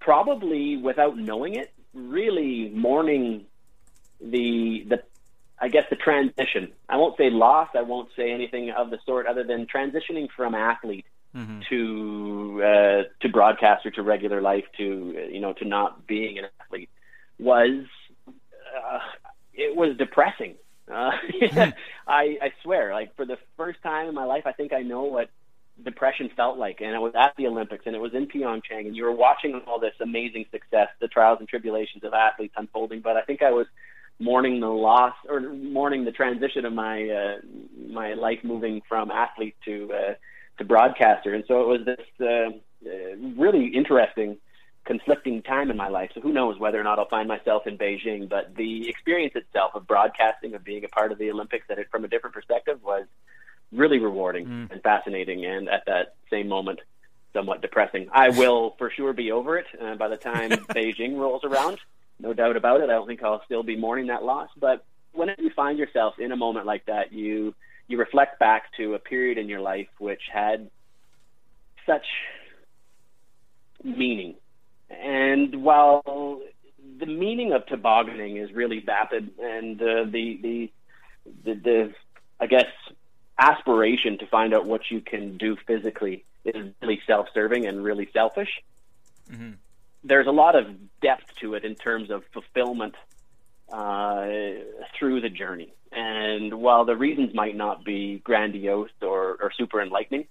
probably 0.00 0.76
without 0.76 1.16
knowing 1.16 1.54
it, 1.54 1.72
really 1.94 2.70
mourning 2.74 3.46
the 4.20 4.84
the 4.88 5.02
I 5.60 5.68
guess 5.68 5.84
the 5.90 5.96
transition. 5.96 6.72
I 6.88 6.96
won't 6.96 7.16
say 7.16 7.30
loss. 7.30 7.68
I 7.74 7.82
won't 7.82 8.10
say 8.16 8.30
anything 8.30 8.70
of 8.70 8.90
the 8.90 8.98
sort 9.04 9.26
other 9.26 9.42
than 9.42 9.66
transitioning 9.66 10.28
from 10.36 10.54
athlete 10.54 11.06
mm-hmm. 11.38 11.60
to 11.68 12.62
uh, 12.62 13.02
to 13.20 13.28
broadcaster 13.28 13.90
to 13.92 14.02
regular 14.02 14.40
life 14.40 14.64
to 14.76 15.28
you 15.30 15.40
know 15.40 15.52
to 15.54 15.64
not 15.64 16.06
being 16.06 16.38
an 16.38 16.46
athlete 16.60 16.90
was 17.38 17.84
uh, 18.26 18.98
it 19.54 19.76
was 19.76 19.96
depressing. 19.96 20.54
Uh, 20.90 21.10
mm-hmm. 21.40 21.70
I 22.08 22.38
I 22.42 22.52
swear, 22.62 22.92
like 22.92 23.14
for 23.16 23.24
the 23.24 23.38
first 23.56 23.82
time 23.82 24.08
in 24.08 24.14
my 24.14 24.24
life, 24.24 24.44
I 24.46 24.52
think 24.52 24.72
I 24.72 24.82
know 24.82 25.04
what 25.04 25.30
depression 25.84 26.30
felt 26.36 26.58
like. 26.58 26.80
And 26.80 26.94
it 26.94 26.98
was 26.98 27.14
at 27.14 27.34
the 27.36 27.46
Olympics 27.46 27.84
and 27.86 27.94
it 27.94 28.00
was 28.00 28.14
in 28.14 28.26
Pyeongchang 28.26 28.86
and 28.86 28.96
you 28.96 29.04
were 29.04 29.12
watching 29.12 29.60
all 29.66 29.78
this 29.78 29.94
amazing 30.00 30.46
success, 30.50 30.88
the 31.00 31.08
trials 31.08 31.38
and 31.40 31.48
tribulations 31.48 32.04
of 32.04 32.12
athletes 32.14 32.54
unfolding. 32.56 33.00
But 33.00 33.16
I 33.16 33.22
think 33.22 33.42
I 33.42 33.50
was 33.50 33.66
mourning 34.18 34.60
the 34.60 34.68
loss 34.68 35.14
or 35.28 35.40
mourning 35.40 36.04
the 36.04 36.12
transition 36.12 36.64
of 36.64 36.72
my, 36.72 37.08
uh, 37.08 37.36
my 37.88 38.14
life 38.14 38.40
moving 38.42 38.82
from 38.88 39.10
athlete 39.10 39.54
to, 39.64 39.92
uh, 39.92 40.14
to 40.58 40.64
broadcaster. 40.64 41.34
And 41.34 41.44
so 41.48 41.62
it 41.62 41.78
was 41.78 41.86
this, 41.86 42.06
uh, 42.20 42.50
really 43.36 43.68
interesting, 43.68 44.38
conflicting 44.84 45.42
time 45.42 45.70
in 45.70 45.76
my 45.76 45.88
life. 45.88 46.10
So 46.14 46.20
who 46.20 46.32
knows 46.32 46.58
whether 46.58 46.80
or 46.80 46.84
not 46.84 46.98
I'll 46.98 47.08
find 47.08 47.28
myself 47.28 47.66
in 47.66 47.78
Beijing, 47.78 48.28
but 48.28 48.54
the 48.56 48.88
experience 48.88 49.34
itself 49.36 49.72
of 49.74 49.86
broadcasting, 49.86 50.54
of 50.54 50.64
being 50.64 50.84
a 50.84 50.88
part 50.88 51.12
of 51.12 51.18
the 51.18 51.30
Olympics 51.30 51.66
at 51.70 51.78
it 51.78 51.88
from 51.90 52.04
a 52.04 52.08
different 52.08 52.34
perspective 52.34 52.82
was, 52.82 53.06
really 53.72 53.98
rewarding 53.98 54.46
mm. 54.46 54.70
and 54.70 54.82
fascinating, 54.82 55.44
and 55.44 55.68
at 55.68 55.84
that 55.86 56.14
same 56.30 56.48
moment, 56.48 56.80
somewhat 57.32 57.60
depressing. 57.60 58.08
I 58.12 58.30
will 58.30 58.74
for 58.78 58.90
sure 58.90 59.12
be 59.12 59.32
over 59.32 59.58
it 59.58 59.66
uh, 59.80 59.94
by 59.96 60.08
the 60.08 60.16
time 60.16 60.50
Beijing 60.70 61.16
rolls 61.16 61.44
around. 61.44 61.78
No 62.20 62.32
doubt 62.32 62.56
about 62.56 62.80
it. 62.80 62.84
I 62.84 62.94
don't 62.94 63.06
think 63.06 63.22
I'll 63.22 63.44
still 63.44 63.62
be 63.62 63.76
mourning 63.76 64.08
that 64.08 64.24
loss. 64.24 64.50
But 64.58 64.84
whenever 65.12 65.42
you 65.42 65.50
find 65.50 65.78
yourself 65.78 66.18
in 66.18 66.32
a 66.32 66.36
moment 66.36 66.66
like 66.66 66.86
that, 66.86 67.12
you 67.12 67.54
you 67.88 67.98
reflect 67.98 68.38
back 68.38 68.72
to 68.76 68.94
a 68.94 68.98
period 68.98 69.38
in 69.38 69.48
your 69.48 69.60
life 69.60 69.88
which 69.98 70.22
had 70.32 70.70
such 71.86 72.06
meaning. 73.82 74.34
And 74.90 75.62
while 75.62 76.40
the 76.98 77.06
meaning 77.06 77.52
of 77.52 77.66
tobogganing 77.66 78.36
is 78.36 78.52
really 78.52 78.80
vapid, 78.80 79.32
and 79.38 79.80
uh, 79.80 80.04
the, 80.04 80.38
the 80.42 80.72
the 81.44 81.54
the 81.54 81.94
I 82.40 82.46
guess, 82.46 82.66
aspiration 83.38 84.18
to 84.18 84.26
find 84.26 84.54
out 84.54 84.66
what 84.66 84.82
you 84.90 85.00
can 85.00 85.36
do 85.36 85.56
physically 85.66 86.24
is 86.44 86.72
really 86.80 87.00
self-serving 87.06 87.66
and 87.66 87.82
really 87.82 88.08
selfish. 88.12 88.48
Mm-hmm. 89.30 89.52
There's 90.04 90.26
a 90.26 90.32
lot 90.32 90.54
of 90.54 90.66
depth 91.00 91.34
to 91.40 91.54
it 91.54 91.64
in 91.64 91.74
terms 91.74 92.10
of 92.10 92.22
fulfillment 92.32 92.94
uh, 93.72 94.26
through 94.98 95.20
the 95.20 95.28
journey. 95.28 95.72
And 95.92 96.54
while 96.54 96.84
the 96.84 96.96
reasons 96.96 97.34
might 97.34 97.56
not 97.56 97.84
be 97.84 98.20
grandiose 98.24 98.90
or, 99.02 99.38
or 99.40 99.52
super 99.56 99.80
enlightening, 99.80 100.26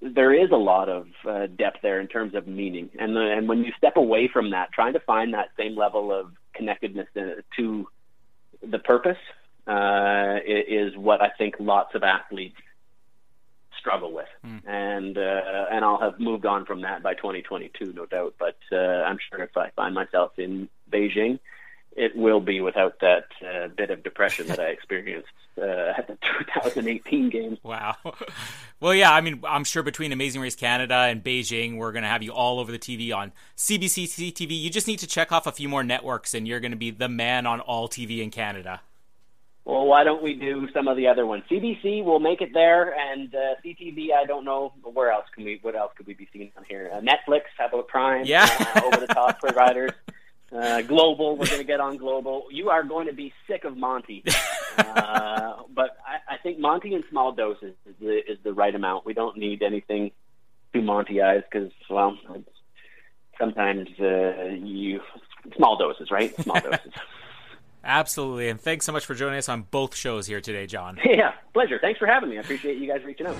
there 0.00 0.32
is 0.32 0.50
a 0.50 0.56
lot 0.56 0.88
of 0.88 1.06
uh, 1.28 1.46
depth 1.46 1.78
there 1.82 2.00
in 2.00 2.08
terms 2.08 2.34
of 2.34 2.46
meaning. 2.46 2.90
And, 2.98 3.14
the, 3.16 3.20
and 3.20 3.48
when 3.48 3.64
you 3.64 3.72
step 3.76 3.96
away 3.96 4.28
from 4.32 4.50
that, 4.50 4.72
trying 4.72 4.92
to 4.94 5.00
find 5.00 5.34
that 5.34 5.48
same 5.58 5.76
level 5.76 6.12
of 6.12 6.32
connectedness 6.54 7.08
to 7.56 7.88
the 8.62 8.78
purpose 8.78 9.18
uh, 9.66 10.36
is 10.46 10.96
what 10.96 11.22
I 11.22 11.30
think 11.38 11.54
lots 11.58 11.94
of 11.94 12.02
athletes 12.02 12.56
struggle 13.78 14.12
with. 14.12 14.28
Hmm. 14.42 14.58
And 14.66 15.18
uh, 15.18 15.66
and 15.70 15.84
I'll 15.84 16.00
have 16.00 16.18
moved 16.18 16.46
on 16.46 16.64
from 16.64 16.82
that 16.82 17.02
by 17.02 17.14
2022, 17.14 17.92
no 17.92 18.06
doubt. 18.06 18.34
But 18.38 18.56
uh, 18.72 18.76
I'm 18.76 19.18
sure 19.30 19.42
if 19.42 19.56
I 19.56 19.70
find 19.76 19.94
myself 19.94 20.32
in 20.38 20.68
Beijing, 20.90 21.38
it 21.96 22.16
will 22.16 22.40
be 22.40 22.60
without 22.60 23.00
that 23.00 23.26
uh, 23.44 23.68
bit 23.68 23.90
of 23.90 24.02
depression 24.02 24.46
that 24.48 24.58
I 24.58 24.66
experienced 24.66 25.28
uh, 25.58 25.92
at 25.96 26.06
the 26.08 26.18
2018 26.54 27.30
games. 27.30 27.58
Wow. 27.62 27.96
Well, 28.80 28.92
yeah, 28.92 29.14
I 29.14 29.22
mean, 29.22 29.40
I'm 29.48 29.64
sure 29.64 29.82
between 29.82 30.12
Amazing 30.12 30.42
Race 30.42 30.56
Canada 30.56 30.94
and 30.94 31.24
Beijing, 31.24 31.78
we're 31.78 31.92
going 31.92 32.02
to 32.02 32.08
have 32.08 32.22
you 32.22 32.32
all 32.32 32.60
over 32.60 32.70
the 32.70 32.78
TV 32.78 33.16
on 33.16 33.32
CBC 33.56 34.04
CTV. 34.04 34.60
You 34.60 34.68
just 34.68 34.86
need 34.86 34.98
to 34.98 35.06
check 35.06 35.32
off 35.32 35.46
a 35.46 35.52
few 35.52 35.70
more 35.70 35.82
networks, 35.82 36.34
and 36.34 36.46
you're 36.46 36.60
going 36.60 36.72
to 36.72 36.76
be 36.76 36.90
the 36.90 37.08
man 37.08 37.46
on 37.46 37.60
all 37.60 37.88
TV 37.88 38.18
in 38.18 38.30
Canada. 38.30 38.82
Well, 39.64 39.86
why 39.86 40.04
don't 40.04 40.22
we 40.22 40.34
do 40.34 40.68
some 40.74 40.86
of 40.88 40.98
the 40.98 41.06
other 41.08 41.24
ones? 41.24 41.44
CBC 41.50 42.04
will 42.04 42.20
make 42.20 42.42
it 42.42 42.50
there, 42.52 42.94
and 42.94 43.34
uh, 43.34 43.54
CTV. 43.64 44.08
I 44.12 44.26
don't 44.26 44.44
know 44.44 44.74
where 44.82 45.10
else 45.10 45.24
can 45.34 45.44
we. 45.44 45.58
What 45.62 45.74
else 45.74 45.92
could 45.96 46.06
we 46.06 46.12
be 46.12 46.28
seeing 46.30 46.52
on 46.58 46.64
here? 46.68 46.90
Uh, 46.92 47.00
Netflix. 47.00 47.42
How 47.56 47.68
about 47.68 47.88
Prime? 47.88 48.26
Yeah. 48.26 48.46
uh, 48.74 48.82
over 48.84 48.98
the 48.98 49.06
top 49.06 49.40
providers. 49.40 49.92
Uh, 50.54 50.82
global. 50.82 51.36
We're 51.36 51.46
going 51.46 51.58
to 51.58 51.64
get 51.64 51.80
on 51.80 51.96
global. 51.96 52.46
You 52.50 52.70
are 52.70 52.84
going 52.84 53.08
to 53.08 53.12
be 53.12 53.32
sick 53.48 53.64
of 53.64 53.76
Monty, 53.76 54.22
uh, 54.78 55.54
but 55.74 55.96
I, 56.06 56.34
I 56.34 56.36
think 56.42 56.60
Monty 56.60 56.94
in 56.94 57.02
small 57.10 57.32
doses 57.32 57.74
is 57.86 57.94
the, 58.00 58.32
is 58.32 58.38
the 58.44 58.52
right 58.52 58.74
amount. 58.74 59.04
We 59.04 59.14
don't 59.14 59.36
need 59.36 59.62
anything 59.62 60.12
too 60.72 60.80
Montyized 60.80 61.44
because, 61.50 61.72
well, 61.90 62.16
sometimes 63.38 63.88
uh, 63.98 64.44
you 64.62 65.00
small 65.56 65.76
doses, 65.76 66.10
right? 66.10 66.34
Small 66.40 66.60
doses. 66.60 66.92
Absolutely. 67.82 68.48
And 68.48 68.60
thanks 68.60 68.86
so 68.86 68.92
much 68.92 69.04
for 69.04 69.14
joining 69.14 69.38
us 69.38 69.48
on 69.48 69.62
both 69.62 69.94
shows 69.94 70.26
here 70.26 70.40
today, 70.40 70.66
Jon. 70.66 70.98
Yeah, 71.04 71.32
pleasure. 71.52 71.78
Thanks 71.80 71.98
for 71.98 72.06
having 72.06 72.30
me. 72.30 72.38
I 72.38 72.40
appreciate 72.40 72.78
you 72.78 72.86
guys 72.86 73.04
reaching 73.04 73.26
out. 73.26 73.36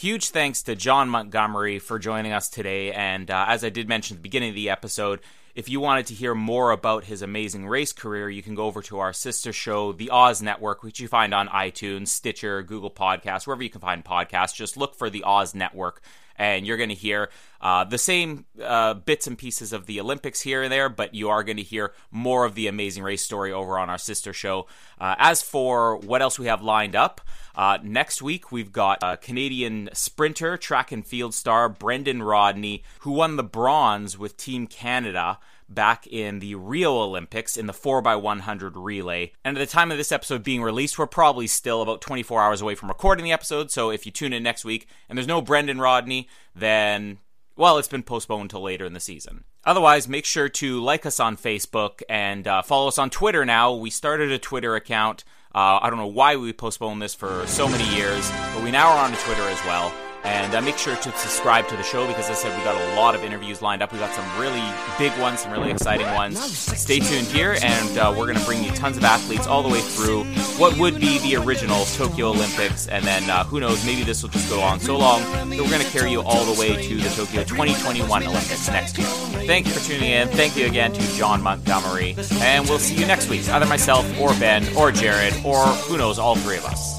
Huge 0.00 0.28
thanks 0.28 0.62
to 0.62 0.76
Jon 0.76 1.08
Montgomery 1.08 1.80
for 1.80 1.98
joining 1.98 2.30
us 2.30 2.48
today. 2.48 2.92
And 2.92 3.28
uh, 3.28 3.46
as 3.48 3.64
I 3.64 3.68
did 3.68 3.88
mention 3.88 4.14
at 4.14 4.18
the 4.18 4.22
beginning 4.22 4.50
of 4.50 4.54
the 4.54 4.70
episode, 4.70 5.18
if 5.56 5.68
you 5.68 5.80
wanted 5.80 6.06
to 6.06 6.14
hear 6.14 6.36
more 6.36 6.70
about 6.70 7.02
his 7.02 7.20
amazing 7.20 7.66
race 7.66 7.92
career, 7.92 8.30
you 8.30 8.40
can 8.40 8.54
go 8.54 8.66
over 8.66 8.80
to 8.82 9.00
our 9.00 9.12
sister 9.12 9.52
show, 9.52 9.90
The 9.90 10.10
Oz 10.10 10.40
Network, 10.40 10.84
which 10.84 11.00
you 11.00 11.08
find 11.08 11.34
on 11.34 11.48
iTunes, 11.48 12.08
Stitcher, 12.08 12.62
Google 12.62 12.92
Podcasts, 12.92 13.44
wherever 13.44 13.64
you 13.64 13.70
can 13.70 13.80
find 13.80 14.04
podcasts. 14.04 14.54
Just 14.54 14.76
look 14.76 14.94
for 14.94 15.10
The 15.10 15.24
Oz 15.24 15.52
Network, 15.52 16.00
and 16.38 16.66
you're 16.66 16.76
going 16.76 16.88
to 16.88 16.94
hear 16.94 17.30
uh, 17.60 17.84
the 17.84 17.98
same 17.98 18.46
uh, 18.62 18.94
bits 18.94 19.26
and 19.26 19.36
pieces 19.36 19.72
of 19.72 19.86
the 19.86 20.00
Olympics 20.00 20.40
here 20.40 20.62
and 20.62 20.72
there, 20.72 20.88
but 20.88 21.14
you 21.14 21.28
are 21.28 21.42
going 21.42 21.56
to 21.56 21.62
hear 21.62 21.92
more 22.10 22.44
of 22.44 22.54
the 22.54 22.68
amazing 22.68 23.02
race 23.02 23.22
story 23.22 23.52
over 23.52 23.78
on 23.78 23.90
our 23.90 23.98
sister 23.98 24.32
show. 24.32 24.66
Uh, 25.00 25.16
as 25.18 25.42
for 25.42 25.96
what 25.96 26.22
else 26.22 26.38
we 26.38 26.46
have 26.46 26.62
lined 26.62 26.94
up, 26.94 27.20
uh, 27.56 27.78
next 27.82 28.22
week 28.22 28.52
we've 28.52 28.70
got 28.70 28.98
a 29.02 29.16
Canadian 29.16 29.90
sprinter, 29.92 30.56
track 30.56 30.92
and 30.92 31.04
field 31.04 31.34
star 31.34 31.68
Brendon 31.68 32.22
Rodney, 32.22 32.84
who 33.00 33.10
won 33.10 33.36
the 33.36 33.42
bronze 33.42 34.16
with 34.16 34.36
Team 34.36 34.68
Canada 34.68 35.38
back 35.68 36.06
in 36.06 36.38
the 36.38 36.54
Rio 36.54 36.96
Olympics 36.96 37.56
in 37.56 37.66
the 37.66 37.72
4x100 37.72 38.72
relay. 38.74 39.32
And 39.44 39.56
at 39.56 39.60
the 39.60 39.70
time 39.70 39.90
of 39.90 39.98
this 39.98 40.12
episode 40.12 40.42
being 40.42 40.62
released, 40.62 40.98
we're 40.98 41.06
probably 41.06 41.46
still 41.46 41.82
about 41.82 42.00
24 42.00 42.42
hours 42.42 42.60
away 42.60 42.74
from 42.74 42.88
recording 42.88 43.24
the 43.24 43.32
episode. 43.32 43.70
So 43.70 43.90
if 43.90 44.06
you 44.06 44.12
tune 44.12 44.32
in 44.32 44.42
next 44.42 44.64
week 44.64 44.88
and 45.08 45.16
there's 45.16 45.26
no 45.26 45.42
Brendon 45.42 45.80
Rodney, 45.80 46.28
then, 46.54 47.18
well, 47.56 47.78
it's 47.78 47.88
been 47.88 48.02
postponed 48.02 48.42
until 48.42 48.62
later 48.62 48.84
in 48.84 48.94
the 48.94 49.00
season. 49.00 49.44
Otherwise, 49.64 50.08
make 50.08 50.24
sure 50.24 50.48
to 50.48 50.80
like 50.80 51.04
us 51.04 51.20
on 51.20 51.36
Facebook 51.36 52.02
and 52.08 52.46
uh, 52.46 52.62
follow 52.62 52.88
us 52.88 52.98
on 52.98 53.10
Twitter 53.10 53.44
now. 53.44 53.74
We 53.74 53.90
started 53.90 54.32
a 54.32 54.38
Twitter 54.38 54.74
account. 54.74 55.24
Uh, 55.54 55.78
I 55.82 55.90
don't 55.90 55.98
know 55.98 56.06
why 56.06 56.36
we 56.36 56.52
postponed 56.52 57.02
this 57.02 57.14
for 57.14 57.46
so 57.46 57.68
many 57.68 57.84
years, 57.94 58.30
but 58.54 58.62
we 58.62 58.70
now 58.70 58.88
are 58.88 59.04
on 59.04 59.12
Twitter 59.12 59.42
as 59.42 59.62
well. 59.64 59.92
And 60.28 60.54
uh, 60.54 60.60
make 60.60 60.76
sure 60.76 60.94
to 60.94 61.12
subscribe 61.12 61.66
to 61.68 61.76
the 61.76 61.82
show 61.82 62.06
because, 62.06 62.28
as 62.28 62.38
I 62.38 62.42
said, 62.42 62.58
we 62.58 62.62
got 62.62 62.76
a 62.76 62.96
lot 62.96 63.14
of 63.14 63.24
interviews 63.24 63.62
lined 63.62 63.82
up. 63.82 63.92
We 63.92 63.98
got 63.98 64.14
some 64.14 64.40
really 64.40 64.62
big 64.98 65.18
ones, 65.18 65.40
some 65.40 65.52
really 65.52 65.70
exciting 65.70 66.06
ones. 66.14 66.38
Stay 66.38 67.00
tuned 67.00 67.26
here, 67.28 67.56
and 67.62 67.98
uh, 67.98 68.14
we're 68.16 68.26
going 68.26 68.38
to 68.38 68.44
bring 68.44 68.62
you 68.62 68.70
tons 68.72 68.98
of 68.98 69.04
athletes 69.04 69.46
all 69.46 69.62
the 69.62 69.68
way 69.68 69.80
through 69.80 70.24
what 70.58 70.78
would 70.78 71.00
be 71.00 71.18
the 71.20 71.36
original 71.36 71.84
Tokyo 71.96 72.28
Olympics. 72.28 72.88
And 72.88 73.04
then, 73.04 73.28
uh, 73.30 73.44
who 73.44 73.58
knows, 73.60 73.84
maybe 73.86 74.04
this 74.04 74.22
will 74.22 74.30
just 74.30 74.50
go 74.50 74.60
on 74.60 74.80
so 74.80 74.98
long 74.98 75.22
that 75.22 75.58
we're 75.58 75.70
going 75.70 75.82
to 75.82 75.90
carry 75.90 76.10
you 76.10 76.20
all 76.20 76.44
the 76.44 76.60
way 76.60 76.76
to 76.82 76.96
the 76.96 77.08
Tokyo 77.10 77.44
2021 77.44 78.22
Olympics 78.22 78.68
next 78.68 78.98
year. 78.98 79.06
Thank 79.46 79.66
you 79.66 79.72
for 79.72 79.80
tuning 79.80 80.10
in. 80.10 80.28
Thank 80.28 80.56
you 80.56 80.66
again 80.66 80.92
to 80.92 81.16
Jon 81.16 81.42
Montgomery. 81.42 82.16
And 82.40 82.68
we'll 82.68 82.78
see 82.78 82.96
you 82.96 83.06
next 83.06 83.30
week, 83.30 83.48
either 83.48 83.66
myself 83.66 84.04
or 84.20 84.34
Ben 84.34 84.66
or 84.76 84.92
Jared 84.92 85.34
or 85.44 85.64
who 85.66 85.96
knows, 85.96 86.18
all 86.18 86.36
three 86.36 86.58
of 86.58 86.66
us. 86.66 86.98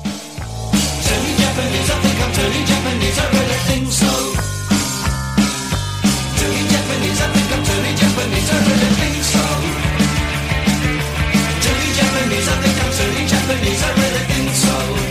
Japanese, 2.40 3.20
I 3.20 3.26
really 3.36 3.60
think 3.68 3.92
so. 3.92 4.12
Japanese, 6.72 7.22
I 7.22 7.28
think 7.36 7.52
I'm 7.52 7.64
turning 7.68 7.96
Japanese, 8.00 8.50
I 8.50 8.60
really 8.68 8.92
think 9.00 9.24
so. 9.34 9.44
Japanese, 12.00 12.48
I 12.48 12.56
think 12.64 12.78
I'm 12.84 12.92
Japanese, 13.28 13.84
I 13.84 13.92
really 14.00 14.24
think 14.32 14.50
so. 14.56 15.09